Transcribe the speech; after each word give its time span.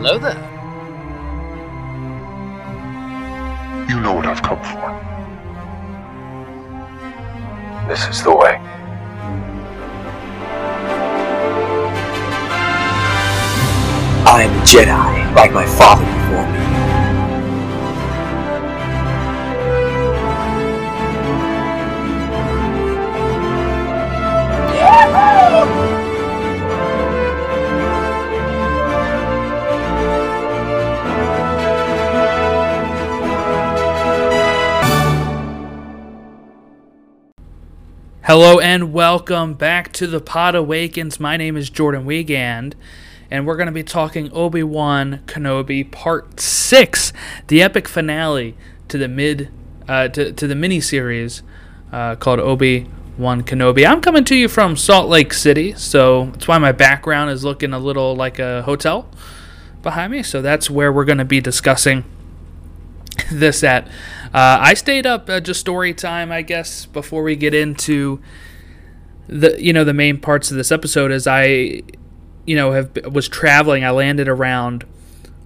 Hello 0.00 0.16
there. 0.16 0.38
You 3.88 3.98
know 4.00 4.14
what 4.14 4.26
I've 4.26 4.40
come 4.40 4.62
for. 4.62 4.94
This 7.88 8.06
is 8.06 8.22
the 8.22 8.30
way. 8.32 8.60
I 14.24 14.42
am 14.44 14.56
a 14.56 14.62
Jedi, 14.62 15.34
like 15.34 15.52
my 15.52 15.66
father 15.66 16.04
before 16.04 16.46
me. 16.52 16.68
Hello 38.28 38.58
and 38.58 38.92
welcome 38.92 39.54
back 39.54 39.90
to 39.94 40.06
the 40.06 40.20
Pod 40.20 40.54
Awakens. 40.54 41.18
My 41.18 41.38
name 41.38 41.56
is 41.56 41.70
Jordan 41.70 42.04
Wiegand, 42.04 42.76
and 43.30 43.46
we're 43.46 43.56
going 43.56 43.68
to 43.68 43.72
be 43.72 43.82
talking 43.82 44.30
Obi 44.32 44.62
Wan 44.62 45.22
Kenobi 45.24 45.90
Part 45.90 46.38
Six, 46.38 47.14
the 47.46 47.62
epic 47.62 47.88
finale 47.88 48.54
to 48.88 48.98
the 48.98 49.08
mid 49.08 49.48
uh, 49.88 50.08
to 50.08 50.30
to 50.30 50.46
the 50.46 50.54
mini 50.54 50.78
series 50.78 51.42
uh, 51.90 52.16
called 52.16 52.38
Obi 52.38 52.86
Wan 53.16 53.42
Kenobi. 53.42 53.90
I'm 53.90 54.02
coming 54.02 54.24
to 54.24 54.36
you 54.36 54.46
from 54.46 54.76
Salt 54.76 55.08
Lake 55.08 55.32
City, 55.32 55.72
so 55.72 56.26
that's 56.26 56.46
why 56.46 56.58
my 56.58 56.72
background 56.72 57.30
is 57.30 57.44
looking 57.44 57.72
a 57.72 57.78
little 57.78 58.14
like 58.14 58.38
a 58.38 58.60
hotel 58.60 59.08
behind 59.82 60.12
me. 60.12 60.22
So 60.22 60.42
that's 60.42 60.68
where 60.68 60.92
we're 60.92 61.06
going 61.06 61.16
to 61.16 61.24
be 61.24 61.40
discussing 61.40 62.04
this 63.32 63.64
at. 63.64 63.88
Uh, 64.34 64.58
I 64.60 64.74
stayed 64.74 65.06
up 65.06 65.30
uh, 65.30 65.40
just 65.40 65.60
story 65.60 65.94
time, 65.94 66.30
I 66.30 66.42
guess, 66.42 66.84
before 66.84 67.22
we 67.22 67.34
get 67.34 67.54
into 67.54 68.20
the 69.26 69.62
you 69.62 69.72
know 69.72 69.84
the 69.84 69.94
main 69.94 70.18
parts 70.18 70.50
of 70.50 70.56
this 70.56 70.70
episode. 70.70 71.10
As 71.10 71.26
I 71.26 71.82
you 72.46 72.56
know 72.56 72.72
have 72.72 72.90
was 73.10 73.26
traveling, 73.26 73.84
I 73.84 73.90
landed 73.90 74.28
around 74.28 74.84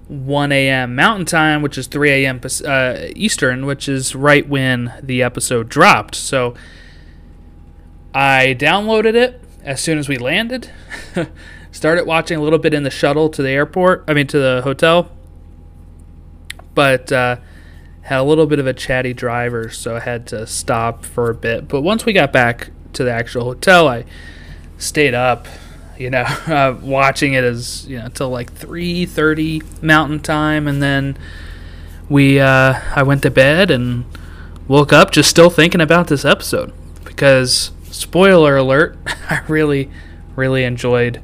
1 0.08 0.53
a.m. 0.53 0.97
Mountain 0.97 1.27
Time, 1.27 1.62
which 1.62 1.78
is 1.78 1.86
3 1.86 2.10
a.m. 2.10 2.41
Uh, 2.66 3.06
Eastern, 3.14 3.66
which 3.66 3.88
is 3.88 4.16
right 4.16 4.48
when 4.48 4.92
the 5.00 5.22
episode 5.22 5.69
dropped. 5.69 6.16
So 6.16 6.55
I 8.12 8.56
downloaded 8.58 9.14
it 9.14 9.41
as 9.62 9.80
soon 9.80 9.98
as 9.98 10.08
we 10.08 10.19
landed. 10.19 10.70
Started 11.70 12.05
watching 12.05 12.36
a 12.36 12.42
little 12.42 12.58
bit 12.58 12.75
in 12.75 12.83
the 12.83 12.91
shuttle 12.91 13.30
to 13.30 13.42
the 13.42 13.50
airport. 13.50 14.05
I 14.08 14.12
mean 14.12 14.27
to 14.27 14.41
the 14.41 14.62
hotel, 14.64 15.08
but. 16.75 17.12
Uh, 17.12 17.36
had 18.03 18.19
a 18.19 18.22
little 18.25 18.47
bit 18.47 18.58
of 18.58 18.67
a 18.67 18.72
chatty 18.72 19.14
driver, 19.14 19.70
so 19.70 19.97
I 19.97 20.00
had 20.00 20.27
to 20.28 20.47
stop 20.47 21.05
for 21.05 21.31
a 21.31 21.34
bit. 21.34 21.69
But 21.69 21.83
once 21.83 22.05
we 22.05 22.12
got 22.12 22.33
back 22.33 22.70
to 22.94 23.05
the 23.05 23.12
actual 23.12 23.44
hotel, 23.44 23.89
I 23.89 24.05
stayed 24.77 25.14
up, 25.14 25.47
you 25.97 26.11
know, 26.11 26.22
uh, 26.47 26.77
watching 26.83 27.34
it 27.34 27.44
as 27.44 27.86
you 27.86 27.98
know 27.98 28.06
until 28.06 28.28
like 28.28 28.53
three 28.53 29.06
thirty 29.06 29.62
Mountain 29.81 30.20
Time, 30.20 30.67
and 30.67 30.83
then 30.83 31.17
we 32.09 32.41
uh, 32.41 32.81
I 32.94 33.03
went 33.05 33.22
to 33.22 33.31
bed 33.31 33.70
and 33.70 34.05
woke 34.66 34.92
up 34.92 35.12
just 35.12 35.31
still 35.31 35.50
thinking 35.50 35.81
about 35.81 36.09
this 36.09 36.25
episode 36.25 36.72
because 37.05 37.70
spoiler 37.84 38.56
alert, 38.56 38.98
I 39.31 39.42
really 39.48 39.91
really 40.34 40.64
enjoyed 40.64 41.20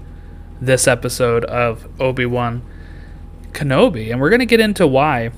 this 0.60 0.86
episode 0.86 1.44
of 1.44 1.88
Obi 2.00 2.26
Wan 2.26 2.62
Kenobi, 3.52 4.12
and 4.12 4.20
we're 4.20 4.30
gonna 4.30 4.46
get 4.46 4.60
into 4.60 4.86
why. 4.86 5.32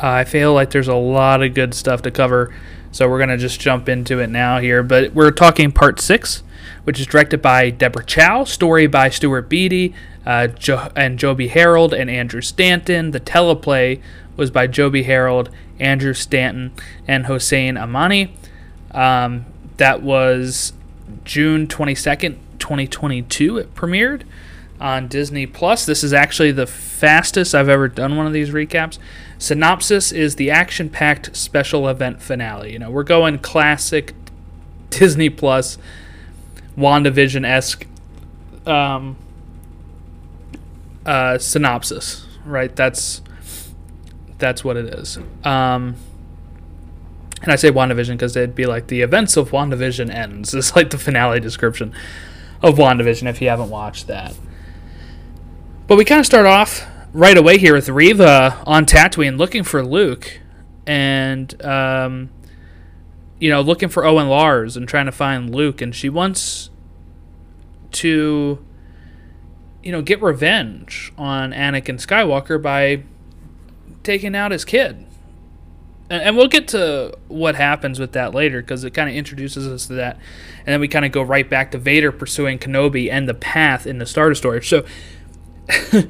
I 0.00 0.24
feel 0.24 0.54
like 0.54 0.70
there's 0.70 0.88
a 0.88 0.94
lot 0.94 1.42
of 1.42 1.54
good 1.54 1.74
stuff 1.74 2.02
to 2.02 2.10
cover, 2.10 2.54
so 2.92 3.08
we're 3.08 3.18
going 3.18 3.30
to 3.30 3.36
just 3.36 3.60
jump 3.60 3.88
into 3.88 4.20
it 4.20 4.28
now 4.28 4.60
here. 4.60 4.82
But 4.82 5.12
we're 5.12 5.30
talking 5.30 5.72
part 5.72 6.00
six, 6.00 6.42
which 6.84 7.00
is 7.00 7.06
directed 7.06 7.42
by 7.42 7.70
Deborah 7.70 8.04
Chow, 8.04 8.44
story 8.44 8.86
by 8.86 9.10
Stuart 9.10 9.48
Beattie 9.48 9.94
uh, 10.24 10.48
jo- 10.48 10.90
and 10.94 11.18
Joby 11.18 11.48
Harold 11.48 11.92
and 11.92 12.10
Andrew 12.10 12.40
Stanton. 12.40 13.10
The 13.10 13.20
teleplay 13.20 14.00
was 14.36 14.50
by 14.50 14.66
Joby 14.66 15.02
Harold, 15.04 15.50
Andrew 15.80 16.14
Stanton, 16.14 16.72
and 17.06 17.26
Hossein 17.26 17.74
Amini. 17.74 18.30
Um, 18.92 19.46
that 19.78 20.02
was 20.02 20.72
June 21.24 21.66
22nd, 21.66 22.36
2022. 22.58 23.58
It 23.58 23.74
premiered 23.74 24.22
on 24.80 25.08
Disney 25.08 25.46
Plus. 25.46 25.86
This 25.86 26.04
is 26.04 26.12
actually 26.12 26.52
the 26.52 26.66
fastest 26.66 27.54
I've 27.54 27.68
ever 27.68 27.88
done 27.88 28.16
one 28.16 28.26
of 28.26 28.32
these 28.32 28.50
recaps. 28.50 28.98
Synopsis 29.38 30.10
is 30.10 30.34
the 30.34 30.50
action-packed 30.50 31.36
special 31.36 31.88
event 31.88 32.20
finale. 32.20 32.72
You 32.72 32.80
know, 32.80 32.90
we're 32.90 33.04
going 33.04 33.38
classic 33.38 34.14
Disney 34.90 35.30
Plus 35.30 35.78
WandaVision 36.76 37.46
esque 37.46 37.86
um, 38.66 39.16
uh, 41.06 41.38
synopsis, 41.38 42.26
right? 42.44 42.74
That's 42.74 43.22
that's 44.38 44.64
what 44.64 44.76
it 44.76 44.94
is. 44.94 45.18
Um, 45.44 45.96
and 47.42 47.52
I 47.52 47.56
say 47.56 47.70
WandaVision 47.70 48.12
because 48.12 48.36
it'd 48.36 48.54
be 48.54 48.66
like 48.66 48.88
the 48.88 49.02
events 49.02 49.36
of 49.36 49.50
WandaVision 49.50 50.12
ends. 50.12 50.54
It's 50.54 50.74
like 50.76 50.90
the 50.90 50.98
finale 50.98 51.40
description 51.40 51.92
of 52.62 52.76
WandaVision 52.76 53.28
if 53.28 53.40
you 53.40 53.48
haven't 53.48 53.70
watched 53.70 54.06
that. 54.08 54.34
But 55.86 55.96
we 55.96 56.04
kind 56.04 56.20
of 56.20 56.26
start 56.26 56.46
off 56.46 56.86
right 57.18 57.36
away 57.36 57.58
here 57.58 57.74
with 57.74 57.88
Reva 57.88 58.62
on 58.64 58.86
Tatooine 58.86 59.36
looking 59.36 59.64
for 59.64 59.84
Luke 59.84 60.40
and 60.86 61.60
um, 61.64 62.30
you 63.40 63.50
know 63.50 63.60
looking 63.60 63.88
for 63.88 64.04
Owen 64.04 64.28
Lars 64.28 64.76
and 64.76 64.88
trying 64.88 65.06
to 65.06 65.12
find 65.12 65.52
Luke 65.52 65.82
and 65.82 65.92
she 65.92 66.08
wants 66.08 66.70
to 67.90 68.64
you 69.82 69.90
know 69.90 70.00
get 70.00 70.22
revenge 70.22 71.12
on 71.18 71.52
Anakin 71.52 71.96
Skywalker 71.96 72.62
by 72.62 73.02
taking 74.04 74.36
out 74.36 74.52
his 74.52 74.64
kid. 74.64 75.04
And, 76.08 76.22
and 76.22 76.36
we'll 76.36 76.46
get 76.46 76.68
to 76.68 77.18
what 77.26 77.56
happens 77.56 77.98
with 77.98 78.12
that 78.12 78.32
later 78.32 78.60
because 78.60 78.84
it 78.84 78.92
kind 78.92 79.10
of 79.10 79.16
introduces 79.16 79.66
us 79.66 79.88
to 79.88 79.94
that. 79.94 80.18
And 80.60 80.68
then 80.68 80.80
we 80.80 80.86
kind 80.86 81.04
of 81.04 81.10
go 81.10 81.22
right 81.22 81.50
back 81.50 81.72
to 81.72 81.78
Vader 81.78 82.12
pursuing 82.12 82.60
Kenobi 82.60 83.10
and 83.10 83.28
the 83.28 83.34
path 83.34 83.88
in 83.88 83.98
the 83.98 84.06
Star 84.06 84.28
Destroyer. 84.28 84.62
So 84.62 84.84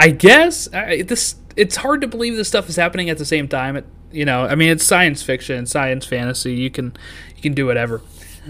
I 0.00 0.10
guess 0.10 0.66
I, 0.72 1.02
this 1.02 1.36
it's 1.56 1.76
hard 1.76 2.00
to 2.00 2.06
believe 2.06 2.34
this 2.34 2.48
stuff 2.48 2.70
is 2.70 2.76
happening 2.76 3.10
at 3.10 3.18
the 3.18 3.24
same 3.26 3.46
time. 3.48 3.76
It, 3.76 3.84
you 4.10 4.24
know, 4.24 4.44
I 4.44 4.54
mean, 4.54 4.70
it's 4.70 4.82
science 4.82 5.22
fiction, 5.22 5.66
science 5.66 6.06
fantasy. 6.06 6.54
You 6.54 6.70
can 6.70 6.96
you 7.36 7.42
can 7.42 7.52
do 7.52 7.66
whatever. 7.66 8.00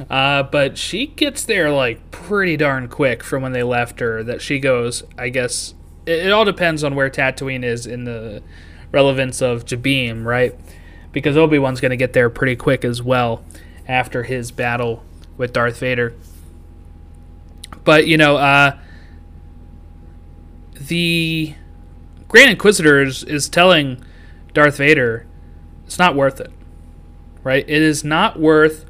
Uh, 0.09 0.45
but 0.45 0.79
she 0.79 1.09
gets 1.09 1.45
there 1.45 1.73
like 1.73 2.13
pretty 2.13 2.57
darn 2.57 2.87
quick 2.89 3.25
from 3.25 3.43
when 3.43 3.51
they 3.51 3.65
left 3.65 3.99
her. 3.99 4.23
That 4.23 4.41
she 4.41 4.61
goes, 4.61 5.03
I 5.19 5.29
guess 5.29 5.75
it, 6.07 6.27
it 6.27 6.33
all 6.33 6.45
depends 6.45 6.85
on 6.85 6.95
where 6.95 7.11
Tatooine 7.11 7.65
is 7.65 7.85
in 7.85 8.05
the 8.05 8.45
relevance 8.93 9.43
of 9.43 9.65
Jabiim, 9.65 10.25
right? 10.25 10.55
Because 11.11 11.37
Obi 11.37 11.59
Wan's 11.59 11.81
going 11.81 11.91
to 11.91 11.97
get 11.97 12.13
there 12.13 12.31
pretty 12.31 12.55
quick 12.55 12.85
as 12.85 13.03
well 13.03 13.45
after 13.89 14.23
his 14.23 14.53
battle 14.53 15.03
with 15.37 15.53
Darth 15.53 15.81
Vader. 15.81 16.15
But 17.83 18.07
you 18.07 18.17
know, 18.17 18.37
uh, 18.37 18.79
the 20.81 21.55
Grand 22.29 22.51
Inquisitor 22.51 23.03
is, 23.03 23.23
is 23.25 23.49
telling 23.49 24.03
Darth 24.55 24.79
Vader 24.79 25.27
it's 25.87 25.99
not 25.99 26.15
worth 26.15 26.41
it. 26.41 26.53
Right? 27.43 27.65
It 27.69 27.83
is 27.83 28.05
not 28.05 28.39
worth 28.39 28.87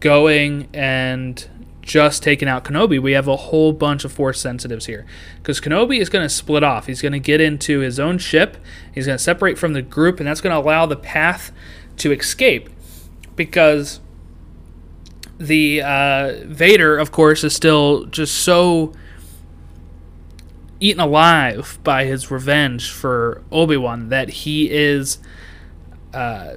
going 0.00 0.68
and 0.72 1.48
just 1.80 2.22
taking 2.22 2.48
out 2.48 2.64
Kenobi. 2.64 3.00
We 3.00 3.12
have 3.12 3.28
a 3.28 3.36
whole 3.36 3.72
bunch 3.72 4.04
of 4.04 4.12
Force 4.12 4.40
sensitives 4.40 4.86
here. 4.86 5.06
Because 5.36 5.60
Kenobi 5.60 6.00
is 6.00 6.08
going 6.08 6.24
to 6.24 6.28
split 6.28 6.64
off. 6.64 6.86
He's 6.86 7.02
going 7.02 7.12
to 7.12 7.20
get 7.20 7.40
into 7.40 7.80
his 7.80 8.00
own 8.00 8.18
ship, 8.18 8.56
he's 8.92 9.06
going 9.06 9.18
to 9.18 9.22
separate 9.22 9.58
from 9.58 9.74
the 9.74 9.82
group, 9.82 10.18
and 10.18 10.26
that's 10.26 10.40
going 10.40 10.54
to 10.54 10.58
allow 10.58 10.86
the 10.86 10.96
path 10.96 11.52
to 11.98 12.10
escape. 12.12 12.70
Because 13.36 14.00
the 15.38 15.82
uh, 15.82 16.32
Vader, 16.46 16.98
of 16.98 17.12
course, 17.12 17.44
is 17.44 17.54
still 17.54 18.06
just 18.06 18.34
so 18.34 18.92
eaten 20.84 21.00
alive 21.00 21.78
by 21.82 22.04
his 22.04 22.30
revenge 22.30 22.90
for 22.90 23.42
Obi 23.50 23.78
Wan 23.78 24.10
that 24.10 24.28
he 24.28 24.70
is 24.70 25.18
uh, 26.12 26.56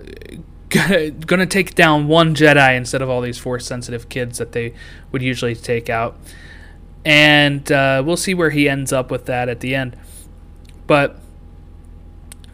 gonna, 0.69 1.45
take 1.45 1.75
down 1.75 2.09
one 2.09 2.35
Jedi 2.35 2.75
instead 2.75 3.01
of 3.01 3.09
all 3.09 3.21
these 3.21 3.37
Force 3.37 3.65
sensitive 3.65 4.09
kids 4.09 4.37
that 4.37 4.51
they 4.51 4.73
would 5.13 5.21
usually 5.21 5.55
take 5.55 5.89
out. 5.89 6.17
And 7.05 7.71
uh, 7.71 8.03
we'll 8.05 8.17
see 8.17 8.33
where 8.33 8.49
he 8.49 8.67
ends 8.67 8.91
up 8.91 9.09
with 9.09 9.27
that 9.27 9.47
at 9.47 9.61
the 9.61 9.73
end. 9.73 9.95
But 10.87 11.17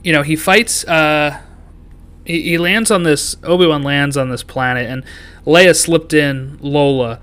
you 0.03 0.13
know, 0.13 0.21
he 0.21 0.35
fights. 0.35 0.85
Uh, 0.85 1.41
he, 2.23 2.41
he 2.43 2.57
lands 2.59 2.91
on 2.91 3.01
this. 3.01 3.35
Obi 3.41 3.65
Wan 3.65 3.81
lands 3.81 4.15
on 4.15 4.29
this 4.29 4.43
planet, 4.43 4.87
and 4.87 5.03
Leia 5.47 5.75
slipped 5.75 6.13
in 6.13 6.59
Lola. 6.61 7.19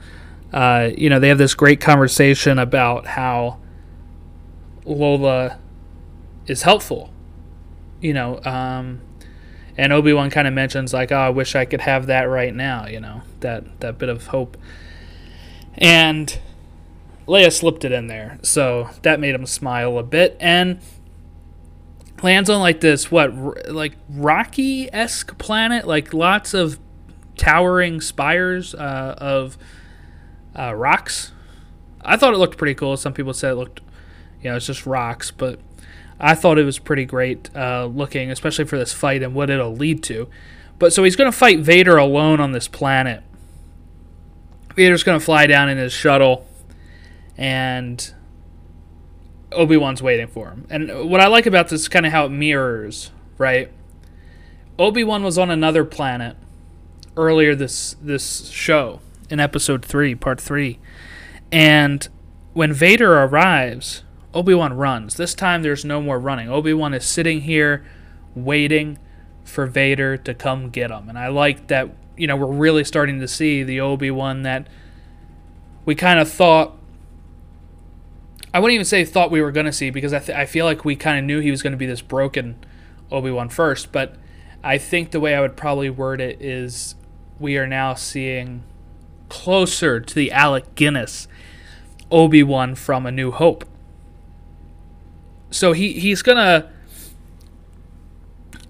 Uh, 0.53 0.91
you 0.99 1.09
know, 1.09 1.21
they 1.21 1.29
have 1.29 1.39
this 1.39 1.55
great 1.55 1.81
conversation 1.81 2.59
about 2.59 3.07
how 3.07 3.61
Lola 4.85 5.59
is 6.47 6.63
helpful. 6.63 7.11
You 8.01 8.15
know, 8.15 8.41
um, 8.45 9.01
and 9.77 9.93
Obi 9.93 10.13
Wan 10.13 10.31
kind 10.31 10.49
of 10.49 10.55
mentions 10.55 10.93
like, 10.93 11.13
"Oh, 11.13 11.17
I 11.17 11.31
wish 11.31 11.55
I 11.55 11.65
could 11.65 11.83
have 11.83 12.07
that 12.07 12.23
right 12.25 12.55
now." 12.55 12.87
You 12.87 13.01
know, 13.01 13.23
that 13.41 13.81
that 13.81 13.99
bit 13.99 14.09
of 14.09 14.29
hope. 14.29 14.57
And 15.77 16.39
Leia 17.27 17.53
slipped 17.53 17.85
it 17.85 17.93
in 17.93 18.07
there, 18.07 18.39
so 18.43 18.91
that 19.03 19.21
made 19.21 19.35
him 19.35 19.47
smile 19.47 19.99
a 19.99 20.03
bit, 20.03 20.37
and 20.41 20.81
lands 22.23 22.51
on 22.51 22.61
like 22.61 22.81
this 22.81 23.11
what 23.11 23.71
like 23.71 23.97
rocky 24.09 24.93
esque 24.93 25.39
planet, 25.39 25.87
like 25.87 26.13
lots 26.13 26.55
of 26.55 26.79
towering 27.37 28.01
spires 28.01 28.75
uh, 28.75 29.15
of 29.19 29.57
uh, 30.59 30.75
rocks. 30.75 31.33
I 32.03 32.17
thought 32.17 32.35
it 32.35 32.39
looked 32.39 32.59
pretty 32.59 32.75
cool. 32.75 32.97
Some 32.97 33.13
people 33.13 33.33
said 33.33 33.53
it 33.53 33.57
looked, 33.57 33.81
you 34.43 34.51
know, 34.51 34.57
it's 34.57 34.67
just 34.67 34.87
rocks, 34.87 35.31
but 35.31 35.61
I 36.19 36.35
thought 36.35 36.59
it 36.59 36.65
was 36.65 36.79
pretty 36.79 37.05
great 37.05 37.55
uh, 37.57 37.87
looking, 37.87 38.31
especially 38.31 38.67
for 38.67 38.79
this 38.79 38.93
fight 38.93 39.23
and 39.23 39.35
what 39.35 39.51
it'll 39.51 39.75
lead 39.75 40.03
to. 40.05 40.29
But 40.79 40.93
so 40.93 41.05
he's 41.05 41.17
going 41.17 41.31
to 41.31 41.37
fight 41.37 41.61
Vader 41.61 41.97
alone 41.97 42.41
on 42.41 42.53
this 42.53 42.69
planet. 42.69 43.23
Vader's 44.75 45.03
going 45.03 45.19
to 45.19 45.25
fly 45.25 45.47
down 45.47 45.69
in 45.69 45.79
his 45.79 45.93
shuttle, 45.93 46.47
and 47.37 48.15
Obi 49.53 49.77
Wan's 49.77 50.03
waiting 50.03 50.29
for 50.29 50.49
him. 50.49 50.67
And 50.71 51.11
what 51.11 51.21
I 51.21 51.27
like 51.27 51.47
about 51.47 51.69
this 51.69 51.83
is 51.83 51.89
kind 51.89 52.07
of 52.07 52.13
how 52.13 52.27
it 52.27 52.31
mirrors, 52.31 53.11
right? 53.37 53.71
Obi 54.79 55.05
Wan 55.05 55.23
was 55.23 55.37
on 55.37 55.51
another 55.51 55.85
planet 55.85 56.37
earlier 57.17 57.55
this 57.55 57.97
this 58.01 58.49
show 58.49 59.01
in 59.29 59.41
episode 59.41 59.85
three, 59.85 60.15
part 60.15 60.41
three, 60.41 60.79
and 61.53 62.09
when 62.53 62.73
Vader 62.73 63.19
arrives, 63.23 64.03
Obi 64.33 64.55
Wan 64.55 64.73
runs. 64.75 65.17
This 65.17 65.35
time 65.35 65.63
there's 65.63 65.85
no 65.85 66.01
more 66.01 66.19
running. 66.19 66.49
Obi 66.49 66.73
Wan 66.73 66.95
is 66.95 67.05
sitting 67.05 67.43
here 67.43 67.85
waiting 68.35 68.99
for 69.45 69.67
Vader 69.67 70.17
to 70.17 70.35
come 70.35 70.71
get 70.71 70.91
him, 70.91 71.09
and 71.09 71.19
I 71.19 71.29
like 71.29 71.67
that. 71.69 71.91
You 72.17 72.27
know, 72.27 72.37
we're 72.37 72.53
really 72.53 72.85
starting 72.85 73.21
to 73.21 73.29
see 73.29 73.63
the 73.63 73.81
Obi 73.81 74.11
Wan 74.11 74.43
that 74.43 74.69
we 75.85 75.95
kind 75.95 76.21
of 76.21 76.31
thought. 76.31 76.77
I 78.53 78.61
wouldn't 78.61 78.75
even 78.75 78.85
say 78.85 79.05
thought 79.05 79.31
we 79.31 79.41
were 79.41 79.53
going 79.53 79.67
to 79.67 79.73
see 79.73 79.91
because 79.91 80.13
I, 80.13 80.19
th- 80.19 80.37
I 80.37 80.45
feel 80.45 80.65
like 80.65 80.85
we 80.85 80.97
kind 80.97 81.19
of 81.19 81.25
knew 81.25 81.41
he 81.41 81.51
was 81.51 81.63
going 81.63 81.73
to 81.73 81.77
be 81.77 81.87
this 81.87 82.03
broken 82.03 82.57
Obi 83.11 83.31
Wan 83.31 83.49
first, 83.49 83.93
but 83.93 84.17
I 84.63 84.77
think 84.77 85.13
the 85.13 85.21
way 85.21 85.35
I 85.35 85.41
would 85.41 85.57
probably 85.57 85.89
word 85.89 86.21
it 86.21 86.43
is 86.43 86.95
we 87.39 87.57
are 87.57 87.67
now 87.67 87.95
seeing 87.95 88.65
closer 89.29 90.01
to 90.01 90.15
the 90.15 90.31
Alec 90.31 90.75
Guinness 90.75 91.27
Obi 92.11 92.43
Wan 92.43 92.75
from 92.75 93.07
A 93.07 93.13
New 93.13 93.31
Hope. 93.31 93.65
So 95.51 95.73
he 95.73 95.95
he's 95.95 96.23
gonna 96.23 96.71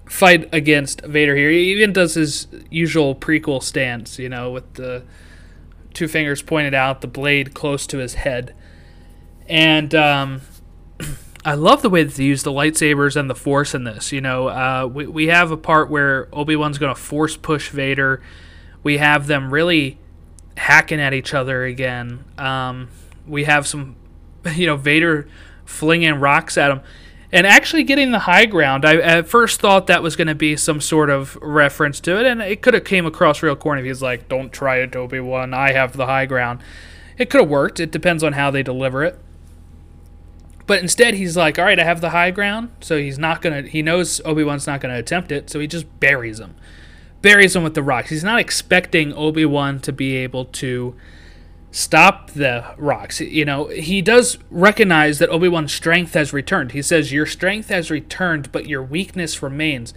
fight 0.05 0.49
against 0.51 1.01
Vader 1.05 1.35
here. 1.35 1.49
He 1.49 1.71
even 1.71 1.93
does 1.93 2.15
his 2.15 2.47
usual 2.69 3.15
prequel 3.15 3.63
stance, 3.63 4.19
you 4.19 4.29
know, 4.29 4.51
with 4.51 4.73
the 4.73 5.03
two 5.93 6.07
fingers 6.07 6.41
pointed 6.41 6.73
out, 6.73 7.01
the 7.01 7.07
blade 7.07 7.53
close 7.53 7.85
to 7.87 7.97
his 7.99 8.15
head, 8.15 8.53
and 9.47 9.93
um, 9.95 10.41
I 11.45 11.53
love 11.53 11.81
the 11.81 11.89
way 11.89 12.03
that 12.03 12.15
they 12.15 12.23
use 12.23 12.43
the 12.43 12.51
lightsabers 12.51 13.15
and 13.15 13.29
the 13.29 13.35
Force 13.35 13.73
in 13.73 13.83
this. 13.83 14.11
You 14.11 14.21
know, 14.21 14.47
uh, 14.47 14.89
we 14.91 15.05
we 15.07 15.27
have 15.27 15.51
a 15.51 15.57
part 15.57 15.89
where 15.89 16.27
Obi 16.33 16.55
Wan's 16.55 16.77
gonna 16.77 16.95
force 16.95 17.37
push 17.37 17.69
Vader. 17.69 18.21
We 18.83 18.97
have 18.97 19.27
them 19.27 19.53
really 19.53 19.99
hacking 20.57 20.99
at 20.99 21.13
each 21.13 21.33
other 21.33 21.63
again. 21.63 22.23
Um, 22.37 22.89
we 23.27 23.43
have 23.43 23.67
some, 23.67 23.95
you 24.55 24.65
know, 24.65 24.75
Vader 24.75 25.27
flinging 25.71 26.15
rocks 26.15 26.57
at 26.57 26.69
him 26.69 26.81
and 27.31 27.47
actually 27.47 27.83
getting 27.83 28.11
the 28.11 28.19
high 28.19 28.45
ground. 28.45 28.85
I 28.85 28.97
at 28.97 29.27
first 29.27 29.61
thought 29.61 29.87
that 29.87 30.03
was 30.03 30.15
going 30.15 30.27
to 30.27 30.35
be 30.35 30.55
some 30.55 30.81
sort 30.81 31.09
of 31.09 31.37
reference 31.41 31.99
to 32.01 32.19
it, 32.19 32.25
and 32.25 32.41
it 32.41 32.61
could 32.61 32.73
have 32.73 32.83
came 32.83 33.05
across 33.05 33.41
real 33.41 33.55
corny 33.55 33.81
if 33.81 33.87
he's 33.87 34.01
like, 34.01 34.27
"Don't 34.27 34.51
try 34.51 34.77
it, 34.77 34.95
Obi 34.95 35.19
Wan. 35.19 35.53
I 35.53 35.71
have 35.71 35.95
the 35.95 36.05
high 36.05 36.25
ground." 36.25 36.59
It 37.17 37.29
could 37.29 37.41
have 37.41 37.49
worked. 37.49 37.79
It 37.79 37.91
depends 37.91 38.23
on 38.23 38.33
how 38.33 38.51
they 38.51 38.63
deliver 38.63 39.03
it. 39.03 39.17
But 40.67 40.81
instead, 40.81 41.13
he's 41.13 41.37
like, 41.37 41.57
"All 41.57 41.65
right, 41.65 41.79
I 41.79 41.83
have 41.83 42.01
the 42.01 42.09
high 42.09 42.31
ground." 42.31 42.69
So 42.81 42.97
he's 42.97 43.17
not 43.17 43.41
gonna. 43.41 43.63
He 43.63 43.81
knows 43.81 44.21
Obi 44.25 44.43
Wan's 44.43 44.67
not 44.67 44.81
gonna 44.81 44.97
attempt 44.97 45.31
it, 45.31 45.49
so 45.49 45.59
he 45.59 45.67
just 45.67 45.85
buries 45.99 46.39
him, 46.39 46.55
buries 47.21 47.55
him 47.55 47.63
with 47.63 47.75
the 47.75 47.83
rocks. 47.83 48.09
He's 48.09 48.23
not 48.23 48.39
expecting 48.39 49.13
Obi 49.13 49.45
Wan 49.45 49.79
to 49.79 49.93
be 49.93 50.17
able 50.17 50.45
to 50.45 50.95
stop 51.71 52.31
the 52.31 52.75
rocks. 52.77 53.21
You 53.21 53.45
know, 53.45 53.67
he 53.67 54.01
does 54.01 54.37
recognize 54.49 55.19
that 55.19 55.29
Obi 55.29 55.47
Wan's 55.47 55.73
strength 55.73 56.13
has 56.13 56.33
returned. 56.33 56.73
He 56.73 56.81
says, 56.81 57.11
Your 57.11 57.25
strength 57.25 57.69
has 57.69 57.89
returned, 57.89 58.51
but 58.51 58.67
your 58.67 58.83
weakness 58.83 59.41
remains. 59.41 59.93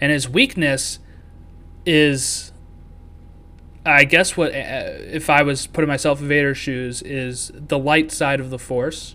And 0.00 0.10
his 0.10 0.28
weakness 0.28 0.98
is, 1.84 2.52
I 3.84 4.04
guess, 4.04 4.36
what, 4.36 4.52
uh, 4.52 4.54
if 4.54 5.28
I 5.28 5.42
was 5.42 5.66
putting 5.66 5.88
myself 5.88 6.20
in 6.20 6.28
Vader's 6.28 6.58
shoes, 6.58 7.02
is 7.02 7.52
the 7.54 7.78
light 7.78 8.10
side 8.10 8.40
of 8.40 8.50
the 8.50 8.58
Force 8.58 9.14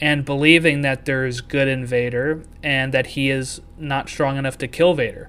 and 0.00 0.24
believing 0.24 0.82
that 0.82 1.04
there 1.04 1.26
is 1.26 1.40
good 1.40 1.68
in 1.68 1.84
Vader 1.84 2.44
and 2.62 2.94
that 2.94 3.08
he 3.08 3.30
is 3.30 3.60
not 3.76 4.08
strong 4.08 4.36
enough 4.36 4.56
to 4.58 4.68
kill 4.68 4.94
Vader. 4.94 5.28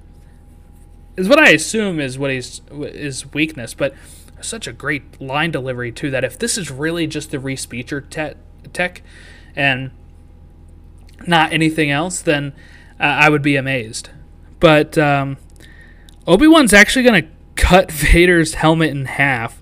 Is 1.17 1.27
what 1.27 1.39
I 1.39 1.49
assume 1.49 1.99
is 1.99 2.17
what 2.17 2.31
he's 2.31 2.61
his 2.71 3.33
weakness, 3.33 3.73
but 3.73 3.93
such 4.41 4.67
a 4.67 4.73
great 4.73 5.21
line 5.21 5.51
delivery 5.51 5.91
too. 5.91 6.11
That 6.11 6.23
if 6.23 6.37
this 6.37 6.57
is 6.57 6.71
really 6.71 7.07
just 7.07 7.31
the 7.31 7.37
Respeecher 7.37 8.09
te- 8.09 8.39
tech 8.73 9.01
and 9.55 9.91
not 11.27 11.53
anything 11.53 11.91
else, 11.91 12.21
then 12.21 12.53
uh, 12.99 13.03
I 13.03 13.29
would 13.29 13.41
be 13.41 13.55
amazed. 13.55 14.09
But 14.59 14.97
um, 14.97 15.37
Obi 16.27 16.47
Wan's 16.47 16.73
actually 16.73 17.03
going 17.03 17.23
to 17.23 17.29
cut 17.55 17.91
Vader's 17.91 18.55
helmet 18.55 18.89
in 18.89 19.05
half, 19.05 19.61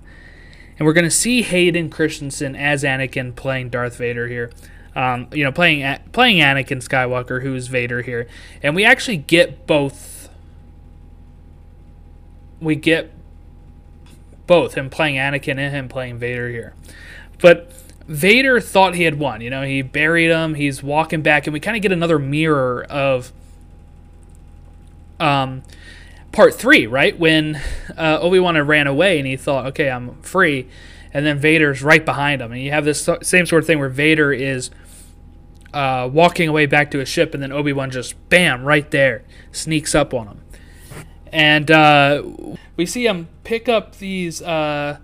and 0.78 0.86
we're 0.86 0.92
going 0.92 1.04
to 1.04 1.10
see 1.10 1.42
Hayden 1.42 1.90
Christensen 1.90 2.54
as 2.56 2.82
Anakin 2.82 3.34
playing 3.34 3.70
Darth 3.70 3.96
Vader 3.96 4.28
here. 4.28 4.50
Um, 4.94 5.28
you 5.32 5.44
know, 5.44 5.52
playing 5.52 5.98
playing 6.12 6.38
Anakin 6.38 6.82
Skywalker, 6.82 7.42
who's 7.42 7.68
Vader 7.68 8.02
here, 8.02 8.26
and 8.62 8.74
we 8.74 8.84
actually 8.84 9.18
get 9.18 9.66
both. 9.66 10.28
We 12.60 12.74
get 12.74 13.12
both 14.48 14.74
him 14.74 14.90
playing 14.90 15.14
Anakin 15.14 15.58
and 15.58 15.72
him 15.72 15.88
playing 15.88 16.18
Vader 16.18 16.48
here. 16.48 16.74
But 17.40 17.70
Vader 18.08 18.58
thought 18.60 18.96
he 18.96 19.04
had 19.04 19.18
won. 19.20 19.42
You 19.42 19.50
know, 19.50 19.62
he 19.62 19.82
buried 19.82 20.30
him. 20.30 20.54
He's 20.54 20.82
walking 20.82 21.22
back, 21.22 21.46
and 21.46 21.54
we 21.54 21.60
kind 21.60 21.76
of 21.76 21.82
get 21.82 21.92
another 21.92 22.18
mirror 22.18 22.84
of 22.88 23.32
um, 25.20 25.62
part 26.32 26.54
three, 26.54 26.86
right? 26.86 27.16
When 27.16 27.60
uh, 27.96 28.18
Obi 28.20 28.40
Wan 28.40 28.58
ran 28.66 28.86
away, 28.86 29.18
and 29.18 29.26
he 29.26 29.36
thought, 29.36 29.66
"Okay, 29.66 29.90
I'm 29.90 30.20
free," 30.22 30.68
and 31.12 31.24
then 31.26 31.38
Vader's 31.38 31.82
right 31.82 32.04
behind 32.04 32.40
him, 32.40 32.50
and 32.50 32.60
you 32.60 32.70
have 32.70 32.86
this 32.86 33.08
same 33.22 33.46
sort 33.46 33.62
of 33.62 33.66
thing 33.66 33.78
where 33.78 33.88
Vader 33.88 34.32
is. 34.32 34.70
Uh, 35.70 36.08
walking 36.10 36.48
away 36.48 36.64
back 36.64 36.90
to 36.90 36.98
his 36.98 37.10
ship, 37.10 37.34
and 37.34 37.42
then 37.42 37.52
Obi 37.52 37.74
Wan 37.74 37.90
just 37.90 38.14
bam 38.30 38.64
right 38.64 38.90
there 38.90 39.22
sneaks 39.52 39.94
up 39.94 40.14
on 40.14 40.26
him, 40.26 40.40
and 41.32 41.70
uh, 41.70 42.22
we 42.76 42.86
see 42.86 43.06
him 43.06 43.28
pick 43.44 43.68
up 43.68 43.96
these 43.96 44.42
uh, 44.42 44.98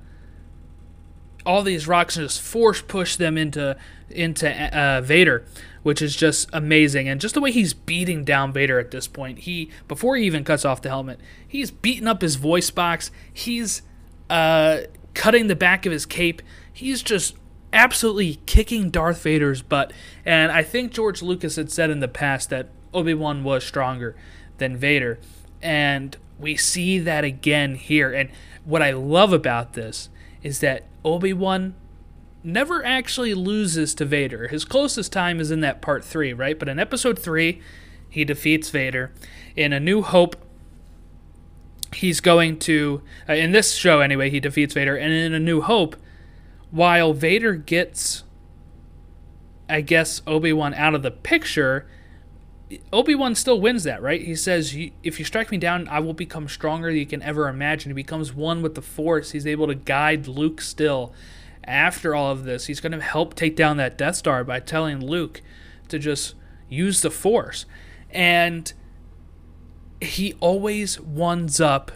all 1.46 1.62
these 1.62 1.86
rocks 1.86 2.16
and 2.16 2.26
just 2.26 2.40
force 2.40 2.82
push 2.82 3.16
them 3.16 3.36
into 3.36 3.76
into 4.10 4.76
uh, 4.76 5.00
Vader, 5.00 5.44
which 5.82 6.00
is 6.00 6.16
just 6.16 6.48
amazing. 6.52 7.08
And 7.08 7.20
just 7.20 7.34
the 7.34 7.40
way 7.40 7.52
he's 7.52 7.74
beating 7.74 8.24
down 8.24 8.52
Vader 8.52 8.78
at 8.78 8.90
this 8.90 9.06
point, 9.06 9.40
he 9.40 9.70
before 9.88 10.16
he 10.16 10.24
even 10.24 10.44
cuts 10.44 10.64
off 10.64 10.82
the 10.82 10.88
helmet, 10.88 11.20
he's 11.46 11.70
beating 11.70 12.08
up 12.08 12.22
his 12.22 12.36
voice 12.36 12.70
box. 12.70 13.10
He's 13.32 13.82
uh, 14.30 14.80
cutting 15.14 15.48
the 15.48 15.56
back 15.56 15.86
of 15.86 15.92
his 15.92 16.06
cape. 16.06 16.42
He's 16.72 17.02
just 17.02 17.36
absolutely 17.72 18.36
kicking 18.46 18.90
Darth 18.90 19.22
Vader's 19.22 19.62
butt. 19.62 19.92
And 20.24 20.52
I 20.52 20.62
think 20.62 20.92
George 20.92 21.22
Lucas 21.22 21.56
had 21.56 21.70
said 21.70 21.90
in 21.90 22.00
the 22.00 22.08
past 22.08 22.50
that 22.50 22.68
Obi 22.92 23.14
Wan 23.14 23.42
was 23.44 23.64
stronger 23.64 24.16
than 24.58 24.76
Vader. 24.76 25.18
And 25.64 26.16
we 26.38 26.56
see 26.56 26.98
that 27.00 27.24
again 27.24 27.74
here. 27.74 28.12
And 28.12 28.30
what 28.64 28.82
I 28.82 28.92
love 28.92 29.32
about 29.32 29.72
this 29.72 30.10
is 30.42 30.60
that 30.60 30.84
Obi 31.04 31.32
Wan 31.32 31.74
never 32.44 32.84
actually 32.84 33.32
loses 33.32 33.94
to 33.94 34.04
Vader. 34.04 34.48
His 34.48 34.66
closest 34.66 35.10
time 35.10 35.40
is 35.40 35.50
in 35.50 35.60
that 35.60 35.80
part 35.80 36.04
three, 36.04 36.34
right? 36.34 36.58
But 36.58 36.68
in 36.68 36.78
episode 36.78 37.18
three, 37.18 37.62
he 38.10 38.24
defeats 38.24 38.68
Vader. 38.68 39.10
In 39.56 39.72
A 39.72 39.80
New 39.80 40.02
Hope, 40.02 40.36
he's 41.94 42.20
going 42.20 42.58
to, 42.60 43.00
uh, 43.26 43.32
in 43.32 43.52
this 43.52 43.74
show 43.74 44.00
anyway, 44.00 44.28
he 44.28 44.40
defeats 44.40 44.74
Vader. 44.74 44.96
And 44.96 45.12
in 45.12 45.32
A 45.32 45.40
New 45.40 45.62
Hope, 45.62 45.96
while 46.70 47.14
Vader 47.14 47.54
gets, 47.54 48.24
I 49.68 49.80
guess, 49.80 50.20
Obi 50.26 50.52
Wan 50.52 50.74
out 50.74 50.94
of 50.94 51.02
the 51.02 51.10
picture, 51.10 51.88
Obi 52.92 53.14
Wan 53.14 53.34
still 53.34 53.60
wins 53.60 53.84
that, 53.84 54.02
right? 54.02 54.20
He 54.20 54.34
says, 54.34 54.76
"If 55.02 55.18
you 55.18 55.24
strike 55.24 55.50
me 55.50 55.58
down, 55.58 55.88
I 55.88 56.00
will 56.00 56.14
become 56.14 56.48
stronger 56.48 56.88
than 56.88 56.98
you 56.98 57.06
can 57.06 57.22
ever 57.22 57.48
imagine." 57.48 57.90
He 57.90 57.94
becomes 57.94 58.32
one 58.32 58.62
with 58.62 58.74
the 58.74 58.82
Force. 58.82 59.32
He's 59.32 59.46
able 59.46 59.66
to 59.66 59.74
guide 59.74 60.26
Luke 60.26 60.60
still. 60.60 61.12
After 61.66 62.14
all 62.14 62.30
of 62.30 62.44
this, 62.44 62.66
he's 62.66 62.80
going 62.80 62.92
to 62.92 63.00
help 63.00 63.34
take 63.34 63.56
down 63.56 63.76
that 63.78 63.96
Death 63.96 64.16
Star 64.16 64.44
by 64.44 64.60
telling 64.60 65.04
Luke, 65.04 65.40
to 65.88 65.98
just 65.98 66.34
use 66.68 67.00
the 67.00 67.10
Force. 67.10 67.66
And 68.10 68.72
he 70.00 70.34
always 70.40 71.00
ones 71.00 71.60
up 71.60 71.92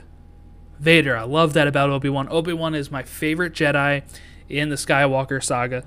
Vader. 0.81 1.17
I 1.17 1.25
love 1.25 1.53
that 1.53 1.67
about 1.67 1.91
Obi 1.91 2.09
Wan. 2.09 2.29
Obi 2.31 2.53
Wan 2.53 2.75
is 2.75 2.91
my 2.91 3.03
favorite 3.03 3.53
Jedi 3.53 4.03
in 4.49 4.69
the 4.71 4.77
Skywalker 4.77 5.43
saga, 5.43 5.85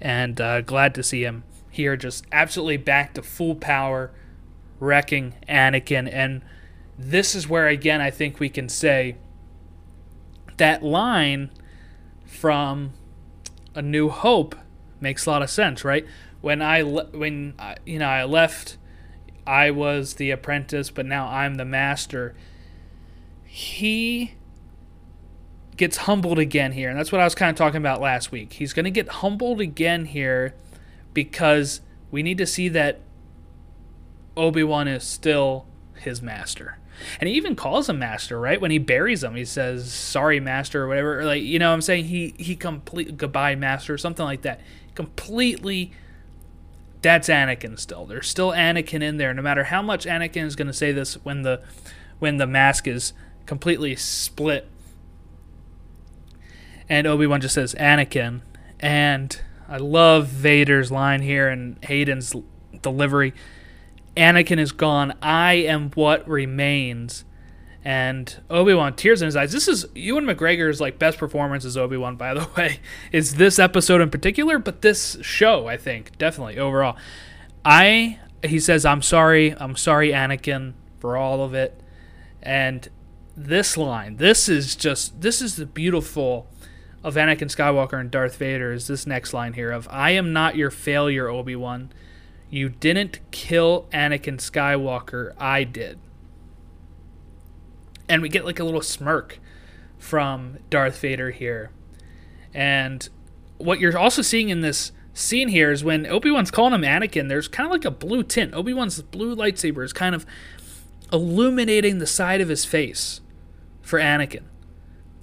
and 0.00 0.40
uh, 0.40 0.60
glad 0.62 0.94
to 0.94 1.02
see 1.02 1.22
him 1.22 1.44
here, 1.74 1.96
just 1.96 2.24
absolutely 2.32 2.76
back 2.76 3.14
to 3.14 3.22
full 3.22 3.54
power, 3.54 4.10
wrecking 4.80 5.34
Anakin. 5.48 6.08
And 6.12 6.42
this 6.98 7.34
is 7.34 7.48
where, 7.48 7.68
again, 7.68 8.00
I 8.00 8.10
think 8.10 8.40
we 8.40 8.48
can 8.48 8.68
say 8.68 9.16
that 10.56 10.82
line 10.82 11.50
from 12.24 12.92
A 13.74 13.82
New 13.82 14.08
Hope 14.08 14.54
makes 15.00 15.26
a 15.26 15.30
lot 15.30 15.42
of 15.42 15.50
sense, 15.50 15.84
right? 15.84 16.06
When 16.40 16.62
I 16.62 16.82
le- 16.82 17.06
when 17.06 17.54
I, 17.58 17.76
you 17.86 17.98
know 17.98 18.08
I 18.08 18.24
left, 18.24 18.76
I 19.46 19.70
was 19.70 20.14
the 20.14 20.30
apprentice, 20.30 20.90
but 20.90 21.06
now 21.06 21.26
I'm 21.28 21.56
the 21.56 21.64
master. 21.64 22.34
He 23.44 24.34
gets 25.76 25.98
humbled 25.98 26.38
again 26.38 26.72
here, 26.72 26.88
and 26.88 26.98
that's 26.98 27.12
what 27.12 27.20
I 27.20 27.24
was 27.24 27.34
kind 27.34 27.50
of 27.50 27.56
talking 27.56 27.78
about 27.78 28.00
last 28.00 28.30
week. 28.30 28.54
He's 28.54 28.72
going 28.72 28.84
to 28.84 28.90
get 28.90 29.08
humbled 29.08 29.60
again 29.60 30.06
here 30.06 30.54
because 31.14 31.80
we 32.10 32.22
need 32.22 32.38
to 32.38 32.46
see 32.46 32.68
that 32.68 33.00
Obi-Wan 34.36 34.88
is 34.88 35.04
still 35.04 35.66
his 35.94 36.20
master. 36.20 36.78
And 37.20 37.28
he 37.28 37.34
even 37.34 37.56
calls 37.56 37.88
him 37.88 37.98
master, 37.98 38.38
right? 38.38 38.60
When 38.60 38.70
he 38.70 38.78
buries 38.78 39.24
him, 39.24 39.34
he 39.34 39.44
says, 39.44 39.92
"Sorry, 39.92 40.38
master," 40.38 40.84
or 40.84 40.88
whatever. 40.88 41.24
Like, 41.24 41.42
you 41.42 41.58
know, 41.58 41.68
what 41.70 41.74
I'm 41.74 41.80
saying 41.80 42.04
he 42.04 42.34
he 42.38 42.54
complete 42.54 43.16
goodbye, 43.16 43.56
master, 43.56 43.94
or 43.94 43.98
something 43.98 44.24
like 44.24 44.42
that. 44.42 44.60
Completely. 44.94 45.92
That's 47.02 47.28
Anakin 47.28 47.78
still. 47.78 48.06
There's 48.06 48.28
still 48.28 48.52
Anakin 48.52 49.02
in 49.02 49.18
there. 49.18 49.34
No 49.34 49.42
matter 49.42 49.64
how 49.64 49.82
much 49.82 50.06
Anakin 50.06 50.44
is 50.44 50.56
going 50.56 50.68
to 50.68 50.72
say 50.72 50.92
this 50.92 51.14
when 51.24 51.42
the 51.42 51.62
when 52.18 52.36
the 52.36 52.46
mask 52.46 52.86
is 52.86 53.12
completely 53.44 53.96
split, 53.96 54.68
and 56.88 57.06
Obi 57.06 57.26
Wan 57.26 57.40
just 57.40 57.54
says 57.54 57.74
Anakin, 57.74 58.40
and 58.78 59.40
I 59.68 59.78
love 59.78 60.26
Vader's 60.28 60.90
line 60.92 61.22
here 61.22 61.48
and 61.48 61.82
Hayden's 61.84 62.34
delivery. 62.82 63.34
Anakin 64.16 64.58
is 64.58 64.72
gone. 64.72 65.14
I 65.22 65.54
am 65.54 65.90
what 65.92 66.28
remains. 66.28 67.24
And 67.84 68.40
Obi 68.48 68.72
Wan 68.72 68.94
tears 68.94 69.20
in 69.20 69.26
his 69.26 69.36
eyes. 69.36 69.52
This 69.52 69.68
is 69.68 69.86
Ewan 69.94 70.24
McGregor's 70.24 70.80
like 70.80 70.98
best 70.98 71.18
performance 71.18 71.64
as 71.64 71.76
Obi 71.76 71.96
Wan, 71.96 72.16
by 72.16 72.32
the 72.32 72.48
way. 72.56 72.80
Is 73.12 73.34
this 73.34 73.58
episode 73.58 74.00
in 74.00 74.10
particular, 74.10 74.58
but 74.58 74.82
this 74.82 75.18
show, 75.20 75.66
I 75.66 75.76
think, 75.76 76.16
definitely 76.16 76.58
overall. 76.58 76.96
I 77.64 78.18
he 78.42 78.58
says, 78.58 78.86
"I'm 78.86 79.02
sorry, 79.02 79.54
I'm 79.58 79.76
sorry, 79.76 80.10
Anakin, 80.12 80.74
for 80.98 81.16
all 81.16 81.42
of 81.42 81.52
it." 81.52 81.78
And 82.42 82.88
this 83.36 83.76
line, 83.76 84.16
this 84.16 84.48
is 84.48 84.76
just 84.76 85.20
this 85.20 85.42
is 85.42 85.56
the 85.56 85.66
beautiful 85.66 86.46
of 87.04 87.14
Anakin 87.14 87.54
Skywalker 87.54 88.00
and 88.00 88.10
Darth 88.10 88.36
Vader. 88.36 88.72
Is 88.72 88.88
this 88.88 89.06
next 89.06 89.32
line 89.32 89.52
here 89.52 89.70
of 89.70 89.86
"I 89.90 90.10
am 90.10 90.32
not 90.32 90.56
your 90.56 90.72
failure, 90.72 91.28
Obi 91.28 91.54
Wan." 91.54 91.92
You 92.50 92.68
didn't 92.68 93.18
kill 93.30 93.88
Anakin 93.92 94.38
Skywalker, 94.38 95.34
I 95.38 95.64
did. 95.64 95.98
And 98.08 98.22
we 98.22 98.28
get 98.28 98.44
like 98.44 98.60
a 98.60 98.64
little 98.64 98.80
smirk 98.80 99.40
from 99.98 100.58
Darth 100.70 101.00
Vader 101.00 101.30
here. 101.30 101.70
And 102.52 103.08
what 103.58 103.80
you're 103.80 103.98
also 103.98 104.22
seeing 104.22 104.50
in 104.50 104.60
this 104.60 104.92
scene 105.12 105.48
here 105.48 105.72
is 105.72 105.82
when 105.82 106.06
Obi-Wan's 106.06 106.50
calling 106.50 106.74
him 106.74 106.82
Anakin, 106.82 107.28
there's 107.28 107.48
kind 107.48 107.66
of 107.66 107.72
like 107.72 107.84
a 107.84 107.90
blue 107.90 108.22
tint. 108.22 108.54
Obi-Wan's 108.54 109.02
blue 109.02 109.34
lightsaber 109.34 109.84
is 109.84 109.92
kind 109.92 110.14
of 110.14 110.24
illuminating 111.12 111.98
the 111.98 112.06
side 112.06 112.40
of 112.40 112.48
his 112.48 112.64
face 112.64 113.20
for 113.82 113.98
Anakin. 113.98 114.44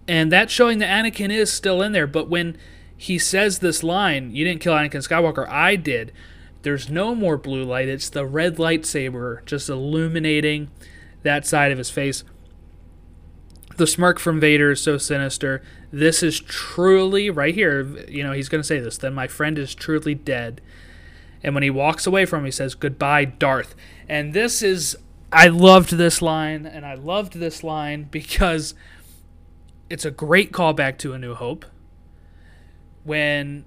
And 0.08 0.31
that's 0.31 0.51
showing 0.51 0.79
that 0.79 0.89
Anakin 0.89 1.29
is 1.29 1.51
still 1.51 1.81
in 1.81 1.91
there, 1.91 2.08
but 2.08 2.27
when 2.27 2.58
he 2.98 3.17
says 3.17 3.60
this 3.60 3.84
line, 3.84 4.36
you 4.36 4.43
didn't 4.43 4.62
kill 4.62 4.74
Anakin 4.74 5.08
Skywalker, 5.08 5.48
I 5.48 5.75
did 5.75 6.12
there's 6.63 6.89
no 6.89 7.15
more 7.15 7.38
blue 7.38 7.63
light. 7.63 7.88
It's 7.88 8.10
the 8.10 8.25
red 8.25 8.58
lightsaber 8.58 9.43
just 9.46 9.70
illuminating 9.70 10.70
that 11.24 11.46
side 11.46 11.72
of 11.72 11.77
his 11.77 11.89
face. 11.89 12.24
The 13.77 13.88
smirk 13.88 14.20
from 14.20 14.39
Vader 14.39 14.72
is 14.72 14.81
so 14.81 14.98
sinister. 14.98 15.63
This 15.91 16.22
is 16.22 16.39
truly, 16.39 17.29
right 17.29 17.55
here, 17.55 17.81
you 18.08 18.24
know, 18.24 18.31
he's 18.31 18.50
going 18.50 18.62
to 18.62 18.67
say 18.67 18.79
this. 18.79 18.98
Then 18.98 19.13
my 19.13 19.27
friend 19.27 19.58
is 19.58 19.74
truly 19.74 20.13
dead. 20.13 20.62
And 21.43 21.55
when 21.55 21.63
he 21.63 21.70
walks 21.70 22.05
away 22.05 22.25
from 22.25 22.39
him, 22.39 22.46
he 22.46 22.51
says, 22.51 22.75
Goodbye, 22.75 23.25
Darth. 23.25 23.74
And 24.08 24.34
this 24.34 24.62
is, 24.62 24.96
I 25.31 25.48
loved 25.48 25.93
this 25.93 26.22
line, 26.22 26.67
and 26.67 26.86
I 26.86 26.93
loved 26.93 27.34
this 27.34 27.63
line 27.63 28.08
because 28.12 28.75
it's 29.91 30.05
a 30.05 30.12
great 30.12 30.53
callback 30.53 30.98
to 31.00 31.12
A 31.13 31.19
New 31.19 31.36
Hope. 31.36 31.65
When 33.03 33.65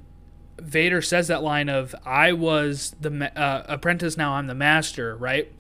Vader 0.59 1.02
says 1.02 1.28
that 1.28 1.43
line 1.43 1.69
of 1.69 1.95
"I 2.04 2.33
was 2.33 2.97
the 2.99 3.31
uh, 3.38 3.64
apprentice, 3.69 4.16
now 4.16 4.33
I'm 4.33 4.47
the 4.47 4.54
master," 4.54 5.14
right? 5.16 5.52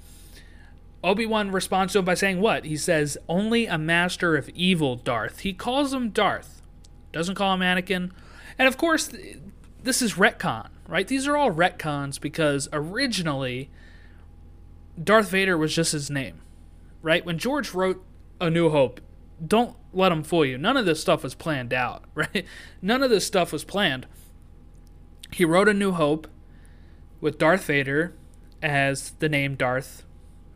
Obi 1.02 1.26
Wan 1.26 1.50
responds 1.50 1.92
to 1.92 1.98
him 1.98 2.06
by 2.06 2.14
saying 2.14 2.40
what? 2.40 2.64
He 2.64 2.78
says, 2.78 3.18
"Only 3.28 3.66
a 3.66 3.76
master 3.76 4.36
of 4.36 4.48
evil, 4.50 4.96
Darth." 4.96 5.40
He 5.40 5.52
calls 5.52 5.92
him 5.92 6.08
Darth, 6.08 6.62
doesn't 7.12 7.34
call 7.34 7.52
him 7.52 7.60
Anakin, 7.60 8.10
and 8.58 8.66
of 8.66 8.78
course, 8.78 9.14
this 9.82 10.00
is 10.00 10.14
retcon, 10.14 10.70
right? 10.88 11.06
These 11.06 11.28
are 11.28 11.36
all 11.36 11.52
retcons 11.52 12.18
because 12.18 12.70
originally 12.72 13.68
Darth 15.02 15.28
Vader 15.28 15.58
was 15.58 15.74
just 15.74 15.92
his 15.92 16.08
name, 16.08 16.40
right? 17.02 17.26
When 17.26 17.36
George 17.36 17.74
wrote 17.74 18.02
A 18.40 18.48
New 18.48 18.70
Hope, 18.70 19.02
don't 19.46 19.76
let 19.94 20.12
him 20.12 20.22
fool 20.22 20.44
you. 20.44 20.58
None 20.58 20.76
of 20.76 20.86
this 20.86 21.00
stuff 21.00 21.22
was 21.22 21.34
planned 21.34 21.72
out, 21.72 22.04
right? 22.14 22.44
None 22.82 23.02
of 23.02 23.10
this 23.10 23.26
stuff 23.26 23.52
was 23.52 23.64
planned 23.64 24.06
he 25.34 25.44
wrote 25.44 25.68
A 25.68 25.74
New 25.74 25.92
Hope 25.92 26.28
with 27.20 27.38
Darth 27.38 27.64
Vader 27.64 28.14
as 28.62 29.10
the 29.18 29.28
name 29.28 29.56
Darth 29.56 30.04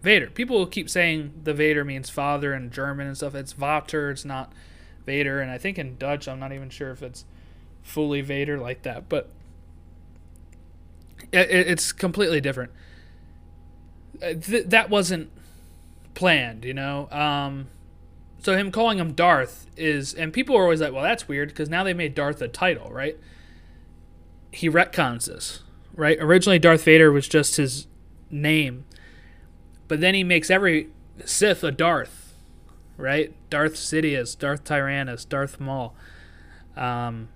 Vader. 0.02 0.28
People 0.28 0.56
will 0.56 0.66
keep 0.66 0.88
saying 0.88 1.32
the 1.42 1.52
Vader 1.52 1.84
means 1.84 2.08
father 2.10 2.54
in 2.54 2.70
German 2.70 3.08
and 3.08 3.16
stuff. 3.16 3.34
It's 3.34 3.52
Vater, 3.52 4.10
it's 4.10 4.24
not 4.24 4.52
Vader. 5.04 5.40
And 5.40 5.50
I 5.50 5.58
think 5.58 5.78
in 5.78 5.96
Dutch, 5.96 6.28
I'm 6.28 6.38
not 6.38 6.52
even 6.52 6.70
sure 6.70 6.92
if 6.92 7.02
it's 7.02 7.24
fully 7.82 8.20
Vader 8.20 8.56
like 8.56 8.82
that, 8.82 9.08
but 9.08 9.30
it's 11.32 11.90
completely 11.90 12.40
different. 12.40 12.70
Uh, 14.22 14.34
that 14.66 14.88
wasn't 14.90 15.30
planned, 16.14 16.64
you 16.64 16.74
know. 16.74 17.08
Um, 17.10 17.66
so 18.40 18.56
him 18.56 18.70
calling 18.70 18.98
him 18.98 19.12
Darth 19.12 19.66
is, 19.76 20.14
and 20.14 20.32
people 20.32 20.56
are 20.56 20.62
always 20.62 20.80
like, 20.80 20.92
"Well, 20.92 21.02
that's 21.02 21.28
weird," 21.28 21.48
because 21.48 21.68
now 21.68 21.84
they 21.84 21.94
made 21.94 22.14
Darth 22.14 22.40
a 22.40 22.48
title, 22.48 22.90
right? 22.90 23.18
he 24.50 24.68
retcons 24.68 25.26
this, 25.26 25.62
right? 25.94 26.18
Originally, 26.20 26.58
Darth 26.58 26.84
Vader 26.84 27.12
was 27.12 27.28
just 27.28 27.56
his 27.56 27.86
name, 28.30 28.84
but 29.86 30.00
then 30.00 30.14
he 30.14 30.24
makes 30.24 30.50
every 30.50 30.88
Sith 31.24 31.62
a 31.62 31.70
Darth, 31.70 32.34
right? 32.96 33.34
Darth 33.50 33.74
Sidious, 33.74 34.38
Darth 34.38 34.64
Tyrannus, 34.64 35.24
Darth 35.24 35.60
Maul, 35.60 35.94
um, 36.76 37.28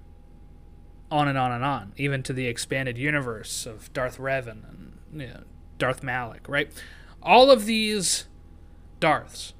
on 1.10 1.28
and 1.28 1.36
on 1.36 1.52
and 1.52 1.64
on, 1.64 1.92
even 1.96 2.22
to 2.22 2.32
the 2.32 2.46
expanded 2.46 2.96
universe 2.96 3.66
of 3.66 3.92
Darth 3.92 4.18
Revan 4.18 4.68
and 4.68 4.98
you 5.12 5.26
know, 5.28 5.42
Darth 5.78 6.02
Malak, 6.02 6.48
right? 6.48 6.72
All 7.22 7.50
of 7.50 7.66
these 7.66 8.26
Darths. 9.00 9.52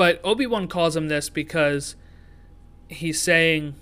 But 0.00 0.18
Obi 0.24 0.46
Wan 0.46 0.66
calls 0.66 0.96
him 0.96 1.08
this 1.08 1.28
because 1.28 1.94
he's 2.88 3.20
saying, 3.20 3.74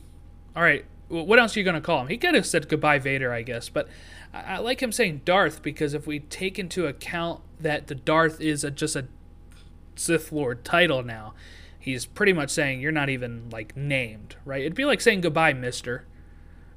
all 0.56 0.64
right, 0.64 0.84
what 1.06 1.38
else 1.38 1.56
are 1.56 1.60
you 1.60 1.64
going 1.64 1.76
to 1.76 1.80
call 1.80 2.00
him? 2.00 2.08
He 2.08 2.18
could 2.18 2.34
have 2.34 2.44
said 2.44 2.68
goodbye, 2.68 2.98
Vader, 2.98 3.32
I 3.32 3.42
guess. 3.42 3.68
But 3.68 3.86
I, 4.34 4.58
like 4.58 4.82
him 4.82 4.90
saying 4.90 5.20
Darth 5.24 5.62
because 5.62 5.94
if 5.94 6.08
we 6.08 6.18
take 6.18 6.58
into 6.58 6.88
account 6.88 7.42
that 7.60 7.86
the 7.86 7.94
Darth 7.94 8.40
is 8.40 8.64
a, 8.64 8.72
just 8.72 8.96
a 8.96 9.06
Sith 9.94 10.32
Lord 10.32 10.64
title 10.64 11.04
now, 11.04 11.34
he's 11.78 12.04
pretty 12.04 12.32
much 12.32 12.50
saying 12.50 12.80
you're 12.80 12.90
not 12.90 13.10
even 13.10 13.48
like 13.50 13.76
named, 13.76 14.34
right? 14.44 14.62
It'd 14.62 14.74
be 14.74 14.84
like 14.84 15.00
saying 15.00 15.20
goodbye, 15.20 15.52
Mister, 15.52 16.04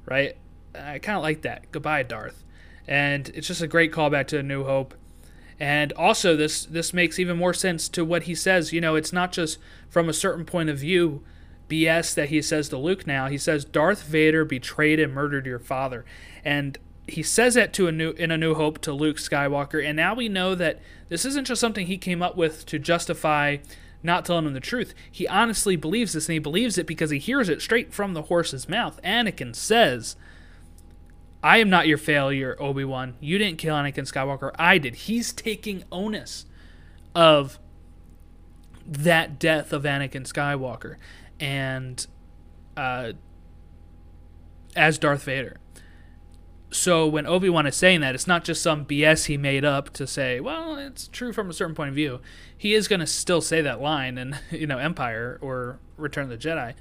right? 0.06 0.36
I 0.72 1.00
kind 1.00 1.16
of 1.16 1.22
like 1.24 1.42
that. 1.42 1.72
Goodbye, 1.72 2.04
Darth. 2.04 2.44
And 2.86 3.28
it's 3.34 3.48
just 3.48 3.60
a 3.60 3.66
great 3.66 3.90
callback 3.90 4.28
to 4.28 4.38
A 4.38 4.42
New 4.44 4.62
Hope. 4.62 4.94
And 5.62 5.92
also, 5.92 6.34
this 6.34 6.64
this 6.64 6.92
makes 6.92 7.20
even 7.20 7.36
more 7.36 7.54
sense 7.54 7.88
to 7.90 8.04
what 8.04 8.24
he 8.24 8.34
says. 8.34 8.72
You 8.72 8.80
know, 8.80 8.96
it's 8.96 9.12
not 9.12 9.30
just 9.30 9.58
from 9.88 10.08
a 10.08 10.12
certain 10.12 10.44
point 10.44 10.68
of 10.70 10.78
view 10.78 11.22
BS 11.68 12.16
that 12.16 12.30
he 12.30 12.42
says 12.42 12.68
to 12.70 12.76
Luke 12.76 13.06
now. 13.06 13.28
He 13.28 13.38
says 13.38 13.64
Darth 13.64 14.02
Vader 14.02 14.44
betrayed 14.44 14.98
and 14.98 15.14
murdered 15.14 15.46
your 15.46 15.60
father. 15.60 16.04
And 16.44 16.78
he 17.06 17.22
says 17.22 17.54
that 17.54 17.72
to 17.74 17.86
a 17.86 17.92
new 17.92 18.10
in 18.10 18.32
a 18.32 18.36
new 18.36 18.54
hope 18.54 18.80
to 18.80 18.92
Luke 18.92 19.18
Skywalker 19.18 19.84
and 19.86 19.96
now 19.96 20.16
we 20.16 20.28
know 20.28 20.56
that 20.56 20.80
this 21.08 21.24
isn't 21.24 21.46
just 21.46 21.60
something 21.60 21.86
he 21.86 21.96
came 21.96 22.22
up 22.22 22.36
with 22.36 22.66
to 22.66 22.80
justify 22.80 23.58
not 24.02 24.24
telling 24.24 24.46
him 24.46 24.54
the 24.54 24.60
truth. 24.60 24.94
He 25.12 25.28
honestly 25.28 25.76
believes 25.76 26.14
this 26.14 26.28
and 26.28 26.34
he 26.34 26.38
believes 26.40 26.76
it 26.76 26.88
because 26.88 27.10
he 27.10 27.20
hears 27.20 27.48
it 27.48 27.62
straight 27.62 27.94
from 27.94 28.14
the 28.14 28.22
horse's 28.22 28.68
mouth. 28.68 28.98
Anakin 29.04 29.54
says, 29.54 30.16
I 31.42 31.58
am 31.58 31.68
not 31.68 31.88
your 31.88 31.98
failure, 31.98 32.56
Obi 32.60 32.84
Wan. 32.84 33.16
You 33.20 33.36
didn't 33.36 33.58
kill 33.58 33.74
Anakin 33.74 34.10
Skywalker. 34.10 34.52
I 34.58 34.78
did. 34.78 34.94
He's 34.94 35.32
taking 35.32 35.82
onus 35.90 36.46
of 37.14 37.58
that 38.86 39.38
death 39.38 39.72
of 39.72 39.82
Anakin 39.82 40.26
Skywalker, 40.26 40.96
and 41.40 42.06
uh, 42.76 43.12
as 44.76 44.98
Darth 44.98 45.24
Vader. 45.24 45.58
So 46.70 47.06
when 47.06 47.26
Obi 47.26 47.50
Wan 47.50 47.66
is 47.66 47.76
saying 47.76 48.00
that, 48.00 48.14
it's 48.14 48.26
not 48.26 48.44
just 48.44 48.62
some 48.62 48.86
BS 48.86 49.26
he 49.26 49.36
made 49.36 49.64
up 49.64 49.90
to 49.90 50.06
say, 50.06 50.40
well, 50.40 50.76
it's 50.76 51.06
true 51.08 51.32
from 51.32 51.50
a 51.50 51.52
certain 51.52 51.74
point 51.74 51.90
of 51.90 51.94
view. 51.94 52.20
He 52.56 52.72
is 52.72 52.88
going 52.88 53.00
to 53.00 53.06
still 53.06 53.42
say 53.42 53.60
that 53.60 53.82
line 53.82 54.16
in, 54.16 54.36
you 54.50 54.66
know, 54.66 54.78
Empire 54.78 55.38
or 55.42 55.80
Return 55.98 56.24
of 56.24 56.30
the 56.30 56.38
Jedi. 56.38 56.74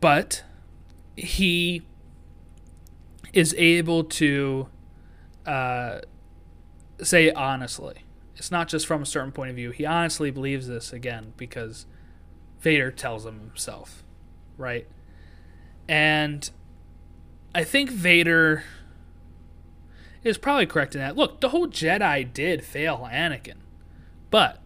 But 0.00 0.44
he 1.16 1.82
is 3.36 3.54
able 3.58 4.02
to 4.02 4.66
uh, 5.44 6.00
say 7.02 7.30
honestly. 7.30 7.96
It's 8.34 8.50
not 8.50 8.68
just 8.68 8.86
from 8.86 9.02
a 9.02 9.06
certain 9.06 9.30
point 9.30 9.50
of 9.50 9.56
view. 9.56 9.70
He 9.70 9.84
honestly 9.84 10.30
believes 10.30 10.66
this 10.66 10.92
again 10.92 11.34
because 11.36 11.84
Vader 12.60 12.90
tells 12.90 13.26
him 13.26 13.40
himself, 13.40 14.02
right? 14.56 14.86
And 15.86 16.48
I 17.54 17.62
think 17.62 17.90
Vader 17.90 18.64
is 20.24 20.38
probably 20.38 20.66
correct 20.66 20.94
in 20.94 21.02
that. 21.02 21.14
Look, 21.16 21.40
the 21.40 21.50
whole 21.50 21.68
Jedi 21.68 22.32
did 22.32 22.64
fail 22.64 23.06
Anakin, 23.10 23.58
but 24.30 24.62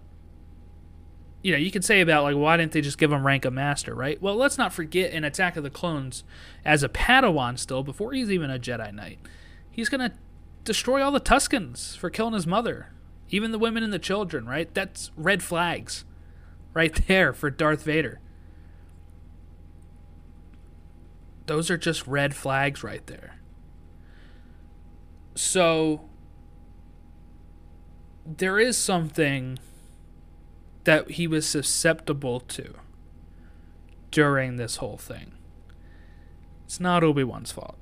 you 1.43 1.53
know, 1.53 1.59
you 1.59 1.71
can 1.71 1.83
say 1.83 2.01
about 2.01 2.23
like 2.25 2.37
why 2.37 2.57
didn't 2.57 2.73
they 2.73 2.81
just 2.81 2.99
give 2.99 3.13
him 3.13 3.27
rank 3.27 3.45
of 3.45 3.53
master, 3.53 3.95
right? 3.95 4.21
Well, 4.21 4.37
let's 4.37 4.59
not 4.59 4.73
forget 4.73 5.13
in 5.13 5.25
Attack 5.25 5.57
of 5.57 5.63
the 5.63 5.71
Clones, 5.71 6.25
as 6.65 6.83
a 6.83 6.89
Padawan 6.89 7.59
still 7.59 7.83
before 7.83 8.13
he's 8.13 8.31
even 8.31 8.51
a 8.51 8.59
Jedi 8.59 8.93
Knight, 8.93 9.19
he's 9.71 9.89
gonna 9.89 10.13
destroy 10.65 11.03
all 11.03 11.13
the 11.13 11.21
Tuskens 11.21 11.97
for 11.97 12.11
killing 12.11 12.35
his 12.35 12.47
mother, 12.47 12.93
even 13.31 13.53
the 13.53 13.59
women 13.59 13.83
and 13.83 13.93
the 13.93 13.99
children, 13.99 14.47
right? 14.47 14.73
That's 14.75 15.11
red 15.17 15.43
flags, 15.43 16.05
right 16.75 16.95
there 17.09 17.33
for 17.33 17.51
Darth 17.51 17.85
Vader. 17.85 18.21
Those 21.47 21.71
are 21.71 21.79
just 21.79 22.07
red 22.07 22.35
flags 22.35 22.85
right 22.85 23.05
there. 23.07 23.37
So 25.35 26.03
there 28.25 28.61
is 28.61 28.77
something 28.77 29.59
that 30.91 31.13
he 31.13 31.29
was 31.29 31.47
susceptible 31.47 32.41
to 32.41 32.75
during 34.11 34.57
this 34.57 34.79
whole 34.79 34.97
thing. 34.97 35.31
It's 36.65 36.81
not 36.81 37.05
Obi 37.05 37.23
Wan's 37.23 37.53
fault. 37.53 37.79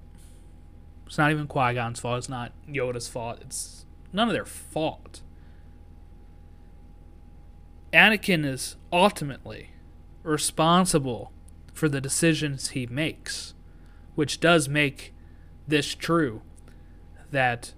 It's 1.06 1.16
not 1.16 1.30
even 1.30 1.46
Qui 1.46 1.72
Gon's 1.72 2.00
fault. 2.00 2.18
It's 2.18 2.28
not 2.28 2.52
Yoda's 2.70 3.08
fault. 3.08 3.38
It's 3.40 3.86
none 4.12 4.28
of 4.28 4.34
their 4.34 4.44
fault. 4.44 5.22
Anakin 7.94 8.44
is 8.44 8.76
ultimately 8.92 9.70
responsible 10.22 11.32
for 11.72 11.88
the 11.88 12.02
decisions 12.02 12.70
he 12.70 12.86
makes, 12.86 13.54
which 14.16 14.38
does 14.38 14.68
make 14.68 15.14
this 15.66 15.94
true 15.94 16.42
that 17.30 17.72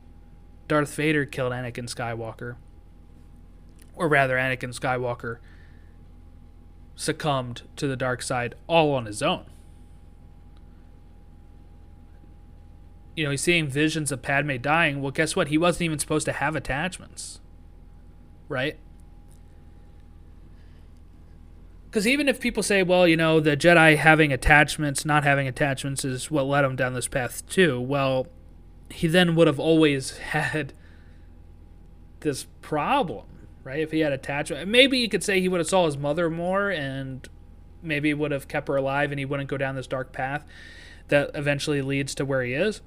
Darth 0.67 0.93
Vader 0.93 1.25
killed 1.25 1.53
Anakin 1.53 1.89
Skywalker 1.89 2.57
or 4.01 4.09
rather, 4.09 4.37
Anakin 4.37 4.75
Skywalker 4.75 5.37
succumbed 6.97 7.63
to 7.77 7.87
the 7.87 7.97
dark 7.97 8.23
side 8.23 8.55
all 8.67 8.95
on 8.95 9.05
his 9.05 9.23
own. 9.23 9.45
You 13.15 13.25
know, 13.25 13.31
he's 13.31 13.43
seeing 13.43 13.69
visions 13.69 14.11
of 14.11 14.23
Padme 14.23 14.57
dying. 14.57 15.03
Well, 15.03 15.11
guess 15.11 15.37
what? 15.37 15.49
He 15.49 15.59
wasn't 15.59 15.83
even 15.83 15.99
supposed 15.99 16.25
to 16.25 16.33
have 16.33 16.57
attachments. 16.57 17.41
Right? 18.49 18.79
Because 21.85 22.07
even 22.07 22.27
if 22.27 22.41
people 22.41 22.63
say, 22.63 22.83
well, 22.83 23.07
you 23.07 23.19
know, 23.19 23.39
the 23.39 23.55
Jedi 23.55 23.99
having 23.99 24.33
attachments, 24.33 25.05
not 25.05 25.25
having 25.25 25.47
attachments 25.47 26.07
is 26.07 26.31
what 26.31 26.47
led 26.47 26.65
him 26.65 26.75
down 26.75 26.95
this 26.95 27.09
path, 27.09 27.47
too. 27.51 27.79
Well, 27.79 28.29
he 28.89 29.09
then 29.09 29.35
would 29.35 29.47
have 29.47 29.61
always 29.61 30.17
had 30.33 30.73
this 32.21 32.47
problem 32.63 33.27
right? 33.65 33.81
If 33.81 33.91
he 33.91 34.01
had 34.01 34.13
attachment, 34.13 34.69
maybe 34.69 34.99
you 34.99 35.09
could 35.09 35.25
say 35.25 35.41
he 35.41 35.49
would 35.49 35.61
have 35.61 35.69
saw 35.69 35.87
his 35.87 35.97
mother 35.97 36.31
more 36.31 36.71
and 36.71 37.29
maybe 37.83 38.13
would 38.13 38.31
have 38.31 38.49
kept 38.49 38.69
her 38.69 38.77
alive 38.77 39.11
and 39.11 39.19
he 39.19 39.25
wouldn't 39.25 39.49
go 39.49 39.57
down 39.57 39.75
this 39.75 39.87
dark 39.87 40.13
path 40.13 40.45
that 41.09 41.31
eventually 41.35 41.83
leads 41.83 42.15
to 42.15 42.25
where 42.25 42.43
he 42.43 42.53
is. 42.53 42.81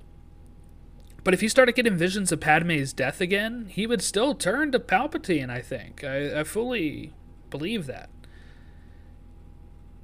But 1.24 1.34
if 1.34 1.42
he 1.42 1.48
started 1.48 1.76
getting 1.76 1.98
visions 1.98 2.32
of 2.32 2.42
Padme's 2.42 2.92
death 2.92 3.22
again, 3.22 3.68
he 3.70 3.88
would 3.88 4.02
still 4.02 4.36
turn 4.36 4.72
to 4.72 4.80
Palpatine, 4.80 5.50
I 5.50 5.62
think. 5.62 6.04
I, 6.04 6.42
I 6.42 6.44
fully 6.44 7.14
believe 7.50 7.86
that. 7.86 8.10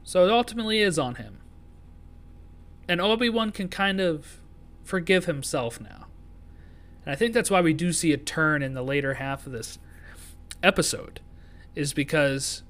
So 0.03 0.25
it 0.25 0.31
ultimately 0.31 0.79
is 0.79 0.97
on 0.97 1.15
him. 1.15 1.39
And 2.87 3.01
Obi 3.01 3.29
Wan 3.29 3.51
can 3.51 3.67
kind 3.67 3.99
of 3.99 4.41
forgive 4.83 5.25
himself 5.25 5.79
now. 5.79 6.07
And 7.05 7.13
I 7.13 7.15
think 7.15 7.33
that's 7.33 7.51
why 7.51 7.61
we 7.61 7.73
do 7.73 7.91
see 7.91 8.13
a 8.13 8.17
turn 8.17 8.63
in 8.63 8.73
the 8.73 8.81
later 8.81 9.15
half 9.15 9.45
of 9.45 9.51
this 9.51 9.77
episode 10.63 11.19
is 11.75 11.93
because 11.93 12.63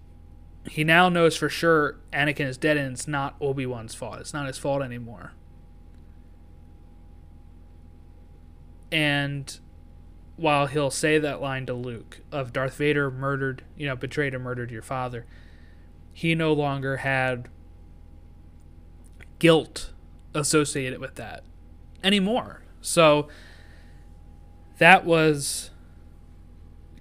he 0.70 0.84
now 0.84 1.10
knows 1.10 1.36
for 1.36 1.50
sure 1.50 2.00
Anakin 2.14 2.48
is 2.48 2.58
dead 2.58 2.78
and 2.78 2.94
it's 2.94 3.08
not 3.08 3.36
Obi 3.42 3.66
Wan's 3.66 3.96
fault. 3.96 4.20
It's 4.20 4.34
not 4.34 4.48
his 4.48 4.58
fault 4.58 4.82
anymore. 4.82 5.34
And 8.92 9.60
while 10.36 10.68
he'll 10.68 10.92
say 10.92 11.20
that 11.20 11.42
line 11.42 11.66
to 11.68 11.74
Luke 11.74 12.22
of 12.32 12.54
Darth 12.54 12.76
Vader 12.76 13.12
murdered, 13.12 13.64
you 13.76 13.88
know, 13.88 13.96
betrayed 13.96 14.34
and 14.34 14.44
murdered 14.44 14.72
your 14.72 14.82
father, 14.82 15.26
he 16.14 16.36
no 16.36 16.54
longer 16.54 16.98
had 16.98 17.50
guilt 19.38 19.92
associated 20.34 21.00
with 21.00 21.16
that 21.16 21.44
anymore. 22.04 22.64
So 22.82 23.28
that 24.78 25.06
was 25.06 25.72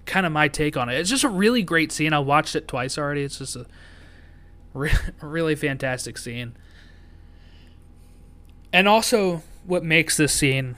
kind 0.09 0.25
of 0.25 0.31
my 0.31 0.47
take 0.47 0.75
on 0.75 0.89
it. 0.89 0.99
It's 0.99 1.09
just 1.09 1.23
a 1.23 1.29
really 1.29 1.61
great 1.61 1.91
scene. 1.91 2.11
I 2.11 2.19
watched 2.19 2.55
it 2.55 2.67
twice 2.67 2.97
already. 2.97 3.23
It's 3.23 3.37
just 3.37 3.55
a 3.55 3.65
re- 4.73 4.91
really 5.21 5.55
fantastic 5.55 6.17
scene. 6.17 6.57
And 8.73 8.87
also, 8.87 9.43
what 9.65 9.83
makes 9.83 10.17
this 10.17 10.33
scene 10.33 10.75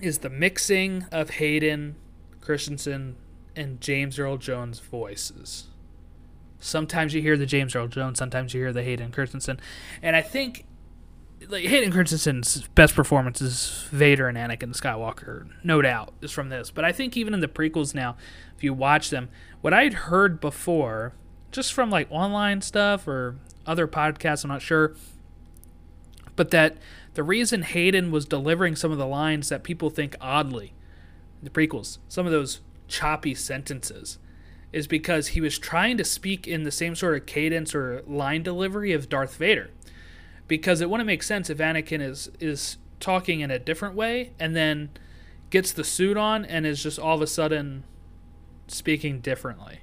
is 0.00 0.18
the 0.18 0.30
mixing 0.30 1.06
of 1.10 1.30
Hayden 1.30 1.96
Christensen 2.40 3.16
and 3.56 3.80
James 3.80 4.18
Earl 4.18 4.36
Jones 4.36 4.78
voices. 4.78 5.64
Sometimes 6.60 7.14
you 7.14 7.22
hear 7.22 7.36
the 7.36 7.46
James 7.46 7.74
Earl 7.74 7.88
Jones, 7.88 8.18
sometimes 8.18 8.54
you 8.54 8.60
hear 8.60 8.72
the 8.72 8.82
Hayden 8.82 9.10
Christensen. 9.10 9.60
And 10.02 10.16
I 10.16 10.22
think 10.22 10.64
like 11.46 11.64
Hayden 11.64 11.92
Christensen's 11.92 12.66
best 12.68 12.94
performance 12.94 13.40
is 13.40 13.86
Vader 13.90 14.28
and 14.28 14.36
Anakin 14.36 14.74
Skywalker, 14.76 15.48
no 15.62 15.80
doubt, 15.80 16.12
is 16.20 16.32
from 16.32 16.48
this. 16.48 16.70
But 16.70 16.84
I 16.84 16.92
think 16.92 17.16
even 17.16 17.34
in 17.34 17.40
the 17.40 17.48
prequels 17.48 17.94
now, 17.94 18.16
if 18.56 18.64
you 18.64 18.74
watch 18.74 19.10
them, 19.10 19.28
what 19.60 19.72
I'd 19.72 19.94
heard 19.94 20.40
before, 20.40 21.14
just 21.52 21.72
from 21.72 21.90
like 21.90 22.08
online 22.10 22.60
stuff 22.60 23.06
or 23.06 23.36
other 23.66 23.86
podcasts, 23.86 24.44
I'm 24.44 24.48
not 24.48 24.62
sure, 24.62 24.94
but 26.36 26.50
that 26.50 26.76
the 27.14 27.22
reason 27.22 27.62
Hayden 27.62 28.10
was 28.10 28.26
delivering 28.26 28.76
some 28.76 28.92
of 28.92 28.98
the 28.98 29.06
lines 29.06 29.48
that 29.48 29.62
people 29.62 29.90
think 29.90 30.16
oddly, 30.20 30.72
the 31.42 31.50
prequels, 31.50 31.98
some 32.08 32.26
of 32.26 32.32
those 32.32 32.60
choppy 32.88 33.34
sentences, 33.34 34.18
is 34.72 34.86
because 34.86 35.28
he 35.28 35.40
was 35.40 35.58
trying 35.58 35.96
to 35.96 36.04
speak 36.04 36.46
in 36.46 36.64
the 36.64 36.70
same 36.70 36.94
sort 36.94 37.16
of 37.16 37.26
cadence 37.26 37.74
or 37.74 38.02
line 38.06 38.42
delivery 38.42 38.92
of 38.92 39.08
Darth 39.08 39.36
Vader 39.36 39.70
because 40.48 40.80
it 40.80 40.90
wouldn't 40.90 41.06
make 41.06 41.22
sense 41.22 41.50
if 41.50 41.58
Anakin 41.58 42.00
is 42.00 42.30
is 42.40 42.78
talking 42.98 43.40
in 43.40 43.50
a 43.50 43.58
different 43.58 43.94
way 43.94 44.32
and 44.40 44.56
then 44.56 44.90
gets 45.50 45.72
the 45.72 45.84
suit 45.84 46.16
on 46.16 46.44
and 46.44 46.66
is 46.66 46.82
just 46.82 46.98
all 46.98 47.14
of 47.14 47.22
a 47.22 47.26
sudden 47.26 47.84
speaking 48.66 49.20
differently. 49.20 49.80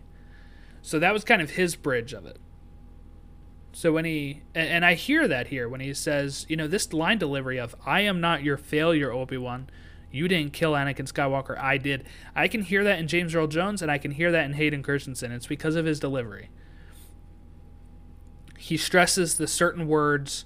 So 0.82 0.99
that 0.99 1.13
was 1.13 1.23
kind 1.23 1.41
of 1.41 1.51
his 1.51 1.75
bridge 1.75 2.13
of 2.13 2.25
it. 2.25 2.38
So 3.71 3.91
when 3.91 4.06
he 4.06 4.43
and, 4.54 4.86
I 4.86 4.93
hear 4.93 5.28
that 5.28 5.47
here 5.47 5.67
when 5.67 5.82
he 5.82 5.93
says, 5.93 6.45
you 6.49 6.56
know, 6.56 6.67
this 6.67 6.93
line 6.93 7.17
delivery 7.17 7.60
of 7.60 7.75
"I 7.86 8.01
am 8.01 8.21
not 8.21 8.43
your 8.43 8.58
failure, 8.58 9.12
Obi 9.12 9.38
Wan." 9.38 9.69
You 10.12 10.30
didn't 10.30 10.54
kill 10.54 10.71
Anakin 10.71 11.12
Skywalker. 11.12 11.60
I 11.60 11.78
did. 11.78 12.06
I 12.34 12.47
can 12.47 12.62
hear 12.62 12.86
that 12.86 12.99
in 12.99 13.08
James 13.10 13.36
Earl 13.36 13.47
Jones, 13.47 13.82
and 13.82 13.91
I 13.91 13.97
can 13.97 14.12
hear 14.12 14.32
that 14.32 14.45
in 14.45 14.54
Hayden 14.54 14.82
Christensen. 14.82 15.34
It's 15.34 15.47
because 15.47 15.75
of 15.75 15.86
his 15.86 15.99
delivery. 15.99 16.49
He 18.58 18.78
stresses 18.78 19.36
the 19.36 19.45
certain 19.45 19.88
words 19.89 20.45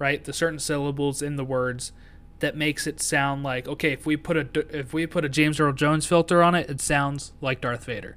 right? 0.00 0.24
The 0.24 0.32
certain 0.32 0.58
syllables 0.58 1.22
in 1.22 1.36
the 1.36 1.44
words 1.44 1.92
that 2.40 2.56
makes 2.56 2.86
it 2.86 3.00
sound 3.00 3.44
like 3.44 3.68
okay, 3.68 3.92
if 3.92 4.04
we 4.04 4.16
put 4.16 4.36
a 4.36 4.76
if 4.76 4.92
we 4.92 5.06
put 5.06 5.24
a 5.24 5.28
James 5.28 5.60
Earl 5.60 5.74
Jones 5.74 6.06
filter 6.06 6.42
on 6.42 6.56
it, 6.56 6.68
it 6.68 6.80
sounds 6.80 7.32
like 7.40 7.60
Darth 7.60 7.84
Vader. 7.84 8.16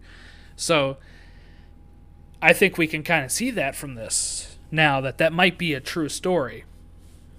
So 0.56 0.98
I 2.42 2.54
think 2.54 2.78
we 2.78 2.88
can 2.88 3.04
kind 3.04 3.24
of 3.24 3.32
see 3.32 3.52
that 3.52 3.76
from 3.76 3.94
this 3.94 4.58
now 4.72 5.00
that 5.02 5.20
that 5.20 5.32
might 5.32 5.58
be 5.60 5.74
a 5.74 5.80
true 5.80 6.10
story. 6.10 6.64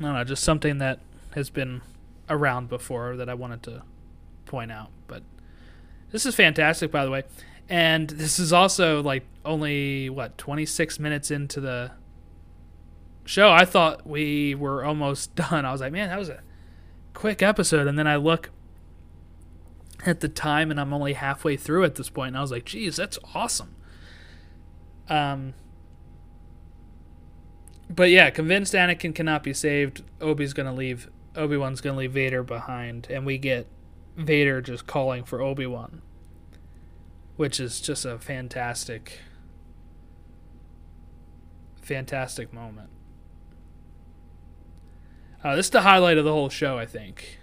Don't 0.00 0.14
know, 0.14 0.24
just 0.24 0.44
something 0.44 0.78
that 0.78 1.00
has 1.34 1.50
been 1.50 1.80
around 2.28 2.68
before 2.68 3.16
that 3.16 3.28
I 3.28 3.34
wanted 3.34 3.62
to 3.64 3.82
point 4.46 4.70
out. 4.70 4.90
But 5.06 5.22
this 6.10 6.26
is 6.26 6.34
fantastic, 6.34 6.90
by 6.90 7.04
the 7.04 7.10
way. 7.10 7.24
And 7.68 8.10
this 8.10 8.38
is 8.38 8.52
also 8.52 9.02
like 9.02 9.24
only 9.44 10.10
what 10.10 10.36
26 10.36 10.98
minutes 10.98 11.30
into 11.30 11.60
the 11.60 11.92
show. 13.24 13.50
I 13.50 13.64
thought 13.64 14.06
we 14.06 14.54
were 14.54 14.84
almost 14.84 15.34
done. 15.36 15.64
I 15.64 15.72
was 15.72 15.80
like, 15.80 15.92
man, 15.92 16.08
that 16.08 16.18
was 16.18 16.28
a 16.28 16.42
quick 17.12 17.42
episode. 17.42 17.86
And 17.86 17.98
then 17.98 18.06
I 18.06 18.16
look 18.16 18.50
at 20.06 20.20
the 20.20 20.28
time 20.28 20.70
and 20.70 20.80
I'm 20.80 20.92
only 20.92 21.14
halfway 21.14 21.56
through 21.56 21.84
at 21.84 21.94
this 21.94 22.10
point. 22.10 22.28
And 22.28 22.38
I 22.38 22.40
was 22.40 22.50
like, 22.50 22.64
geez, 22.64 22.96
that's 22.96 23.18
awesome. 23.34 23.74
Um, 25.08 25.54
but 27.88 28.10
yeah, 28.10 28.30
convinced 28.30 28.74
Anakin 28.74 29.14
cannot 29.14 29.42
be 29.42 29.52
saved. 29.52 30.02
Obi's 30.20 30.52
gonna 30.52 30.72
leave. 30.72 31.10
Obi 31.36 31.56
Wan's 31.56 31.80
gonna 31.80 31.98
leave 31.98 32.12
Vader 32.12 32.42
behind, 32.42 33.08
and 33.10 33.26
we 33.26 33.38
get 33.38 33.66
Vader 34.16 34.60
just 34.60 34.86
calling 34.86 35.24
for 35.24 35.40
Obi 35.40 35.66
Wan, 35.66 36.00
which 37.36 37.60
is 37.60 37.80
just 37.80 38.04
a 38.04 38.18
fantastic, 38.18 39.20
fantastic 41.82 42.52
moment. 42.52 42.90
Uh, 45.44 45.54
this 45.54 45.66
is 45.66 45.70
the 45.70 45.82
highlight 45.82 46.16
of 46.16 46.24
the 46.24 46.32
whole 46.32 46.48
show, 46.48 46.78
I 46.78 46.86
think. 46.86 47.38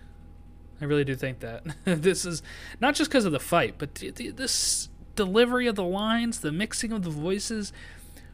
I 0.82 0.86
really 0.86 1.04
do 1.04 1.16
think 1.16 1.40
that 1.42 1.64
this 1.86 2.26
is 2.26 2.42
not 2.80 2.96
just 2.96 3.12
because 3.12 3.26
of 3.26 3.32
the 3.32 3.40
fight, 3.40 3.76
but 3.78 3.96
the, 3.96 4.10
the, 4.10 4.32
this 4.32 4.90
delivery 5.16 5.68
of 5.68 5.76
the 5.76 5.84
lines, 5.84 6.40
the 6.40 6.52
mixing 6.52 6.92
of 6.92 7.04
the 7.04 7.12
voices. 7.12 7.72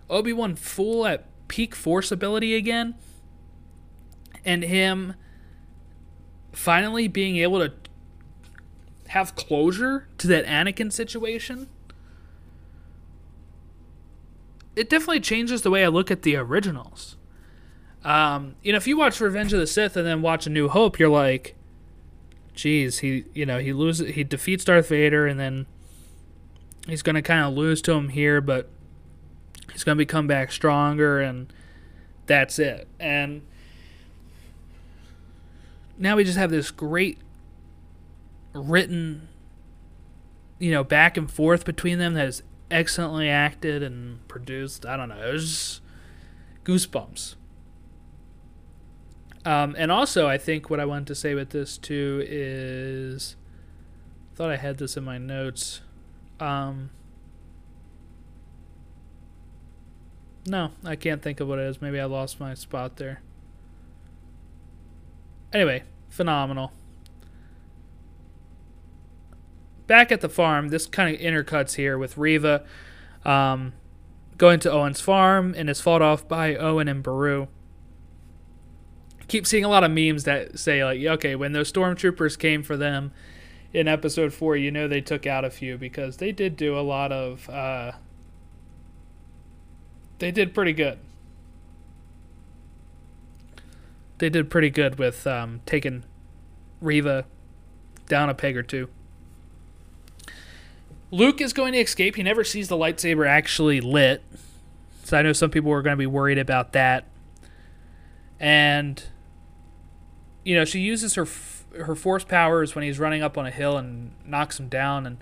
Obi 0.10 0.32
Wan 0.32 0.56
full 0.56 1.06
at 1.06 1.26
peak 1.50 1.76
force 1.76 2.14
ability 2.14 2.56
again, 2.56 2.96
and 4.46 4.64
him 4.64 5.16
finally 6.54 7.10
being 7.10 7.36
able 7.36 7.60
to 7.60 7.74
have 9.08 9.36
closure 9.36 10.08
to 10.18 10.28
that 10.28 10.46
Anakin 10.46 10.94
situation. 10.94 11.68
It 14.78 14.90
definitely 14.90 15.20
changes 15.20 15.64
the 15.64 15.72
way 15.72 15.84
I 15.84 15.88
look 15.88 16.10
at 16.10 16.22
the 16.22 16.38
originals. 16.38 17.18
Um, 18.08 18.56
you 18.64 18.72
know, 18.72 18.78
if 18.78 18.88
you 18.88 18.96
watch 18.96 19.20
Revenge 19.20 19.52
of 19.52 19.60
the 19.60 19.68
Sith 19.68 19.98
and 19.98 20.08
then 20.08 20.22
watch 20.22 20.48
A 20.48 20.50
New 20.50 20.70
Hope, 20.70 20.98
you're 20.98 21.10
like, 21.10 21.56
geez, 22.54 23.00
he, 23.00 23.26
you 23.34 23.46
know, 23.46 23.60
he 23.60 23.74
loses, 23.74 24.16
he 24.16 24.24
defeats 24.24 24.64
Darth 24.64 24.88
Vader, 24.88 25.28
and 25.28 25.38
then 25.38 25.66
he's 26.88 27.02
going 27.02 27.16
to 27.16 27.22
kind 27.22 27.44
of 27.44 27.54
lose 27.54 27.82
to 27.82 27.92
him 27.92 28.08
here, 28.08 28.40
but 28.40 28.70
he's 29.74 29.84
going 29.84 29.98
to 29.98 30.02
become 30.02 30.26
back 30.26 30.54
stronger, 30.54 31.20
and 31.20 31.52
that's 32.28 32.58
it. 32.60 32.88
And 32.98 33.42
now 35.98 36.16
we 36.16 36.24
just 36.24 36.38
have 36.38 36.50
this 36.50 36.72
great 36.72 37.18
written, 38.54 39.28
you 40.60 40.72
know, 40.72 40.86
back 40.86 41.18
and 41.18 41.30
forth 41.30 41.66
between 41.66 42.00
them 42.00 42.14
that 42.14 42.28
is 42.28 42.42
excellently 42.72 43.28
acted 43.28 43.84
and 43.84 44.26
produced. 44.30 44.86
I 44.86 44.96
don't 44.96 45.10
know. 45.10 45.28
It 45.28 45.34
was 45.34 45.82
goosebumps. 46.64 47.36
Um, 49.48 49.78
and 49.78 49.94
also, 49.94 50.28
I 50.28 50.38
think 50.38 50.70
what 50.70 50.82
I 50.82 50.84
wanted 50.84 51.08
to 51.08 51.16
say 51.16 51.34
with 51.34 51.52
this 51.52 51.78
too 51.78 52.22
is, 52.28 53.38
I 54.34 54.36
thought 54.36 54.50
I 54.50 54.58
had 54.58 54.78
this 54.78 54.98
in 54.98 55.06
my 55.06 55.18
notes. 55.18 55.80
Um, 56.38 56.90
no, 60.46 60.72
I 60.84 60.98
can't 60.98 61.22
think 61.22 61.40
of 61.40 61.48
what 61.48 61.60
it 61.60 61.62
is. 61.62 61.82
Maybe 61.82 61.98
I 61.98 62.04
lost 62.04 62.42
my 62.42 62.56
spot 62.56 62.98
there. 62.98 63.22
Anyway, 65.54 65.84
phenomenal. 66.10 66.74
Back 69.88 70.12
at 70.12 70.20
the 70.20 70.28
farm, 70.28 70.68
this 70.68 70.88
kind 70.88 71.16
of 71.16 71.22
intercuts 71.22 71.76
here 71.76 71.98
with 71.98 72.18
Reva 72.18 72.66
um, 73.24 73.72
going 74.38 74.60
to 74.60 74.72
Owen's 74.74 75.00
farm 75.00 75.56
and 75.56 75.70
is 75.70 75.80
fought 75.80 76.02
off 76.02 76.28
by 76.28 76.58
Owen 76.58 76.90
and 76.90 77.02
Beru. 77.02 77.48
Keep 79.28 79.46
seeing 79.46 79.66
a 79.66 79.70
lot 79.70 79.84
of 79.84 79.92
memes 79.92 80.24
that 80.24 80.58
say 80.58 80.84
like, 80.84 81.02
okay, 81.02 81.36
when 81.36 81.52
those 81.52 81.72
stormtroopers 81.72 82.40
came 82.40 82.64
for 82.64 82.78
them 82.78 83.12
in 83.74 83.88
episode 83.88 84.34
four, 84.34 84.56
you 84.56 84.72
know 84.72 84.88
they 84.88 85.02
took 85.02 85.28
out 85.28 85.44
a 85.44 85.50
few 85.50 85.78
because 85.78 86.18
they 86.18 86.32
did 86.32 86.56
do 86.56 86.78
a 86.78 86.82
lot 86.82 87.12
of. 87.12 87.50
Uh, 87.50 87.94
they 90.20 90.32
did 90.32 90.54
pretty 90.54 90.74
good. 90.74 90.98
They 94.18 94.30
did 94.30 94.50
pretty 94.50 94.70
good 94.70 94.98
with 94.98 95.28
um, 95.28 95.62
taking 95.66 96.04
Reva 96.82 97.26
down 98.08 98.30
a 98.30 98.34
peg 98.34 98.58
or 98.58 98.64
two. 98.64 98.90
Luke 101.12 101.40
is 101.40 101.54
going 101.54 101.74
to 101.74 101.80
escape. 101.80 102.16
He 102.16 102.24
never 102.24 102.44
sees 102.44 102.68
the 102.68 102.76
lightsaber 102.76 103.28
actually 103.28 103.80
lit. 103.80 104.24
So 105.04 105.18
I 105.18 105.22
know 105.22 105.34
some 105.34 105.52
people 105.52 105.72
were 105.72 105.82
going 105.82 105.94
to 105.94 105.98
be 105.98 106.08
worried 106.08 106.38
about 106.38 106.74
that. 106.74 107.06
And 108.40 109.02
you 110.48 110.56
know, 110.56 110.64
she 110.64 110.80
uses 110.80 111.16
her 111.16 111.28
her 111.78 111.94
force 111.94 112.24
powers 112.24 112.74
when 112.74 112.86
he's 112.86 113.00
running 113.00 113.22
up 113.22 113.38
on 113.38 113.46
a 113.46 113.52
hill 113.52 113.78
and 113.78 114.14
knocks 114.26 114.58
him 114.58 114.70
down 114.70 115.06
and 115.06 115.18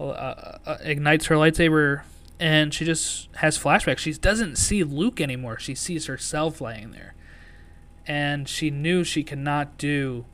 uh, 0.00 0.08
uh, 0.08 0.58
uh, 0.64 0.76
ignites 0.82 1.26
her 1.26 1.34
lightsaber 1.34 2.02
and 2.40 2.72
she 2.72 2.86
just 2.86 3.28
has 3.36 3.58
flashbacks. 3.58 3.98
She 3.98 4.14
doesn't 4.14 4.56
see 4.56 4.82
Luke 4.82 5.20
anymore. 5.20 5.58
She 5.58 5.74
sees 5.74 6.06
herself 6.06 6.62
laying 6.62 6.92
there. 6.92 7.14
And 8.06 8.48
she 8.48 8.70
knew 8.70 9.04
she 9.04 9.22
could 9.22 9.38
not 9.38 9.76
do 9.76 10.24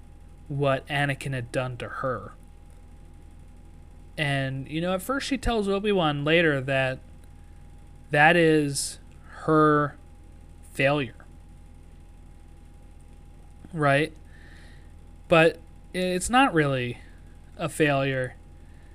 what 0.46 0.86
Anakin 0.86 1.32
had 1.32 1.50
done 1.50 1.76
to 1.78 1.88
her. 1.88 2.34
And, 4.16 4.68
you 4.68 4.80
know, 4.80 4.94
at 4.94 5.02
first 5.02 5.26
she 5.26 5.36
tells 5.36 5.66
Obi 5.66 5.90
Wan 5.90 6.24
later 6.24 6.60
that 6.60 7.00
that 8.10 8.36
is 8.36 9.00
her 9.46 9.96
failure. 10.72 11.21
Right? 13.72 14.12
But 15.28 15.58
it's 15.94 16.30
not 16.30 16.52
really 16.52 16.98
a 17.56 17.68
failure, 17.68 18.36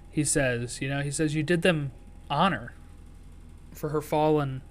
he 0.10 0.24
says. 0.24 0.82
You 0.82 0.90
know, 0.90 1.02
he 1.02 1.12
says, 1.12 1.36
You 1.36 1.44
did 1.44 1.62
them 1.62 1.92
honor 2.30 2.74
for 3.74 3.90
her 3.90 4.02
fallen, 4.02 4.62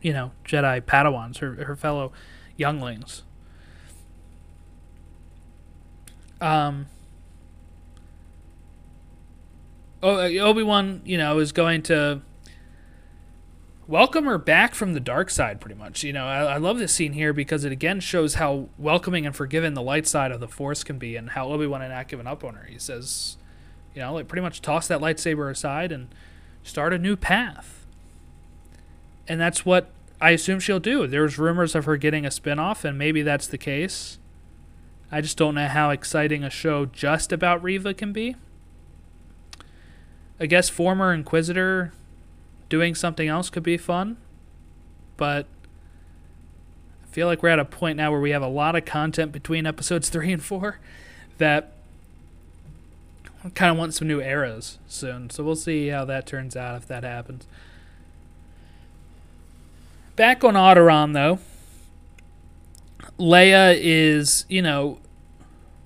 you 0.00 0.12
know, 0.12 0.32
Jedi 0.44 0.80
Padawans, 0.80 1.38
her, 1.38 1.64
her 1.64 1.76
fellow 1.76 2.12
younglings. 2.56 3.22
Um, 6.40 6.86
Obi 10.02 10.62
Wan, 10.62 11.02
you 11.04 11.18
know, 11.18 11.38
is 11.38 11.52
going 11.52 11.82
to 11.84 12.22
welcome 13.88 14.26
her 14.26 14.38
back 14.38 14.74
from 14.74 14.92
the 14.92 15.00
dark 15.00 15.30
side, 15.30 15.60
pretty 15.60 15.74
much. 15.74 16.04
You 16.04 16.12
know, 16.12 16.26
I, 16.26 16.42
I, 16.42 16.56
love 16.58 16.78
this 16.78 16.92
scene 16.92 17.14
here 17.14 17.32
because 17.32 17.64
it 17.64 17.72
again 17.72 17.98
shows 17.98 18.34
how 18.34 18.68
welcoming 18.76 19.26
and 19.26 19.34
forgiving 19.34 19.74
the 19.74 19.82
light 19.82 20.06
side 20.06 20.30
of 20.30 20.38
the 20.38 20.46
Force 20.46 20.84
can 20.84 20.98
be, 20.98 21.16
and 21.16 21.30
how 21.30 21.48
Obi 21.48 21.66
Wan 21.66 21.80
had 21.80 21.88
not 21.88 22.06
given 22.06 22.26
up 22.28 22.44
on 22.44 22.54
her. 22.54 22.66
He 22.66 22.78
says, 22.78 23.38
you 23.94 24.02
know, 24.02 24.14
like 24.14 24.28
pretty 24.28 24.42
much 24.42 24.62
toss 24.62 24.86
that 24.86 25.00
lightsaber 25.00 25.50
aside 25.50 25.90
and 25.90 26.14
start 26.62 26.92
a 26.92 26.98
new 26.98 27.16
path. 27.16 27.86
And 29.26 29.40
that's 29.40 29.66
what 29.66 29.90
I 30.20 30.30
assume 30.30 30.60
she'll 30.60 30.78
do. 30.78 31.06
There's 31.06 31.38
rumors 31.38 31.74
of 31.74 31.86
her 31.86 31.96
getting 31.96 32.26
a 32.26 32.30
spinoff, 32.30 32.84
and 32.84 32.98
maybe 32.98 33.22
that's 33.22 33.46
the 33.46 33.58
case. 33.58 34.18
I 35.10 35.22
just 35.22 35.38
don't 35.38 35.54
know 35.54 35.66
how 35.68 35.88
exciting 35.88 36.44
a 36.44 36.50
show 36.50 36.84
just 36.84 37.32
about 37.32 37.62
Reva 37.62 37.94
can 37.94 38.12
be. 38.12 38.36
I 40.38 40.46
guess 40.46 40.68
former 40.68 41.12
Inquisitor 41.12 41.92
doing 42.68 42.94
something 42.94 43.28
else 43.28 43.50
could 43.50 43.62
be 43.62 43.76
fun, 43.76 44.16
but 45.16 45.46
I 47.02 47.06
feel 47.06 47.26
like 47.26 47.42
we're 47.42 47.48
at 47.48 47.58
a 47.58 47.64
point 47.64 47.96
now 47.96 48.10
where 48.10 48.20
we 48.20 48.30
have 48.30 48.42
a 48.42 48.48
lot 48.48 48.76
of 48.76 48.84
content 48.84 49.32
between 49.32 49.66
episodes 49.66 50.08
three 50.10 50.32
and 50.32 50.42
four 50.42 50.78
that 51.38 51.72
I 53.44 53.50
kind 53.50 53.70
of 53.72 53.78
want 53.78 53.94
some 53.94 54.08
new 54.08 54.20
eras 54.20 54.78
soon. 54.86 55.30
So 55.30 55.44
we'll 55.44 55.56
see 55.56 55.88
how 55.88 56.04
that 56.06 56.26
turns 56.26 56.56
out 56.56 56.76
if 56.76 56.88
that 56.88 57.04
happens. 57.04 57.46
Back 60.16 60.42
on 60.42 60.54
Alderaan, 60.54 61.14
though, 61.14 61.38
Leia 63.18 63.78
is, 63.80 64.44
you 64.48 64.60
know, 64.60 64.98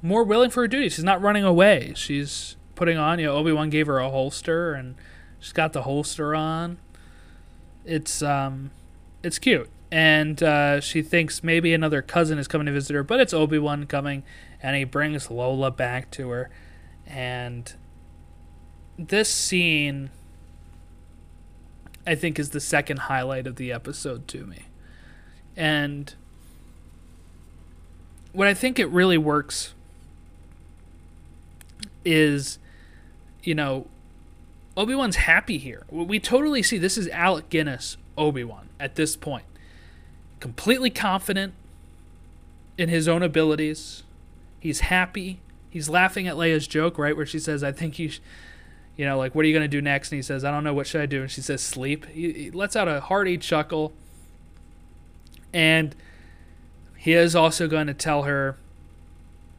more 0.01 0.25
willing 0.25 0.51
for 0.51 0.63
her 0.63 0.69
duty. 0.69 0.89
She's 0.89 1.05
not 1.05 1.21
running 1.21 1.45
away. 1.45 1.93
She's 1.95 2.57
putting 2.75 2.97
on, 2.97 3.19
you 3.19 3.27
know, 3.27 3.35
Obi 3.35 3.53
Wan 3.53 3.69
gave 3.69 3.87
her 3.87 3.99
a 3.99 4.09
holster, 4.09 4.73
and 4.73 4.97
she's 5.43 5.53
got 5.53 5.75
the 5.75 5.83
holster 5.83 6.35
on. 6.35 6.79
It's 7.85 8.23
um, 8.23 8.71
it's 9.23 9.39
cute, 9.39 9.69
and 9.91 10.43
uh, 10.43 10.81
she 10.81 11.03
thinks 11.03 11.43
maybe 11.43 11.75
another 11.75 12.01
cousin 12.01 12.39
is 12.39 12.49
coming 12.49 12.67
to 12.67 12.73
visit 12.73 12.95
her, 12.95 13.03
but 13.03 13.21
it's 13.21 13.35
Obi 13.35 13.59
Wan 13.59 13.85
coming, 13.87 14.23
and 14.63 14.77
he 14.77 14.85
brings 14.85 15.31
Lola 15.31 15.71
back 15.71 16.11
to 16.13 16.31
her, 16.31 16.49
and 17.07 17.75
this 18.97 19.29
scene. 19.29 20.11
I 22.05 22.17
think 22.17 22.41
is 22.41 22.51
the 22.51 22.59
second 22.59 22.99
highlight 23.01 23.47
of 23.47 23.55
the 23.55 23.71
episode 23.71 24.27
to 24.29 24.45
me. 24.45 24.65
And 25.57 26.13
what 28.33 28.49
I 28.49 28.55
think 28.55 28.81
it 28.81 28.89
really 28.89 29.17
works 29.17 29.73
is, 32.05 32.59
you 33.45 33.55
know, 33.55 33.87
Obi 34.77 34.95
Wan's 34.95 35.17
happy 35.17 35.59
here. 35.59 35.85
We 35.91 36.19
totally 36.19 36.63
see 36.63 36.79
this 36.79 36.97
is 36.97 37.09
Alec 37.09 37.49
Guinness 37.51 37.97
Obi 38.17 38.45
Wan 38.45 38.69
at 38.81 38.95
this 38.95 39.17
point, 39.17 39.45
completely 40.41 40.91
confident 40.91 41.55
in 42.79 42.89
his 42.89 43.07
own 43.09 43.23
abilities. 43.23 44.03
He's 44.61 44.81
happy. 44.81 45.41
He's 45.71 45.89
laughing 45.89 46.27
at 46.27 46.37
Leia's 46.37 46.67
joke, 46.67 46.99
right, 46.99 47.17
where 47.17 47.27
she 47.27 47.39
says, 47.39 47.63
"I 47.63 47.73
think 47.73 47.99
you." 47.99 48.11
You 48.95 49.07
know, 49.07 49.17
like, 49.17 49.35
what 49.35 49.47
are 49.47 49.49
you 49.49 49.55
going 49.55 49.65
to 49.65 49.69
do 49.69 49.81
next? 49.81 50.13
And 50.13 50.19
he 50.19 50.23
says, 50.23 50.45
I 50.45 50.51
don't 50.51 50.65
know, 50.65 50.75
what 50.75 50.87
should 50.87 51.01
I 51.01 51.07
do? 51.07 51.23
And 51.23 51.31
she 51.31 51.41
says, 51.41 51.63
sleep. 51.63 52.05
He, 52.09 52.31
he 52.31 52.51
lets 52.51 52.77
out 52.77 52.89
a 52.89 53.01
hearty 53.01 53.39
chuckle. 53.39 53.95
And 55.51 55.97
he 56.99 57.15
is 57.15 57.35
also 57.35 57.69
going 57.69 57.87
to 57.87 57.95
tell 57.95 58.25
her 58.25 58.59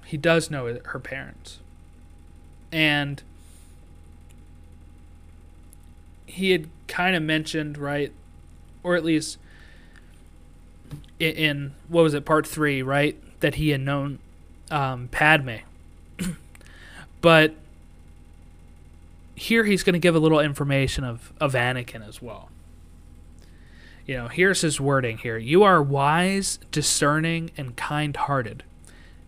he 0.05 0.17
does 0.17 0.51
know 0.51 0.79
her 0.85 0.99
parents. 0.99 1.59
And 2.71 3.23
he 6.33 6.49
had 6.49 6.67
kind 6.87 7.15
of 7.15 7.21
mentioned, 7.21 7.77
right? 7.77 8.11
Or 8.81 8.95
at 8.95 9.03
least 9.03 9.37
in, 11.19 11.35
in, 11.35 11.73
what 11.87 12.01
was 12.01 12.15
it, 12.15 12.25
part 12.25 12.47
three, 12.47 12.81
right? 12.81 13.15
That 13.41 13.55
he 13.55 13.69
had 13.69 13.81
known 13.81 14.17
um, 14.71 15.09
Padme. 15.09 15.57
but 17.21 17.53
here 19.35 19.63
he's 19.63 19.83
going 19.83 19.93
to 19.93 19.99
give 19.99 20.15
a 20.15 20.19
little 20.19 20.39
information 20.39 21.03
of, 21.03 21.31
of 21.39 21.53
Anakin 21.53 22.05
as 22.07 22.19
well. 22.19 22.49
You 24.07 24.17
know, 24.17 24.27
here's 24.27 24.61
his 24.61 24.81
wording 24.81 25.19
here 25.19 25.37
You 25.37 25.61
are 25.61 25.83
wise, 25.83 26.57
discerning, 26.71 27.51
and 27.55 27.75
kind 27.75 28.17
hearted. 28.17 28.63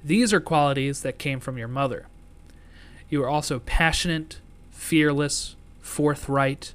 These 0.04 0.34
are 0.34 0.40
qualities 0.40 1.02
that 1.02 1.20
came 1.20 1.40
from 1.40 1.60
your 1.60 1.68
mother. 1.68 2.08
You 3.12 3.24
are 3.24 3.30
also 3.30 3.60
passionate, 3.60 4.40
fearless, 4.72 5.56
forthright, 5.82 6.74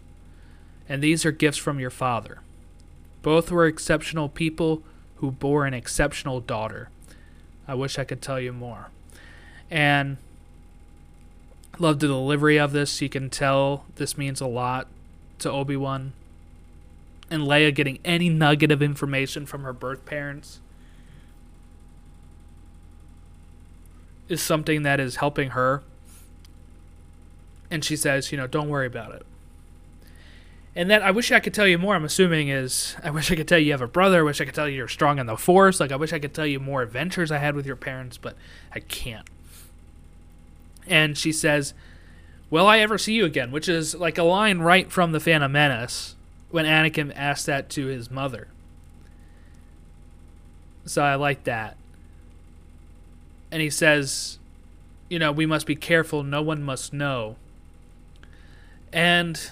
and 0.90 1.02
these 1.02 1.24
are 1.24 1.32
gifts 1.32 1.56
from 1.56 1.80
your 1.80 1.88
father. 1.88 2.40
Both 3.22 3.50
were 3.50 3.64
exceptional 3.64 4.28
people 4.28 4.82
who 5.16 5.30
bore 5.30 5.64
an 5.64 5.72
exceptional 5.72 6.40
daughter. 6.40 6.90
I 7.66 7.74
wish 7.74 7.98
I 7.98 8.04
could 8.04 8.20
tell 8.20 8.38
you 8.38 8.52
more. 8.52 8.90
And 9.70 10.18
Love 11.80 11.98
the 11.98 12.08
delivery 12.08 12.58
of 12.58 12.72
this. 12.72 13.00
You 13.00 13.08
can 13.08 13.30
tell 13.30 13.86
this 13.96 14.18
means 14.18 14.42
a 14.42 14.46
lot 14.46 14.86
to 15.38 15.50
Obi 15.50 15.76
Wan. 15.76 16.12
And 17.30 17.44
Leia 17.44 17.74
getting 17.74 17.98
any 18.04 18.28
nugget 18.28 18.70
of 18.70 18.82
information 18.82 19.46
from 19.46 19.62
her 19.62 19.72
birth 19.72 20.04
parents 20.04 20.60
is 24.28 24.42
something 24.42 24.82
that 24.82 25.00
is 25.00 25.16
helping 25.16 25.50
her. 25.50 25.82
And 27.70 27.82
she 27.82 27.96
says, 27.96 28.30
you 28.30 28.36
know, 28.36 28.46
don't 28.46 28.68
worry 28.68 28.86
about 28.86 29.14
it. 29.14 29.24
And 30.76 30.90
that 30.90 31.02
I 31.02 31.10
wish 31.10 31.32
I 31.32 31.40
could 31.40 31.52
tell 31.52 31.66
you 31.66 31.78
more, 31.78 31.96
I'm 31.96 32.04
assuming 32.04 32.48
is 32.48 32.96
I 33.02 33.10
wish 33.10 33.30
I 33.32 33.34
could 33.34 33.48
tell 33.48 33.58
you 33.58 33.66
you 33.66 33.72
have 33.72 33.82
a 33.82 33.88
brother. 33.88 34.20
I 34.20 34.22
wish 34.22 34.40
I 34.40 34.44
could 34.44 34.54
tell 34.54 34.68
you 34.68 34.76
you're 34.76 34.88
strong 34.88 35.18
in 35.18 35.26
the 35.26 35.36
force. 35.36 35.80
Like, 35.80 35.90
I 35.90 35.96
wish 35.96 36.12
I 36.12 36.18
could 36.18 36.32
tell 36.32 36.46
you 36.46 36.60
more 36.60 36.82
adventures 36.82 37.32
I 37.32 37.38
had 37.38 37.56
with 37.56 37.66
your 37.66 37.76
parents, 37.76 38.16
but 38.16 38.36
I 38.72 38.80
can't 38.80 39.28
and 40.90 41.16
she 41.16 41.32
says, 41.32 41.72
"Will 42.50 42.66
I 42.66 42.78
ever 42.80 42.98
see 42.98 43.14
you 43.14 43.24
again?" 43.24 43.50
Which 43.50 43.68
is 43.68 43.94
like 43.94 44.18
a 44.18 44.22
line 44.22 44.58
right 44.58 44.90
from 44.90 45.12
the 45.12 45.20
Phantom 45.20 45.50
Menace 45.50 46.16
when 46.50 46.66
Anakin 46.66 47.12
asked 47.14 47.46
that 47.46 47.70
to 47.70 47.86
his 47.86 48.10
mother. 48.10 48.48
So 50.84 51.02
I 51.02 51.14
like 51.14 51.44
that. 51.44 51.76
And 53.52 53.62
he 53.62 53.70
says, 53.70 54.38
you 55.08 55.18
know, 55.18 55.30
we 55.30 55.46
must 55.46 55.66
be 55.66 55.76
careful, 55.76 56.24
no 56.24 56.42
one 56.42 56.62
must 56.62 56.92
know. 56.92 57.36
And 58.92 59.50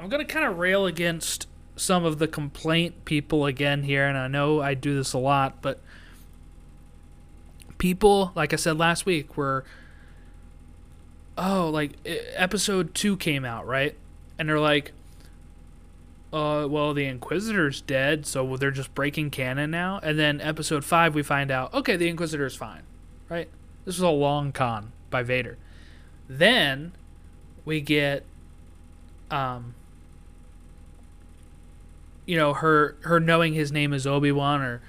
I'm 0.00 0.08
going 0.08 0.26
to 0.26 0.32
kind 0.32 0.46
of 0.46 0.58
rail 0.58 0.86
against 0.86 1.46
some 1.76 2.04
of 2.04 2.18
the 2.18 2.26
complaint 2.26 3.04
people 3.04 3.46
again 3.46 3.82
here, 3.82 4.06
and 4.06 4.16
I 4.16 4.28
know 4.28 4.60
I 4.60 4.74
do 4.74 4.94
this 4.94 5.12
a 5.12 5.18
lot, 5.18 5.60
but 5.60 5.80
people, 7.78 8.32
like 8.34 8.52
I 8.52 8.56
said 8.56 8.78
last 8.78 9.04
week, 9.04 9.36
were 9.36 9.64
oh, 11.36 11.70
like 11.70 11.92
episode 12.04 12.94
two 12.94 13.16
came 13.16 13.44
out, 13.44 13.66
right? 13.66 13.96
And 14.38 14.48
they're 14.48 14.60
like, 14.60 14.92
uh, 16.32 16.66
well, 16.68 16.94
the 16.94 17.06
Inquisitor's 17.06 17.80
dead, 17.80 18.26
so 18.26 18.56
they're 18.56 18.70
just 18.70 18.94
breaking 18.94 19.30
canon 19.30 19.70
now. 19.70 20.00
And 20.02 20.18
then 20.18 20.40
episode 20.40 20.84
five, 20.84 21.14
we 21.14 21.22
find 21.22 21.50
out, 21.50 21.74
okay, 21.74 21.96
the 21.96 22.08
Inquisitor's 22.08 22.54
fine, 22.54 22.82
right? 23.28 23.48
This 23.84 23.96
was 23.96 24.02
a 24.02 24.08
long 24.08 24.52
con 24.52 24.92
by 25.08 25.22
Vader. 25.22 25.56
Then 26.28 26.92
we 27.64 27.80
get, 27.80 28.24
um, 29.30 29.74
you 32.26 32.36
know, 32.36 32.54
her 32.54 32.96
her 33.02 33.20
knowing 33.20 33.54
his 33.54 33.72
name 33.72 33.92
is 33.92 34.06
Obi 34.06 34.32
Wan, 34.32 34.62
or 34.62 34.82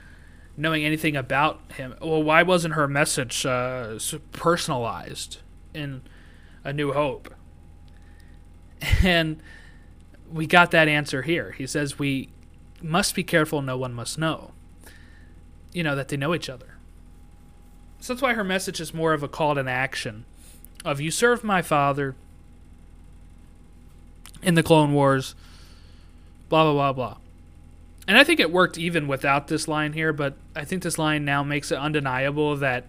knowing 0.57 0.83
anything 0.83 1.15
about 1.15 1.59
him. 1.73 1.95
Well, 2.01 2.23
why 2.23 2.43
wasn't 2.43 2.75
her 2.75 2.87
message 2.87 3.45
uh, 3.45 3.97
personalized 4.31 5.39
in 5.73 6.01
A 6.63 6.73
New 6.73 6.93
Hope? 6.93 7.33
And 9.03 9.43
we 10.31 10.47
got 10.47 10.71
that 10.71 10.87
answer 10.87 11.21
here. 11.21 11.51
He 11.51 11.67
says 11.67 11.99
we 11.99 12.29
must 12.81 13.13
be 13.13 13.23
careful. 13.23 13.61
No 13.61 13.77
one 13.77 13.93
must 13.93 14.17
know. 14.17 14.53
You 15.71 15.83
know 15.83 15.95
that 15.95 16.07
they 16.07 16.17
know 16.17 16.33
each 16.33 16.49
other. 16.49 16.77
So 17.99 18.13
that's 18.13 18.23
why 18.23 18.33
her 18.33 18.43
message 18.43 18.79
is 18.79 18.91
more 18.91 19.13
of 19.13 19.21
a 19.21 19.27
call 19.27 19.53
to 19.53 19.69
action 19.69 20.25
of 20.83 20.99
you 20.99 21.11
serve 21.11 21.43
my 21.43 21.61
father 21.61 22.15
in 24.41 24.55
the 24.55 24.63
Clone 24.63 24.93
Wars, 24.93 25.35
blah 26.51 26.65
blah 26.65 26.73
blah 26.73 26.93
blah. 26.93 27.17
And 28.07 28.17
I 28.17 28.23
think 28.25 28.39
it 28.39 28.51
worked 28.51 28.77
even 28.77 29.07
without 29.07 29.47
this 29.47 29.67
line 29.67 29.93
here, 29.93 30.11
but 30.11 30.33
I 30.53 30.65
think 30.65 30.83
this 30.83 30.97
line 30.97 31.23
now 31.23 31.43
makes 31.43 31.71
it 31.71 31.77
undeniable 31.77 32.57
that 32.57 32.83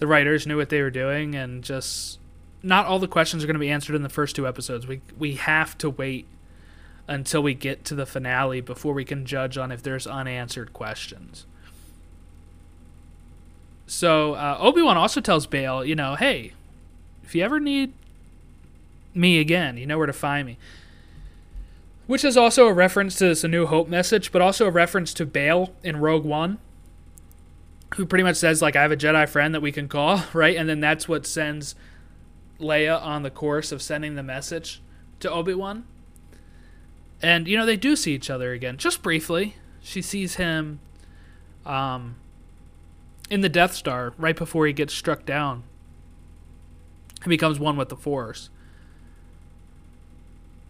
the 0.00 0.06
writers 0.06 0.46
knew 0.48 0.56
what 0.56 0.68
they 0.68 0.82
were 0.82 0.90
doing 0.90 1.36
and 1.36 1.62
just 1.62 2.18
not 2.60 2.86
all 2.86 2.98
the 2.98 3.06
questions 3.06 3.44
are 3.44 3.46
going 3.46 3.54
to 3.54 3.60
be 3.60 3.70
answered 3.70 3.94
in 3.94 4.02
the 4.02 4.08
first 4.08 4.34
two 4.34 4.48
episodes. 4.48 4.86
We 4.86 5.00
we 5.16 5.36
have 5.36 5.78
to 5.78 5.88
wait 5.88 6.26
until 7.06 7.42
we 7.42 7.54
get 7.54 7.84
to 7.84 7.94
the 7.94 8.04
finale 8.04 8.60
before 8.60 8.94
we 8.94 9.04
can 9.04 9.26
judge 9.26 9.56
on 9.56 9.70
if 9.70 9.82
there's 9.82 10.06
unanswered 10.06 10.72
questions. 10.72 11.46
So 13.86 14.34
uh, 14.34 14.56
Obi 14.58 14.82
Wan 14.82 14.96
also 14.96 15.20
tells 15.20 15.46
Bail, 15.46 15.84
you 15.84 15.94
know, 15.94 16.16
hey, 16.16 16.52
if 17.22 17.34
you 17.34 17.44
ever 17.44 17.60
need 17.60 17.92
me 19.14 19.38
again, 19.38 19.76
you 19.76 19.86
know 19.86 19.98
where 19.98 20.06
to 20.06 20.12
find 20.12 20.46
me 20.46 20.58
which 22.06 22.24
is 22.24 22.36
also 22.36 22.66
a 22.66 22.72
reference 22.72 23.16
to 23.16 23.26
this 23.26 23.44
A 23.44 23.48
New 23.48 23.66
Hope 23.66 23.88
message, 23.88 24.32
but 24.32 24.42
also 24.42 24.66
a 24.66 24.70
reference 24.70 25.14
to 25.14 25.26
Bail 25.26 25.72
in 25.82 25.98
Rogue 25.98 26.24
One, 26.24 26.58
who 27.96 28.06
pretty 28.06 28.24
much 28.24 28.36
says 28.36 28.62
like 28.62 28.76
I 28.76 28.82
have 28.82 28.92
a 28.92 28.96
Jedi 28.96 29.28
friend 29.28 29.54
that 29.54 29.62
we 29.62 29.72
can 29.72 29.88
call, 29.88 30.22
right? 30.32 30.56
And 30.56 30.68
then 30.68 30.80
that's 30.80 31.08
what 31.08 31.26
sends 31.26 31.74
Leia 32.60 33.00
on 33.00 33.22
the 33.22 33.30
course 33.30 33.72
of 33.72 33.82
sending 33.82 34.14
the 34.14 34.22
message 34.22 34.80
to 35.20 35.30
Obi 35.30 35.54
Wan. 35.54 35.84
And 37.20 37.46
you 37.46 37.56
know 37.56 37.66
they 37.66 37.76
do 37.76 37.94
see 37.94 38.14
each 38.14 38.30
other 38.30 38.52
again, 38.52 38.76
just 38.76 39.02
briefly. 39.02 39.56
She 39.80 40.02
sees 40.02 40.36
him, 40.36 40.80
um, 41.66 42.16
in 43.30 43.40
the 43.40 43.48
Death 43.48 43.72
Star 43.72 44.12
right 44.18 44.36
before 44.36 44.66
he 44.66 44.72
gets 44.72 44.92
struck 44.92 45.24
down. 45.24 45.62
He 47.22 47.28
becomes 47.28 47.58
one 47.58 47.76
with 47.76 47.88
the 47.88 47.96
Force. 47.96 48.50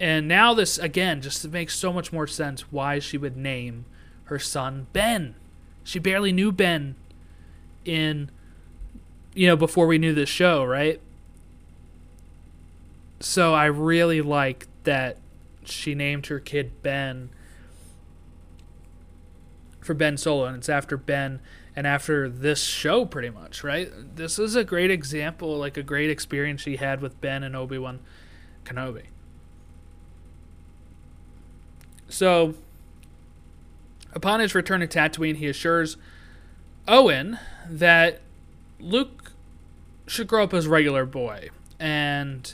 And 0.03 0.27
now 0.27 0.53
this 0.53 0.77
again 0.77 1.21
just 1.21 1.47
makes 1.47 1.73
so 1.77 1.93
much 1.93 2.11
more 2.11 2.27
sense 2.27 2.73
why 2.73 2.99
she 2.99 3.17
would 3.17 3.37
name 3.37 3.85
her 4.25 4.37
son 4.37 4.87
Ben. 4.91 5.33
She 5.85 5.97
barely 5.97 6.33
knew 6.33 6.51
Ben 6.51 6.95
in 7.85 8.29
you 9.33 9.47
know 9.47 9.55
before 9.55 9.87
we 9.87 9.97
knew 9.97 10.13
this 10.13 10.27
show, 10.27 10.65
right? 10.65 10.99
So 13.21 13.53
I 13.53 13.67
really 13.67 14.21
like 14.21 14.67
that 14.83 15.19
she 15.63 15.95
named 15.95 16.25
her 16.25 16.41
kid 16.41 16.83
Ben 16.83 17.29
for 19.79 19.93
Ben 19.93 20.17
Solo 20.17 20.43
and 20.43 20.57
it's 20.57 20.67
after 20.67 20.97
Ben 20.97 21.39
and 21.77 21.87
after 21.87 22.27
this 22.27 22.61
show 22.61 23.05
pretty 23.05 23.29
much, 23.29 23.63
right? 23.63 23.89
This 24.17 24.37
is 24.37 24.57
a 24.57 24.65
great 24.65 24.91
example, 24.91 25.57
like 25.57 25.77
a 25.77 25.83
great 25.83 26.09
experience 26.09 26.59
she 26.59 26.75
had 26.75 26.99
with 26.99 27.21
Ben 27.21 27.41
and 27.41 27.55
Obi-Wan 27.55 28.01
Kenobi. 28.65 29.03
So, 32.13 32.53
upon 34.13 34.39
his 34.39 34.53
return 34.53 34.81
to 34.81 34.87
Tatooine, 34.87 35.37
he 35.37 35.47
assures 35.47 35.97
Owen 36.87 37.39
that 37.67 38.21
Luke 38.79 39.31
should 40.05 40.27
grow 40.27 40.43
up 40.43 40.53
as 40.53 40.67
a 40.67 40.69
regular 40.69 41.07
boy. 41.07 41.49
And 41.79 42.53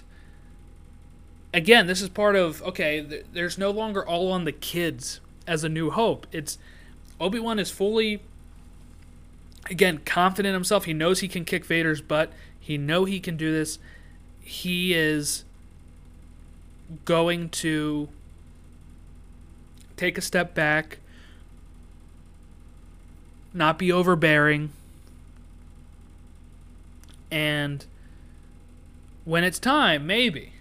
again, 1.53 1.87
this 1.87 2.01
is 2.01 2.07
part 2.07 2.37
of 2.37 2.63
okay, 2.63 3.03
th- 3.03 3.25
there's 3.33 3.57
no 3.57 3.69
longer 3.69 4.05
all 4.07 4.31
on 4.31 4.45
the 4.45 4.53
kids 4.53 5.19
as 5.45 5.65
a 5.65 5.69
new 5.69 5.89
hope. 5.89 6.25
It's 6.31 6.57
Obi-Wan 7.19 7.59
is 7.59 7.69
fully 7.69 8.21
again, 9.69 9.99
confident 10.05 10.53
himself. 10.53 10.85
He 10.85 10.93
knows 10.93 11.19
he 11.19 11.27
can 11.27 11.43
kick 11.43 11.65
Vader's 11.65 11.99
butt. 11.99 12.31
He 12.57 12.77
know 12.77 13.03
he 13.03 13.19
can 13.19 13.35
do 13.35 13.51
this. 13.51 13.77
He 14.39 14.93
is 14.93 15.43
going 17.03 17.49
to 17.49 18.07
take 19.99 20.17
a 20.17 20.21
step 20.21 20.53
back, 20.53 20.99
not 23.53 23.77
be 23.77 23.91
overbearing, 23.91 24.71
and 27.31 27.85
when 29.25 29.43
it's 29.43 29.59
time, 29.59 30.07
maybe 30.07 30.53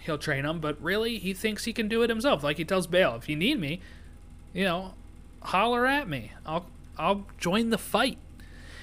he'll 0.00 0.18
train 0.18 0.44
him, 0.44 0.60
but 0.60 0.80
really 0.82 1.18
he 1.18 1.34
thinks 1.34 1.64
he 1.64 1.72
can 1.72 1.88
do 1.88 2.02
it 2.02 2.10
himself. 2.10 2.42
Like 2.42 2.56
he 2.56 2.64
tells 2.64 2.86
Bail, 2.86 3.14
if 3.14 3.28
you 3.28 3.36
need 3.36 3.60
me, 3.60 3.80
you 4.52 4.64
know, 4.64 4.94
holler 5.42 5.86
at 5.86 6.08
me. 6.08 6.32
I'll 6.44 6.66
I'll 6.98 7.26
join 7.38 7.70
the 7.70 7.78
fight. 7.78 8.18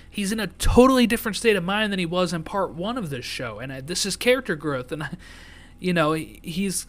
He's 0.10 0.31
in 0.31 0.39
a 0.39 0.47
totally 0.47 1.05
different 1.05 1.36
state 1.36 1.55
of 1.55 1.63
mind 1.63 1.91
than 1.91 1.99
he 1.99 2.05
was 2.05 2.33
in 2.33 2.43
part 2.43 2.71
one 2.71 2.97
of 2.97 3.10
this 3.10 3.25
show, 3.25 3.60
and 3.60 3.71
I, 3.71 3.81
this 3.81 4.05
is 4.05 4.15
character 4.15 4.55
growth. 4.55 4.91
And 4.91 5.03
I, 5.03 5.10
you 5.79 5.93
know, 5.93 6.13
he's 6.13 6.88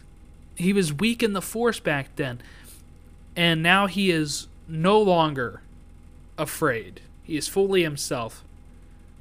he 0.55 0.73
was 0.73 0.93
weak 0.93 1.21
in 1.21 1.33
the 1.33 1.41
Force 1.41 1.79
back 1.79 2.15
then, 2.15 2.41
and 3.39 3.63
now 3.63 3.87
he 3.87 4.11
is 4.11 4.49
no 4.67 4.99
longer 5.01 5.61
afraid. 6.37 6.99
He 7.23 7.37
is 7.37 7.47
fully 7.47 7.83
himself. 7.83 8.43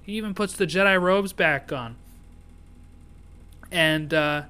He 0.03 0.15
even 0.15 0.35
puts 0.35 0.55
the 0.55 0.67
Jedi 0.67 1.01
robes 1.01 1.33
back 1.33 1.73
on. 1.73 1.95
And 3.71 4.13
uh, 4.13 4.43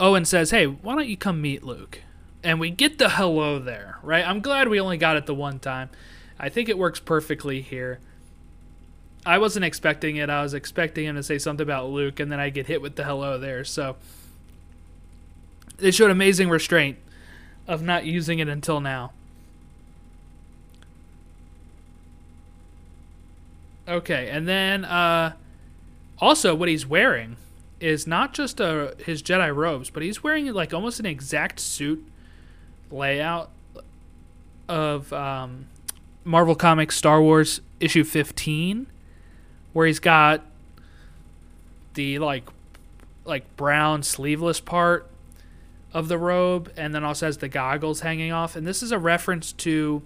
Owen 0.00 0.24
says, 0.24 0.50
"Hey, 0.50 0.66
why 0.66 0.96
don't 0.96 1.06
you 1.06 1.16
come 1.16 1.40
meet 1.40 1.62
Luke?" 1.62 2.00
And 2.42 2.58
we 2.58 2.70
get 2.70 2.98
the 2.98 3.10
hello 3.10 3.60
there, 3.60 3.98
right? 4.02 4.26
I'm 4.26 4.40
glad 4.40 4.66
we 4.66 4.80
only 4.80 4.96
got 4.96 5.16
it 5.16 5.26
the 5.26 5.34
one 5.34 5.60
time. 5.60 5.90
I 6.36 6.48
think 6.48 6.68
it 6.68 6.76
works 6.76 6.98
perfectly 6.98 7.60
here. 7.60 8.00
I 9.24 9.38
wasn't 9.38 9.64
expecting 9.64 10.16
it. 10.16 10.28
I 10.28 10.42
was 10.42 10.52
expecting 10.52 11.04
him 11.04 11.14
to 11.14 11.22
say 11.22 11.38
something 11.38 11.62
about 11.62 11.90
Luke, 11.90 12.18
and 12.18 12.32
then 12.32 12.40
I 12.40 12.50
get 12.50 12.66
hit 12.66 12.82
with 12.82 12.96
the 12.96 13.04
hello 13.04 13.38
there. 13.38 13.62
So 13.64 13.94
they 15.76 15.92
showed 15.92 16.10
amazing 16.10 16.48
restraint 16.48 16.98
of 17.66 17.82
not 17.82 18.04
using 18.04 18.38
it 18.38 18.48
until 18.48 18.80
now. 18.80 19.12
Okay, 23.88 24.28
and 24.30 24.46
then 24.46 24.84
uh, 24.84 25.32
also 26.18 26.54
what 26.54 26.68
he's 26.68 26.86
wearing 26.86 27.36
is 27.80 28.06
not 28.06 28.32
just 28.32 28.60
a, 28.60 28.94
his 29.04 29.22
Jedi 29.22 29.54
robes, 29.54 29.90
but 29.90 30.02
he's 30.02 30.22
wearing 30.22 30.46
like 30.52 30.72
almost 30.72 31.00
an 31.00 31.06
exact 31.06 31.58
suit 31.58 32.04
layout 32.90 33.50
of 34.68 35.12
um, 35.12 35.66
Marvel 36.24 36.54
Comics 36.54 36.96
Star 36.96 37.20
Wars 37.20 37.60
issue 37.80 38.04
15 38.04 38.86
where 39.72 39.86
he's 39.86 39.98
got 39.98 40.44
the 41.94 42.18
like 42.18 42.44
like 43.24 43.56
brown 43.56 44.02
sleeveless 44.02 44.60
part 44.60 45.08
of 45.94 46.08
the 46.08 46.18
robe 46.18 46.72
and 46.76 46.94
then 46.94 47.04
also 47.04 47.26
has 47.26 47.38
the 47.38 47.48
goggles 47.48 48.00
hanging 48.00 48.32
off 48.32 48.56
and 48.56 48.66
this 48.66 48.82
is 48.82 48.92
a 48.92 48.98
reference 48.98 49.52
to 49.52 50.02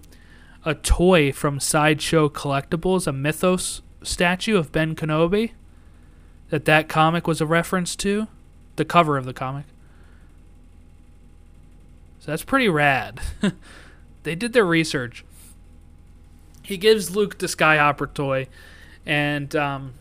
a 0.65 0.75
toy 0.75 1.31
from 1.31 1.59
Sideshow 1.59 2.27
Collectibles, 2.27 3.07
a 3.07 3.13
Mythos 3.13 3.81
statue 4.03 4.57
of 4.57 4.71
Ben 4.71 4.95
Kenobi 4.95 5.51
that 6.49 6.65
that 6.65 6.89
comic 6.89 7.27
was 7.27 7.39
a 7.39 7.45
reference 7.45 7.95
to, 7.97 8.27
the 8.75 8.85
cover 8.85 9.17
of 9.17 9.25
the 9.25 9.33
comic. 9.33 9.65
So 12.19 12.31
that's 12.31 12.43
pretty 12.43 12.67
rad. 12.67 13.21
they 14.23 14.35
did 14.35 14.53
their 14.53 14.65
research. 14.65 15.23
He 16.63 16.75
gives 16.75 17.15
Luke 17.15 17.37
the 17.37 17.47
Skyhopper 17.47 18.13
toy 18.13 18.47
and 19.05 19.55
um, 19.55 19.93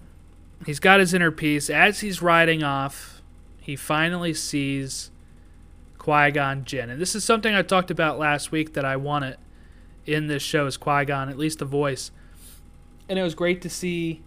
he's 0.65 0.81
got 0.81 0.99
his 0.99 1.15
inner 1.15 1.31
peace. 1.31 1.71
As 1.71 2.01
he's 2.01 2.21
riding 2.21 2.65
off, 2.65 3.23
he 3.61 3.77
finally 3.77 4.35
sees 4.35 5.11
Qui 6.07 6.31
Gon 6.31 6.65
Jinn. 6.65 6.89
And 6.89 7.01
this 7.01 7.17
is 7.17 7.25
something 7.25 7.53
I 7.53 7.63
talked 7.63 7.91
about 7.91 8.17
last 8.17 8.53
week 8.53 8.75
that 8.75 8.85
I 8.85 8.95
wanted 8.95 9.39
in 10.07 10.29
this 10.29 10.41
show 10.41 10.67
is 10.67 10.77
Qui 10.77 11.05
Gon, 11.05 11.29
at 11.29 11.37
least 11.37 11.59
the 11.59 11.65
voice. 11.65 12.13
And 13.09 13.19
it 13.19 13.25
was 13.25 13.35
great 13.35 13.61
to 13.63 13.69
see. 13.69 14.23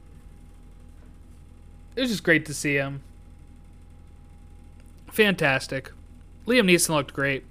It 1.95 2.01
was 2.01 2.09
just 2.09 2.25
great 2.25 2.45
to 2.47 2.53
see 2.53 2.73
him. 2.73 3.01
Fantastic. 5.07 5.93
Liam 6.45 6.69
Neeson 6.69 6.89
looked 6.89 7.13
great. 7.13 7.45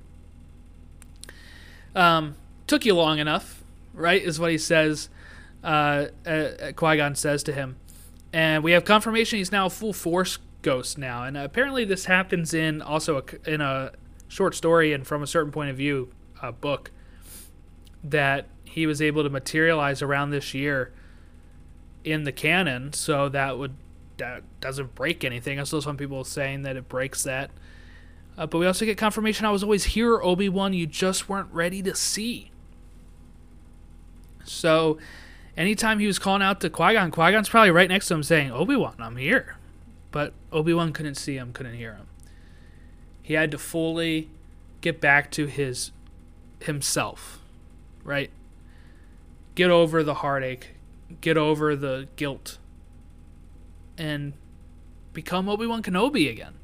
Um, 1.95 2.37
took 2.67 2.85
you 2.85 2.95
long 2.95 3.21
enough, 3.21 3.65
right? 3.95 4.23
Is 4.23 4.39
what 4.39 4.51
he 4.51 4.59
says 4.59 5.09
uh, 5.65 6.09
uh, 6.27 6.73
Qui 6.77 6.99
Gon 6.99 7.15
says 7.15 7.43
to 7.45 7.53
him. 7.55 7.77
And 8.35 8.63
we 8.63 8.73
have 8.73 8.85
confirmation 8.85 9.39
he's 9.39 9.51
now 9.51 9.67
a 9.67 9.71
full 9.71 9.95
Force 9.95 10.37
ghost 10.61 10.99
now. 10.99 11.25
And 11.25 11.35
apparently, 11.35 11.87
this 11.87 12.05
happens 12.05 12.53
in 12.53 12.83
also 12.83 13.23
a, 13.23 13.51
in 13.51 13.63
a 13.63 13.93
short 14.29 14.55
story 14.55 14.93
and 14.93 15.07
from 15.07 15.23
a 15.23 15.27
certain 15.27 15.51
point 15.51 15.71
of 15.71 15.77
view 15.77 16.11
uh, 16.41 16.53
book 16.53 16.91
that 18.05 18.47
he 18.65 18.87
was 18.87 19.03
able 19.03 19.23
to 19.23 19.31
materialize 19.31 20.03
around 20.03 20.31
this 20.31 20.55
year 20.55 20.93
in 22.05 22.25
the 22.25 22.33
canon. 22.33 22.93
So 22.93 23.29
that 23.31 23.59
would 23.59 23.75
that 24.19 24.43
doesn't 24.61 24.95
break 24.95 25.25
anything. 25.25 25.59
I 25.59 25.65
saw 25.65 25.81
some 25.81 25.97
people 25.97 26.25
saying 26.25 26.63
that 26.63 26.77
it 26.77 26.89
breaks 26.89 27.23
that. 27.25 27.51
Uh, 28.37 28.47
but 28.47 28.59
we 28.59 28.67
also 28.67 28.85
get 28.85 28.97
confirmation 28.97 29.47
I 29.47 29.51
was 29.51 29.63
always 29.63 29.85
here, 29.85 30.21
Obi 30.23 30.49
Wan. 30.49 30.73
You 30.73 30.87
just 30.87 31.29
weren't 31.29 31.53
ready 31.53 31.83
to 31.83 31.95
see. 31.95 32.51
So 34.45 34.99
anytime 35.57 35.99
he 35.99 36.07
was 36.07 36.19
calling 36.19 36.43
out 36.43 36.61
to 36.61 36.71
Qui 36.71 36.93
Gon, 36.93 37.11
Qui 37.11 37.33
Gon's 37.33 37.49
probably 37.49 37.71
right 37.71 37.89
next 37.89 38.09
to 38.09 38.15
him 38.15 38.23
saying, 38.23 38.53
Obi 38.53 38.77
Wan, 38.77 38.95
I'm 38.99 39.17
here. 39.17 39.57
But 40.11 40.33
Obi 40.53 40.73
Wan 40.73 40.93
couldn't 40.93 41.17
see 41.17 41.37
him, 41.37 41.53
couldn't 41.53 41.75
hear 41.75 41.95
him. 41.95 42.07
He 43.29 43.35
had 43.35 43.51
to 43.51 43.59
fully 43.59 44.31
get 44.81 45.03
back 45.03 45.31
to 45.33 45.45
his 45.45 45.91
himself, 46.63 47.41
right? 48.03 48.31
Get 49.55 49.69
over 49.69 50.03
the 50.03 50.15
heartache, 50.15 50.71
get 51.21 51.37
over 51.37 51.77
the 51.77 52.09
guilt, 52.17 52.57
and 53.99 54.33
become 55.13 55.47
Obi 55.47 55.67
Wan 55.67 55.83
Kenobi 55.83 56.31
again. 56.31 56.55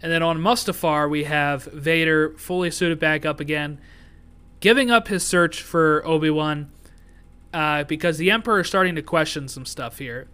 And 0.00 0.10
then 0.10 0.22
on 0.22 0.38
Mustafar, 0.38 1.10
we 1.10 1.24
have 1.24 1.64
Vader 1.64 2.30
fully 2.38 2.70
suited 2.70 2.98
back 2.98 3.26
up 3.26 3.38
again, 3.38 3.78
giving 4.60 4.90
up 4.90 5.08
his 5.08 5.26
search 5.26 5.60
for 5.60 6.02
Obi 6.06 6.30
Wan 6.30 6.70
uh, 7.52 7.84
because 7.84 8.16
the 8.16 8.30
Emperor 8.30 8.60
is 8.60 8.66
starting 8.66 8.94
to 8.94 9.02
question 9.02 9.46
some 9.46 9.66
stuff 9.66 9.98
here. 9.98 10.26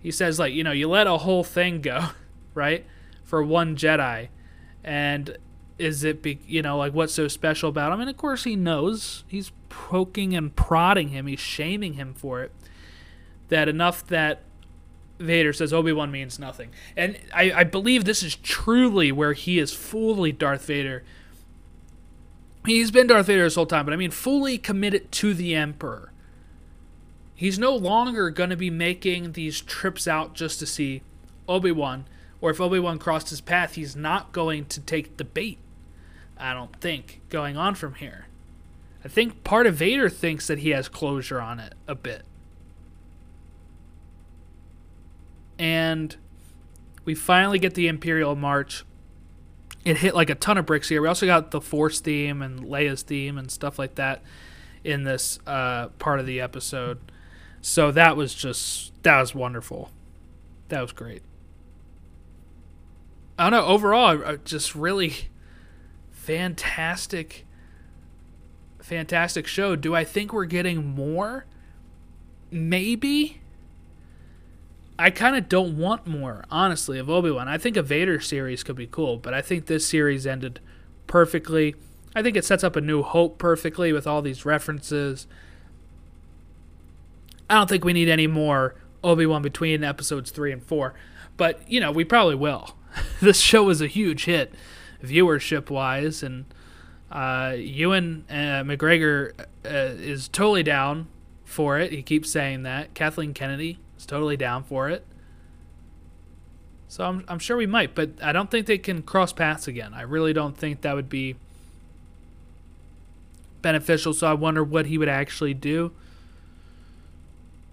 He 0.00 0.10
says, 0.10 0.40
like, 0.40 0.52
you 0.52 0.64
know, 0.64 0.72
you 0.72 0.88
let 0.88 1.06
a 1.06 1.18
whole 1.18 1.44
thing 1.44 1.80
go, 1.80 2.08
right, 2.54 2.84
for 3.30 3.42
one 3.42 3.76
Jedi, 3.76 4.28
and 4.84 5.38
is 5.78 6.04
it, 6.04 6.20
be, 6.20 6.40
you 6.46 6.60
know, 6.60 6.76
like, 6.76 6.92
what's 6.92 7.14
so 7.14 7.28
special 7.28 7.70
about 7.70 7.92
him? 7.92 8.00
And 8.00 8.10
of 8.10 8.16
course, 8.18 8.44
he 8.44 8.56
knows. 8.56 9.24
He's 9.26 9.52
poking 9.70 10.36
and 10.36 10.54
prodding 10.54 11.08
him. 11.08 11.26
He's 11.26 11.40
shaming 11.40 11.94
him 11.94 12.12
for 12.12 12.42
it. 12.42 12.52
That 13.48 13.68
enough 13.68 14.06
that 14.08 14.42
Vader 15.18 15.52
says 15.52 15.72
Obi 15.72 15.92
Wan 15.92 16.10
means 16.10 16.38
nothing, 16.38 16.70
and 16.96 17.18
I, 17.34 17.52
I 17.52 17.64
believe 17.64 18.04
this 18.04 18.22
is 18.22 18.36
truly 18.36 19.10
where 19.10 19.32
he 19.32 19.58
is 19.58 19.72
fully 19.72 20.32
Darth 20.32 20.66
Vader. 20.66 21.02
He's 22.66 22.90
been 22.90 23.06
Darth 23.06 23.26
Vader 23.26 23.44
this 23.44 23.54
whole 23.54 23.66
time, 23.66 23.86
but 23.86 23.94
I 23.94 23.96
mean 23.96 24.10
fully 24.10 24.58
committed 24.58 25.10
to 25.12 25.34
the 25.34 25.54
Emperor 25.54 26.10
He's 27.40 27.58
no 27.58 27.74
longer 27.74 28.28
going 28.28 28.50
to 28.50 28.56
be 28.56 28.68
making 28.68 29.32
these 29.32 29.62
trips 29.62 30.06
out 30.06 30.34
just 30.34 30.58
to 30.58 30.66
see 30.66 31.00
Obi 31.48 31.72
Wan, 31.72 32.04
or 32.40 32.50
if 32.50 32.60
Obi 32.60 32.78
Wan 32.78 32.98
crossed 32.98 33.30
his 33.30 33.40
path, 33.40 33.74
he's 33.74 33.94
not 33.94 34.32
going 34.32 34.64
to 34.66 34.80
take 34.80 35.16
the 35.16 35.24
bait. 35.24 35.58
I 36.38 36.54
don't 36.54 36.74
think 36.80 37.20
going 37.28 37.56
on 37.56 37.74
from 37.74 37.94
here. 37.94 38.26
I 39.04 39.08
think 39.08 39.44
part 39.44 39.66
of 39.66 39.74
Vader 39.74 40.08
thinks 40.08 40.46
that 40.46 40.58
he 40.58 40.70
has 40.70 40.88
closure 40.88 41.40
on 41.40 41.60
it 41.60 41.74
a 41.86 41.94
bit. 41.94 42.22
And 45.58 46.16
we 47.04 47.14
finally 47.14 47.58
get 47.58 47.74
the 47.74 47.88
Imperial 47.88 48.34
March. 48.34 48.84
It 49.84 49.98
hit 49.98 50.14
like 50.14 50.30
a 50.30 50.34
ton 50.34 50.58
of 50.58 50.66
bricks 50.66 50.88
here. 50.88 51.00
We 51.02 51.08
also 51.08 51.26
got 51.26 51.50
the 51.50 51.60
Force 51.60 52.00
theme 52.00 52.42
and 52.42 52.60
Leia's 52.60 53.02
theme 53.02 53.38
and 53.38 53.50
stuff 53.50 53.78
like 53.78 53.94
that 53.96 54.22
in 54.84 55.04
this 55.04 55.38
uh, 55.46 55.88
part 55.98 56.20
of 56.20 56.26
the 56.26 56.40
episode. 56.40 56.98
So 57.60 57.90
that 57.92 58.16
was 58.16 58.34
just 58.34 59.02
that 59.02 59.20
was 59.20 59.34
wonderful. 59.34 59.90
That 60.68 60.80
was 60.80 60.92
great. 60.92 61.22
I 63.40 63.48
don't 63.48 63.52
know. 63.52 63.66
Overall, 63.66 64.22
uh, 64.24 64.36
just 64.44 64.74
really 64.74 65.14
fantastic, 66.10 67.46
fantastic 68.78 69.46
show. 69.46 69.76
Do 69.76 69.94
I 69.94 70.04
think 70.04 70.32
we're 70.32 70.44
getting 70.44 70.84
more? 70.86 71.46
Maybe. 72.50 73.40
I 74.98 75.08
kind 75.08 75.36
of 75.36 75.48
don't 75.48 75.78
want 75.78 76.06
more, 76.06 76.44
honestly, 76.50 76.98
of 76.98 77.08
Obi 77.08 77.30
Wan. 77.30 77.48
I 77.48 77.56
think 77.56 77.78
a 77.78 77.82
Vader 77.82 78.20
series 78.20 78.62
could 78.62 78.76
be 78.76 78.86
cool, 78.86 79.16
but 79.16 79.32
I 79.32 79.40
think 79.40 79.66
this 79.66 79.86
series 79.86 80.26
ended 80.26 80.60
perfectly. 81.06 81.74
I 82.14 82.22
think 82.22 82.36
it 82.36 82.44
sets 82.44 82.62
up 82.62 82.76
a 82.76 82.80
new 82.82 83.02
hope 83.02 83.38
perfectly 83.38 83.92
with 83.92 84.06
all 84.06 84.20
these 84.20 84.44
references 84.44 85.26
I 87.50 87.54
don't 87.54 87.68
think 87.68 87.84
we 87.84 87.92
need 87.92 88.08
any 88.08 88.28
more 88.28 88.76
Obi 89.02 89.26
Wan 89.26 89.42
between 89.42 89.82
episodes 89.82 90.30
three 90.30 90.52
and 90.52 90.62
four, 90.62 90.94
but 91.36 91.60
you 91.68 91.80
know 91.80 91.90
we 91.90 92.04
probably 92.04 92.36
will. 92.36 92.76
this 93.20 93.40
show 93.40 93.64
was 93.64 93.80
a 93.80 93.86
huge 93.86 94.24
hit, 94.24 94.54
viewership 95.02 95.70
wise, 95.70 96.22
and 96.22 96.46
uh, 97.10 97.54
Ewan 97.56 98.24
uh, 98.28 98.62
McGregor 98.64 99.32
uh, 99.64 99.68
is 99.68 100.28
totally 100.28 100.62
down 100.62 101.08
for 101.44 101.78
it. 101.78 101.92
He 101.92 102.02
keeps 102.02 102.30
saying 102.30 102.62
that. 102.62 102.94
Kathleen 102.94 103.34
Kennedy 103.34 103.78
is 103.98 104.06
totally 104.06 104.36
down 104.36 104.62
for 104.62 104.88
it. 104.88 105.04
So 106.88 107.04
I'm, 107.04 107.24
I'm 107.28 107.38
sure 107.38 107.56
we 107.56 107.66
might, 107.66 107.94
but 107.94 108.10
I 108.20 108.32
don't 108.32 108.50
think 108.50 108.66
they 108.66 108.78
can 108.78 109.02
cross 109.02 109.32
paths 109.32 109.68
again. 109.68 109.94
I 109.94 110.02
really 110.02 110.32
don't 110.32 110.56
think 110.56 110.80
that 110.80 110.94
would 110.94 111.08
be 111.08 111.36
beneficial. 113.62 114.12
So 114.12 114.26
I 114.26 114.34
wonder 114.34 114.64
what 114.64 114.86
he 114.86 114.98
would 114.98 115.08
actually 115.08 115.54
do. 115.54 115.92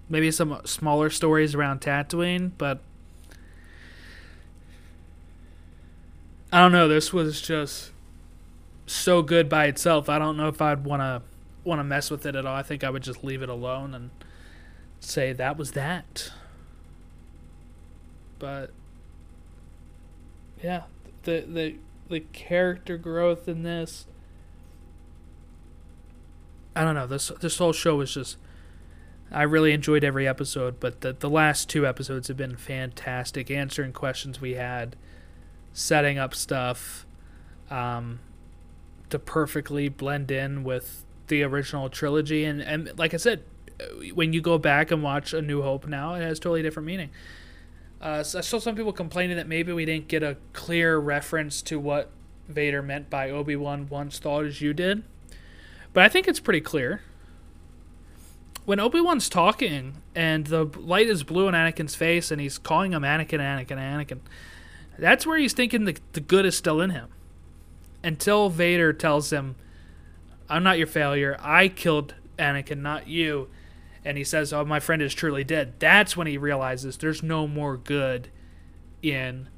Maybe 0.10 0.32
some 0.32 0.62
smaller 0.66 1.10
stories 1.10 1.56
around 1.56 1.82
Tatooine, 1.82 2.52
but 2.58 2.82
I 6.52 6.60
don't 6.60 6.72
know. 6.72 6.88
This 6.88 7.12
was 7.12 7.42
just 7.42 7.92
so 8.86 9.22
good 9.22 9.50
by 9.50 9.66
itself. 9.66 10.10
I 10.10 10.18
don't 10.18 10.38
know 10.38 10.48
if 10.48 10.62
I'd 10.62 10.86
want 10.86 11.02
to 11.02 11.22
want 11.64 11.80
to 11.80 11.84
mess 11.84 12.10
with 12.10 12.26
it 12.26 12.36
at 12.36 12.46
all. 12.46 12.56
I 12.56 12.64
think 12.64 12.84
I 12.84 12.90
would 12.90 13.04
just 13.04 13.24
leave 13.24 13.42
it 13.42 13.50
alone 13.50 13.94
and 13.94 14.10
say 15.00 15.34
that 15.34 15.58
was 15.58 15.72
that. 15.74 16.32
But 18.40 18.72
yeah, 20.64 20.84
the 21.24 21.42
the 21.42 21.76
the 22.10 22.22
character 22.32 22.98
growth 22.98 23.48
in 23.50 23.64
this 23.64 24.06
I 26.78 26.84
don't 26.84 26.94
know. 26.94 27.08
This 27.08 27.30
this 27.42 27.58
whole 27.58 27.74
show 27.74 27.96
was 27.96 28.14
just 28.14 28.38
I 29.32 29.42
really 29.42 29.74
enjoyed 29.74 30.04
every 30.04 30.28
episode, 30.28 30.80
but 30.80 31.02
the 31.02 31.12
the 31.12 31.30
last 31.30 31.70
two 31.70 31.88
episodes 31.88 32.28
have 32.28 32.38
been 32.38 32.56
fantastic, 32.56 33.50
answering 33.50 33.94
questions 33.94 34.40
we 34.40 34.54
had, 34.54 34.96
setting 35.78 36.18
up 36.18 36.34
stuff, 36.34 37.06
um, 37.70 38.20
to 39.12 39.20
perfectly 39.20 39.90
blend 39.90 40.32
in 40.32 40.64
with 40.64 41.06
the 41.28 41.44
original 41.44 41.88
trilogy. 41.88 42.46
And, 42.46 42.62
and 42.62 42.98
like 42.98 43.14
I 43.14 43.18
said, 43.18 43.44
when 44.16 44.34
you 44.34 44.42
go 44.42 44.58
back 44.58 44.90
and 44.90 45.04
watch 45.04 45.34
A 45.34 45.42
New 45.42 45.62
Hope 45.62 45.86
now, 45.86 46.16
it 46.16 46.22
has 46.22 46.40
totally 46.40 46.64
different 46.64 46.88
meaning. 46.88 47.12
Uh, 48.02 48.24
so 48.24 48.40
I 48.40 48.42
saw 48.42 48.58
some 48.58 48.76
people 48.76 48.92
complaining 48.92 49.38
that 49.38 49.48
maybe 49.48 49.72
we 49.72 49.86
didn't 49.86 50.08
get 50.08 50.24
a 50.24 50.38
clear 50.52 50.98
reference 50.98 51.62
to 51.64 51.80
what 51.80 52.10
Vader 52.48 52.82
meant 52.82 53.12
by 53.12 53.30
Obi 53.30 53.56
Wan 53.56 53.88
once 53.88 54.18
thought 54.18 54.46
as 54.46 54.62
you 54.62 54.74
did. 54.74 55.04
But 55.94 56.06
I 56.06 56.10
think 56.10 56.28
it's 56.28 56.40
pretty 56.40 56.62
clear. 56.62 57.02
When 58.66 58.80
Obi 58.80 59.00
Wan's 59.00 59.30
talking 59.30 60.02
and 60.16 60.48
the 60.48 60.66
light 60.66 61.08
is 61.08 61.24
blue 61.24 61.48
in 61.48 61.54
Anakin's 61.54 61.94
face 61.94 62.32
and 62.32 62.42
he's 62.42 62.58
calling 62.58 62.94
him 62.94 63.04
Anakin, 63.04 63.40
Anakin, 63.40 63.78
Anakin, 63.78 64.20
that's 65.00 65.26
where 65.26 65.38
he's 65.38 65.54
thinking 65.54 65.86
the, 65.86 65.98
the 66.14 66.20
good 66.20 66.46
is 66.46 66.58
still 66.58 66.82
in 66.82 66.92
him 66.92 67.10
until 68.04 68.50
Vader 68.50 68.94
tells 68.94 69.32
him, 69.32 69.56
I'm 70.50 70.64
not 70.64 70.78
your 70.78 70.88
failure. 70.88 71.38
I 71.40 71.68
killed 71.68 72.16
Anakin, 72.38 72.82
not 72.82 73.08
you. 73.08 73.50
And 74.06 74.18
he 74.18 74.24
says, 74.24 74.54
Oh, 74.54 74.64
my 74.64 74.80
friend 74.80 75.02
is 75.02 75.14
truly 75.14 75.44
dead. 75.44 75.74
That's 75.80 76.16
when 76.16 76.28
he 76.28 76.38
realizes 76.38 76.98
there's 76.98 77.22
no 77.22 77.48
more 77.48 77.76
good 77.76 78.30
in 79.02 79.50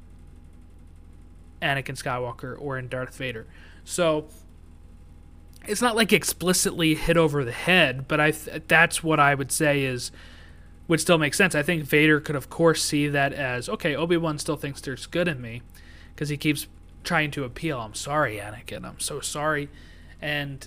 Anakin 1.62 1.96
Skywalker 1.96 2.56
or 2.58 2.76
in 2.78 2.88
Darth 2.88 3.16
Vader. 3.16 3.46
So 3.84 4.26
it's 5.66 5.82
not 5.82 5.94
like 5.94 6.12
explicitly 6.12 6.94
hit 6.94 7.16
over 7.16 7.44
the 7.44 7.52
head, 7.52 8.08
but 8.08 8.18
I 8.18 8.30
th- 8.32 8.62
that's 8.66 9.04
what 9.04 9.20
I 9.20 9.34
would 9.34 9.52
say 9.52 9.84
is 9.84 10.10
would 10.90 11.00
still 11.00 11.18
make 11.18 11.34
sense. 11.34 11.54
I 11.54 11.62
think 11.62 11.84
Vader 11.84 12.18
could 12.18 12.34
of 12.34 12.50
course 12.50 12.82
see 12.82 13.06
that 13.06 13.32
as 13.32 13.68
okay, 13.68 13.94
Obi-Wan 13.94 14.38
still 14.38 14.56
thinks 14.56 14.80
there's 14.80 15.06
good 15.06 15.28
in 15.28 15.40
me 15.40 15.62
because 16.12 16.30
he 16.30 16.36
keeps 16.36 16.66
trying 17.04 17.30
to 17.30 17.44
appeal. 17.44 17.80
I'm 17.80 17.94
sorry, 17.94 18.38
Anakin. 18.38 18.84
I'm 18.84 18.98
so 18.98 19.20
sorry. 19.20 19.68
And 20.20 20.66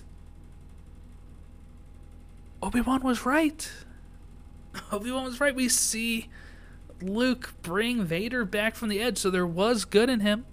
Obi 2.62 2.80
Wan 2.80 3.02
was 3.02 3.26
right. 3.26 3.70
Obi 4.92 5.10
Wan 5.10 5.24
was 5.24 5.40
right. 5.40 5.54
We 5.54 5.68
see 5.68 6.30
Luke 7.02 7.52
bring 7.60 8.02
Vader 8.02 8.46
back 8.46 8.76
from 8.76 8.88
the 8.88 9.00
edge, 9.00 9.18
so 9.18 9.28
there 9.28 9.46
was 9.46 9.84
good 9.84 10.08
in 10.08 10.20
him. 10.20 10.46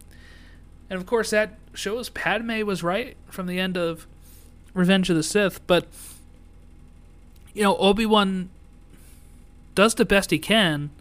And 0.90 1.00
of 1.00 1.06
course, 1.06 1.30
that 1.30 1.58
shows 1.74 2.10
Padme 2.10 2.64
was 2.64 2.84
right 2.84 3.16
from 3.30 3.48
the 3.48 3.58
end 3.58 3.78
of 3.78 4.06
Revenge 4.74 5.10
of 5.10 5.16
the 5.16 5.24
Sith. 5.24 5.66
But, 5.66 5.88
you 7.54 7.64
know, 7.64 7.78
Obi 7.78 8.06
Wan 8.06 8.50
does 9.76 9.96
the 9.96 10.06
best 10.06 10.32
he 10.32 10.40
can 10.40 10.92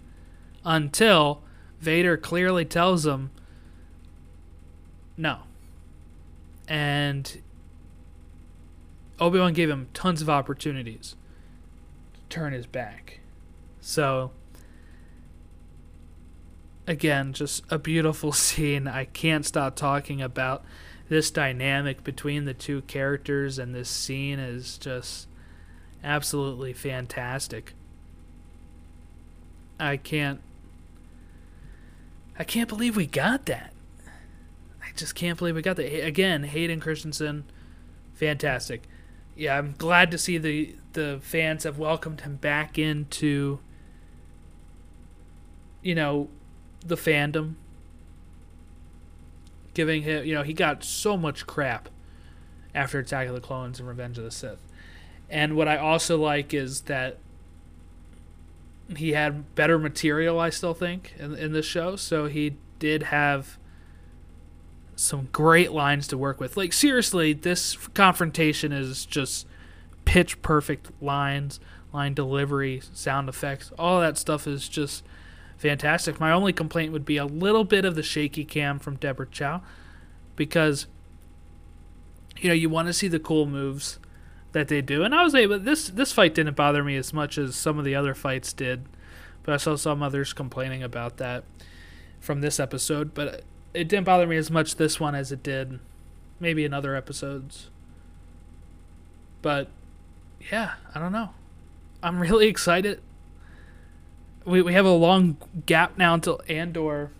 until 0.64 1.42
Vader 1.80 2.16
clearly 2.16 2.64
tells 2.64 3.06
him 3.06 3.30
no. 5.16 5.40
And 6.66 7.42
Obi 9.18 9.38
Wan 9.38 9.52
gave 9.52 9.68
him 9.68 9.88
tons 9.92 10.22
of 10.22 10.30
opportunities 10.30 11.14
to 12.14 12.20
turn 12.30 12.52
his 12.52 12.66
back. 12.66 13.20
So, 13.80 14.30
again, 16.86 17.32
just 17.34 17.64
a 17.70 17.78
beautiful 17.78 18.32
scene. 18.32 18.86
I 18.86 19.04
can't 19.04 19.44
stop 19.44 19.76
talking 19.76 20.22
about 20.22 20.64
this 21.10 21.30
dynamic 21.30 22.04
between 22.04 22.44
the 22.44 22.54
two 22.54 22.82
characters, 22.82 23.58
and 23.58 23.74
this 23.74 23.90
scene 23.90 24.38
is 24.38 24.78
just 24.78 25.28
absolutely 26.02 26.72
fantastic. 26.72 27.74
I 29.80 29.96
can't. 29.96 30.40
I 32.38 32.44
can't 32.44 32.68
believe 32.68 32.96
we 32.96 33.06
got 33.06 33.46
that. 33.46 33.72
I 34.82 34.92
just 34.96 35.14
can't 35.14 35.38
believe 35.38 35.54
we 35.56 35.62
got 35.62 35.76
that. 35.76 36.06
Again, 36.06 36.44
Hayden 36.44 36.80
Christensen, 36.80 37.44
fantastic. 38.14 38.82
Yeah, 39.36 39.56
I'm 39.58 39.74
glad 39.76 40.10
to 40.10 40.18
see 40.18 40.38
the 40.38 40.74
the 40.92 41.20
fans 41.22 41.64
have 41.64 41.78
welcomed 41.78 42.22
him 42.22 42.36
back 42.36 42.78
into 42.78 43.60
you 45.82 45.94
know 45.94 46.28
the 46.84 46.96
fandom 46.96 47.54
giving 49.74 50.02
him 50.02 50.24
you 50.24 50.34
know 50.34 50.42
he 50.42 50.52
got 50.52 50.82
so 50.82 51.16
much 51.16 51.46
crap 51.46 51.88
after 52.74 52.98
attack 52.98 53.28
of 53.28 53.34
the 53.34 53.40
clones 53.40 53.78
and 53.78 53.88
revenge 53.88 54.18
of 54.18 54.24
the 54.24 54.30
sith 54.30 54.60
and 55.28 55.56
what 55.56 55.68
i 55.68 55.76
also 55.76 56.18
like 56.18 56.52
is 56.52 56.82
that 56.82 57.18
he 58.96 59.12
had 59.12 59.54
better 59.54 59.78
material 59.78 60.40
i 60.40 60.50
still 60.50 60.74
think 60.74 61.14
in, 61.18 61.34
in 61.36 61.52
this 61.52 61.66
show 61.66 61.96
so 61.96 62.26
he 62.26 62.56
did 62.78 63.04
have 63.04 63.58
some 65.00 65.28
great 65.32 65.72
lines 65.72 66.06
to 66.08 66.18
work 66.18 66.40
with. 66.40 66.56
Like 66.56 66.72
seriously, 66.72 67.32
this 67.32 67.76
confrontation 67.94 68.70
is 68.72 69.06
just 69.06 69.46
pitch 70.04 70.42
perfect 70.42 70.90
lines, 71.00 71.58
line 71.92 72.12
delivery, 72.12 72.82
sound 72.92 73.28
effects, 73.28 73.72
all 73.78 74.00
that 74.00 74.18
stuff 74.18 74.46
is 74.46 74.68
just 74.68 75.04
fantastic. 75.56 76.20
My 76.20 76.32
only 76.32 76.52
complaint 76.52 76.92
would 76.92 77.04
be 77.04 77.16
a 77.16 77.24
little 77.24 77.64
bit 77.64 77.84
of 77.84 77.94
the 77.94 78.02
shaky 78.02 78.44
cam 78.44 78.78
from 78.78 78.96
Deborah 78.96 79.26
Chow 79.26 79.62
because 80.36 80.86
you 82.38 82.48
know, 82.48 82.54
you 82.54 82.68
want 82.68 82.88
to 82.88 82.92
see 82.92 83.08
the 83.08 83.20
cool 83.20 83.46
moves 83.46 83.98
that 84.52 84.68
they 84.68 84.80
do. 84.80 85.02
And 85.02 85.14
I 85.14 85.22
was 85.22 85.34
able 85.34 85.58
this 85.58 85.88
this 85.88 86.12
fight 86.12 86.34
didn't 86.34 86.56
bother 86.56 86.82
me 86.82 86.96
as 86.96 87.12
much 87.12 87.38
as 87.38 87.54
some 87.56 87.78
of 87.78 87.84
the 87.84 87.94
other 87.94 88.14
fights 88.14 88.52
did. 88.52 88.84
But 89.42 89.54
I 89.54 89.56
saw 89.56 89.76
some 89.76 90.02
others 90.02 90.32
complaining 90.32 90.82
about 90.82 91.16
that 91.16 91.44
from 92.20 92.40
this 92.40 92.60
episode, 92.60 93.14
but 93.14 93.42
it 93.72 93.88
didn't 93.88 94.04
bother 94.04 94.26
me 94.26 94.36
as 94.36 94.50
much 94.50 94.76
this 94.76 95.00
one 95.00 95.14
as 95.14 95.32
it 95.32 95.42
did 95.42 95.80
maybe 96.40 96.64
in 96.64 96.72
other 96.72 96.96
episodes. 96.96 97.68
But 99.42 99.68
yeah, 100.50 100.72
I 100.94 100.98
don't 100.98 101.12
know. 101.12 101.30
I'm 102.02 102.18
really 102.18 102.46
excited. 102.48 103.00
We 104.44 104.62
we 104.62 104.72
have 104.72 104.86
a 104.86 104.90
long 104.90 105.36
gap 105.66 105.98
now 105.98 106.14
until 106.14 106.40
Andor 106.48 107.10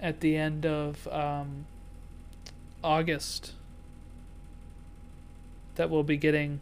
at 0.00 0.20
the 0.20 0.36
end 0.36 0.66
of 0.66 1.06
um, 1.08 1.66
August 2.82 3.52
that 5.74 5.90
we'll 5.90 6.02
be 6.02 6.16
getting 6.16 6.60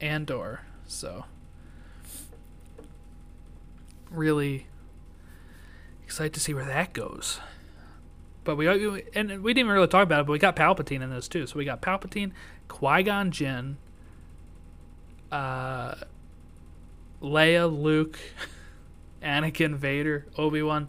Andor. 0.00 0.60
So 0.86 1.24
really 4.10 4.66
excited 6.04 6.34
to 6.34 6.40
see 6.40 6.54
where 6.54 6.64
that 6.64 6.92
goes. 6.92 7.40
But 8.44 8.56
we 8.56 8.66
and 9.14 9.42
we 9.42 9.54
didn't 9.54 9.70
really 9.70 9.86
talk 9.86 10.02
about 10.02 10.20
it, 10.20 10.26
but 10.26 10.32
we 10.32 10.38
got 10.38 10.56
Palpatine 10.56 11.02
in 11.02 11.10
this 11.10 11.28
too. 11.28 11.46
So 11.46 11.56
we 11.56 11.64
got 11.64 11.80
Palpatine, 11.80 12.32
Qui 12.66 13.02
Gon 13.04 13.30
Jinn, 13.30 13.76
uh, 15.30 15.94
Leia, 17.22 17.72
Luke, 17.72 18.18
Anakin, 19.22 19.76
Vader, 19.76 20.26
Obi 20.36 20.60
Wan, 20.60 20.88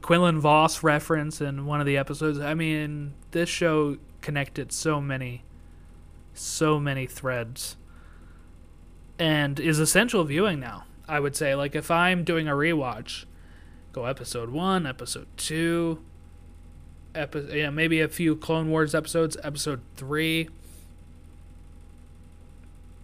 Quinlan 0.00 0.40
Vos 0.40 0.84
reference 0.84 1.40
in 1.40 1.66
one 1.66 1.80
of 1.80 1.86
the 1.86 1.96
episodes. 1.96 2.38
I 2.38 2.54
mean, 2.54 3.14
this 3.32 3.48
show 3.48 3.98
connected 4.20 4.72
so 4.72 5.00
many, 5.00 5.42
so 6.34 6.78
many 6.78 7.06
threads, 7.06 7.76
and 9.18 9.58
is 9.60 9.78
essential 9.78 10.24
viewing 10.24 10.60
now. 10.60 10.84
I 11.08 11.20
would 11.20 11.36
say, 11.36 11.54
like 11.54 11.74
if 11.74 11.90
I'm 11.90 12.24
doing 12.24 12.48
a 12.48 12.52
rewatch, 12.52 13.24
go 13.92 14.06
episode 14.06 14.50
one, 14.50 14.86
episode 14.86 15.26
two, 15.36 16.02
epi- 17.14 17.48
you 17.52 17.62
know, 17.64 17.70
maybe 17.70 18.00
a 18.00 18.08
few 18.08 18.36
Clone 18.36 18.70
Wars 18.70 18.94
episodes, 18.94 19.36
episode 19.42 19.80
three, 19.96 20.48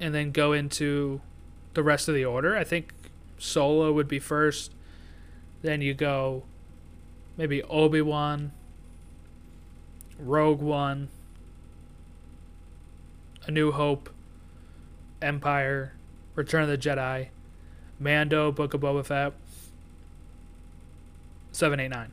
and 0.00 0.14
then 0.14 0.30
go 0.30 0.52
into 0.52 1.20
the 1.74 1.82
rest 1.82 2.08
of 2.08 2.14
the 2.14 2.24
order. 2.24 2.56
I 2.56 2.64
think 2.64 2.92
Solo 3.38 3.92
would 3.92 4.08
be 4.08 4.18
first. 4.18 4.72
Then 5.62 5.82
you 5.82 5.92
go 5.92 6.44
maybe 7.36 7.62
Obi 7.64 8.00
Wan, 8.00 8.52
Rogue 10.18 10.60
One, 10.60 11.08
A 13.48 13.50
New 13.50 13.72
Hope, 13.72 14.10
Empire, 15.20 15.94
Return 16.36 16.62
of 16.62 16.68
the 16.68 16.78
Jedi, 16.78 17.28
Mando, 17.98 18.52
Book 18.52 18.74
of 18.74 18.82
Boba 18.82 19.04
Fett, 19.04 19.32
789. 21.50 22.12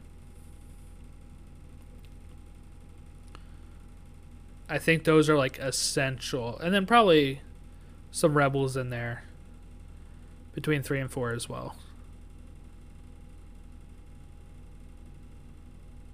I 4.68 4.78
think 4.80 5.04
those 5.04 5.30
are 5.30 5.38
like 5.38 5.60
essential. 5.60 6.58
And 6.60 6.74
then 6.74 6.86
probably 6.86 7.42
some 8.12 8.36
Rebels 8.36 8.76
in 8.78 8.90
there 8.90 9.24
between 10.54 10.82
3 10.82 11.02
and 11.02 11.12
4 11.12 11.34
as 11.34 11.48
well. 11.48 11.76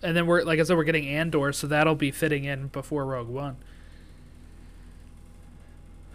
And 0.03 0.17
then 0.17 0.25
we're 0.25 0.41
like 0.43 0.59
I 0.59 0.63
said 0.63 0.75
we're 0.75 0.83
getting 0.83 1.07
Andor 1.07 1.53
so 1.53 1.67
that'll 1.67 1.93
be 1.93 2.09
fitting 2.09 2.43
in 2.43 2.67
before 2.67 3.05
Rogue 3.05 3.29
One. 3.29 3.57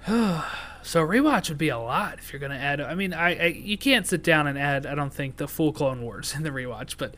so 0.83 1.05
rewatch 1.05 1.49
would 1.49 1.59
be 1.59 1.69
a 1.69 1.79
lot 1.79 2.19
if 2.19 2.33
you're 2.33 2.41
going 2.41 2.53
to 2.53 2.59
add 2.59 2.81
I 2.81 2.95
mean 2.95 3.13
I, 3.13 3.37
I 3.37 3.47
you 3.47 3.77
can't 3.77 4.07
sit 4.07 4.23
down 4.23 4.47
and 4.47 4.59
add 4.59 4.87
I 4.87 4.95
don't 4.95 5.13
think 5.13 5.37
the 5.37 5.49
full 5.49 5.73
Clone 5.73 6.03
Wars 6.03 6.35
in 6.37 6.43
the 6.43 6.51
rewatch 6.51 6.97
but 6.97 7.15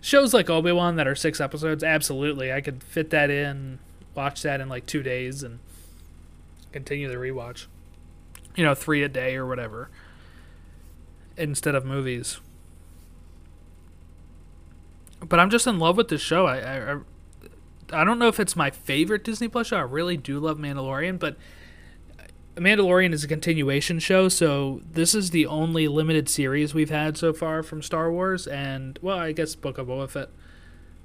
shows 0.00 0.32
like 0.32 0.48
Obi-Wan 0.48 0.96
that 0.96 1.08
are 1.08 1.14
6 1.16 1.40
episodes 1.40 1.82
absolutely 1.82 2.52
I 2.52 2.60
could 2.60 2.82
fit 2.82 3.10
that 3.10 3.30
in 3.30 3.80
watch 4.14 4.42
that 4.42 4.60
in 4.60 4.68
like 4.68 4.86
2 4.86 5.02
days 5.02 5.42
and 5.42 5.58
continue 6.72 7.08
the 7.08 7.16
rewatch. 7.16 7.66
You 8.56 8.64
know, 8.64 8.74
3 8.74 9.02
a 9.02 9.08
day 9.08 9.36
or 9.36 9.46
whatever 9.46 9.90
instead 11.36 11.74
of 11.74 11.84
movies. 11.84 12.40
But 15.20 15.38
I'm 15.38 15.50
just 15.50 15.66
in 15.66 15.78
love 15.78 15.96
with 15.96 16.08
this 16.08 16.20
show. 16.20 16.46
I, 16.46 16.94
I 16.94 16.98
I 17.92 18.04
don't 18.04 18.18
know 18.18 18.28
if 18.28 18.38
it's 18.38 18.56
my 18.56 18.70
favorite 18.70 19.24
Disney 19.24 19.48
Plus 19.48 19.68
show. 19.68 19.76
I 19.76 19.82
really 19.82 20.16
do 20.16 20.38
love 20.38 20.58
Mandalorian, 20.58 21.18
but 21.18 21.36
Mandalorian 22.60 23.14
is 23.14 23.24
a 23.24 23.28
continuation 23.28 23.98
show, 23.98 24.28
so 24.28 24.82
this 24.92 25.14
is 25.14 25.30
the 25.30 25.46
only 25.46 25.88
limited 25.88 26.28
series 26.28 26.74
we've 26.74 26.90
had 26.90 27.16
so 27.16 27.32
far 27.32 27.62
from 27.62 27.80
Star 27.80 28.12
Wars, 28.12 28.46
and 28.46 28.98
well, 29.00 29.16
I 29.16 29.32
guess 29.32 29.54
Book 29.54 29.78
of 29.78 29.86
Boba 29.86 30.10
Fett. 30.10 30.28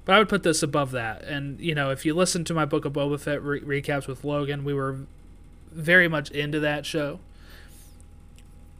But 0.04 0.14
I 0.14 0.18
would 0.18 0.28
put 0.28 0.42
this 0.42 0.62
above 0.62 0.90
that. 0.90 1.24
And 1.24 1.58
you 1.58 1.74
know, 1.74 1.90
if 1.90 2.04
you 2.04 2.12
listen 2.12 2.44
to 2.44 2.54
my 2.54 2.66
Book 2.66 2.84
of 2.84 2.92
Boba 2.92 3.18
Fett 3.18 3.42
re- 3.42 3.62
recaps 3.62 4.06
with 4.06 4.22
Logan, 4.22 4.64
we 4.64 4.74
were 4.74 4.98
very 5.72 6.08
much 6.08 6.30
into 6.30 6.60
that 6.60 6.84
show. 6.84 7.20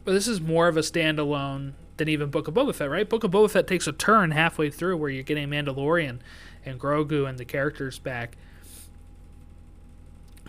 But 0.04 0.12
this 0.12 0.28
is 0.28 0.38
more 0.38 0.68
of 0.68 0.76
a 0.76 0.80
standalone 0.80 1.72
than 1.96 2.10
even 2.10 2.28
Book 2.28 2.46
of 2.46 2.52
Boba 2.52 2.74
Fett, 2.74 2.90
right? 2.90 3.08
Book 3.08 3.24
of 3.24 3.30
Boba 3.30 3.50
Fett 3.50 3.66
takes 3.66 3.86
a 3.86 3.92
turn 3.92 4.32
halfway 4.32 4.68
through 4.68 4.98
where 4.98 5.08
you're 5.08 5.22
getting 5.22 5.48
Mandalorian 5.48 6.18
and 6.66 6.78
Grogu 6.78 7.26
and 7.26 7.38
the 7.38 7.46
characters 7.46 7.98
back. 7.98 8.36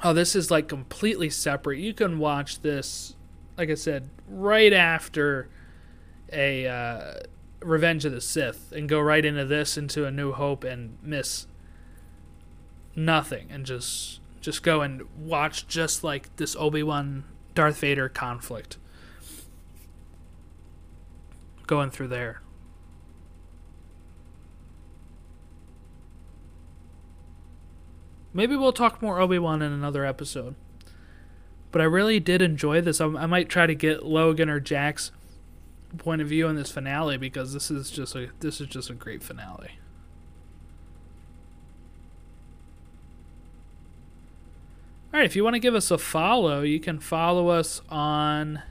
Oh, 0.04 0.14
this 0.14 0.36
is 0.36 0.52
like 0.52 0.68
completely 0.68 1.30
separate. 1.30 1.80
You 1.80 1.93
can 1.93 2.20
watch 2.20 2.62
this, 2.62 3.16
like 3.58 3.70
I 3.70 3.76
said, 3.76 4.10
right 4.28 4.74
after 4.74 5.50
a 6.32 6.68
uh, 6.68 7.14
Revenge 7.62 8.06
of 8.06 8.12
the 8.12 8.22
Sith 8.22 8.72
and 8.72 8.88
go 8.88 9.00
right 9.00 9.26
into 9.26 9.45
this, 9.45 9.78
into 9.78 10.06
A 10.06 10.12
New 10.12 10.34
Hope, 10.34 10.64
and 10.64 10.98
miss 11.02 11.48
nothing, 12.95 13.48
and 13.50 13.66
just 13.66 14.20
just 14.39 14.64
go 14.64 14.82
and 14.82 15.02
watch 15.18 15.68
just 15.68 16.04
like 16.04 16.34
this 16.38 16.56
Obi 16.58 16.84
Wan 16.84 17.24
Darth 17.56 17.80
Vader 17.80 18.08
conflict 18.08 18.78
going 21.66 21.89
through 21.89 22.08
there. 22.08 22.41
Maybe 28.38 28.56
we'll 28.56 28.72
talk 28.72 29.02
more 29.02 29.20
Obi 29.20 29.40
Wan 29.40 29.64
in 29.64 29.72
another 29.72 30.06
episode. 30.06 30.54
But 31.72 31.82
I 31.82 31.86
really 31.86 32.20
did 32.20 32.40
enjoy 32.40 32.82
this. 32.82 33.02
I, 33.02 33.08
I 33.08 33.26
might 33.26 33.50
try 33.50 33.66
to 33.66 33.74
get 33.74 34.06
Logan 34.06 34.48
or 34.48 34.60
Jack's 34.60 35.10
point 35.98 36.22
of 36.22 36.28
view 36.28 36.48
on 36.48 36.56
this 36.56 36.72
finale 36.72 37.18
because 37.18 37.52
this 37.52 37.72
is 37.72 37.90
just 37.90 38.16
a 38.16 38.30
this 38.40 38.62
is 38.62 38.68
just 38.68 38.92
a 38.92 38.94
great 38.94 39.24
finale. 39.24 39.80
All 45.12 45.20
right, 45.20 45.26
if 45.26 45.36
you 45.36 45.44
want 45.44 45.56
to 45.56 45.60
give 45.60 45.74
us 45.74 45.90
a 45.90 45.98
follow, 45.98 46.62
you 46.62 46.80
can 46.80 47.00
follow 47.00 47.48
us 47.48 47.82
on 47.90 48.62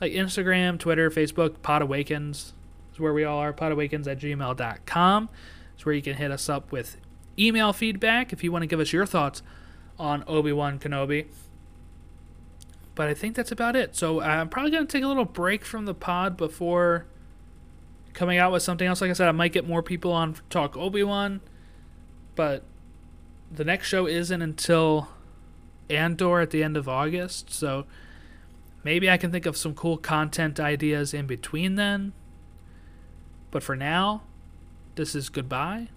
like 0.00 0.12
Instagram, 0.12 0.78
Twitter, 0.78 1.10
Facebook, 1.10 1.62
Pod 1.62 1.82
Awakens 1.82 2.52
is 2.92 3.00
where 3.00 3.12
we 3.12 3.24
all 3.24 3.38
are. 3.38 3.52
Podawakens 3.52 4.06
at 4.06 4.20
gmail.com 4.20 5.28
is 5.76 5.84
where 5.84 5.94
you 5.96 6.02
can 6.02 6.14
hit 6.14 6.30
us 6.30 6.48
up 6.48 6.70
with 6.70 6.96
email 7.38 7.72
feedback 7.72 8.32
if 8.32 8.42
you 8.42 8.52
want 8.52 8.62
to 8.62 8.66
give 8.66 8.80
us 8.80 8.92
your 8.92 9.06
thoughts 9.06 9.42
on 9.98 10.24
Obi 10.26 10.52
Wan 10.52 10.78
Kenobi. 10.78 11.26
But 12.94 13.08
I 13.08 13.14
think 13.14 13.36
that's 13.36 13.52
about 13.52 13.76
it. 13.76 13.94
So 13.94 14.20
I'm 14.20 14.48
probably 14.48 14.70
going 14.70 14.86
to 14.86 14.90
take 14.90 15.04
a 15.04 15.08
little 15.08 15.24
break 15.24 15.64
from 15.64 15.84
the 15.84 15.94
pod 15.94 16.36
before 16.36 17.06
coming 18.14 18.38
out 18.38 18.52
with 18.52 18.62
something 18.62 18.86
else. 18.86 19.00
Like 19.00 19.10
I 19.10 19.12
said, 19.12 19.28
I 19.28 19.32
might 19.32 19.52
get 19.52 19.68
more 19.68 19.82
people 19.82 20.12
on 20.12 20.36
talk 20.48 20.76
Obi 20.76 21.02
Wan, 21.02 21.42
but 22.34 22.62
the 23.52 23.64
next 23.64 23.88
show 23.88 24.06
isn't 24.06 24.40
until 24.40 25.08
Andor 25.90 26.40
at 26.40 26.50
the 26.50 26.62
end 26.62 26.76
of 26.76 26.88
August. 26.88 27.52
So 27.52 27.84
maybe 28.82 29.10
I 29.10 29.18
can 29.18 29.30
think 29.30 29.44
of 29.44 29.56
some 29.56 29.74
cool 29.74 29.98
content 29.98 30.58
ideas 30.58 31.12
in 31.12 31.26
between 31.26 31.74
then. 31.74 32.14
But 33.50 33.62
for 33.62 33.76
now, 33.76 34.22
this 34.94 35.14
is 35.14 35.28
goodbye. 35.28 35.88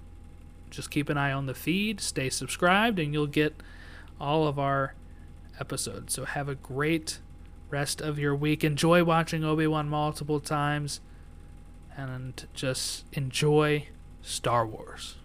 Just 0.70 0.92
keep 0.92 1.10
an 1.10 1.18
eye 1.18 1.32
on 1.32 1.46
the 1.46 1.54
feed, 1.54 2.00
stay 2.00 2.30
subscribed, 2.30 3.00
and 3.00 3.14
you'll 3.14 3.28
get 3.28 3.56
all 4.20 4.48
of 4.48 4.60
our 4.60 4.94
episodes. 5.60 6.14
So 6.14 6.26
have 6.26 6.48
a 6.48 6.56
great 6.56 7.20
rest 7.70 8.02
of 8.02 8.20
your 8.20 8.36
week. 8.36 8.64
Enjoy 8.64 9.04
watching 9.04 9.44
Obi 9.44 9.68
Wan 9.68 9.90
multiple 9.90 10.40
times, 10.40 11.02
and 11.96 12.46
just 12.54 13.06
enjoy 13.14 13.88
Star 14.22 14.66
Wars. 14.66 15.16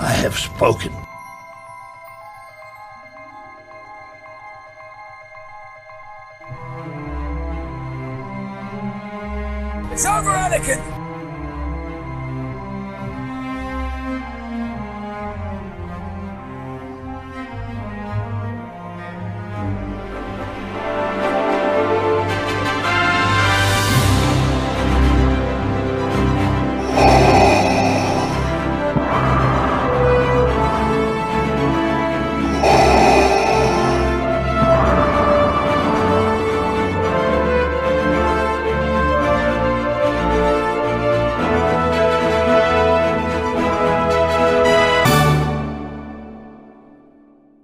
I 0.00 0.12
have 0.12 0.38
spoken. 0.38 1.07
second. 10.64 10.97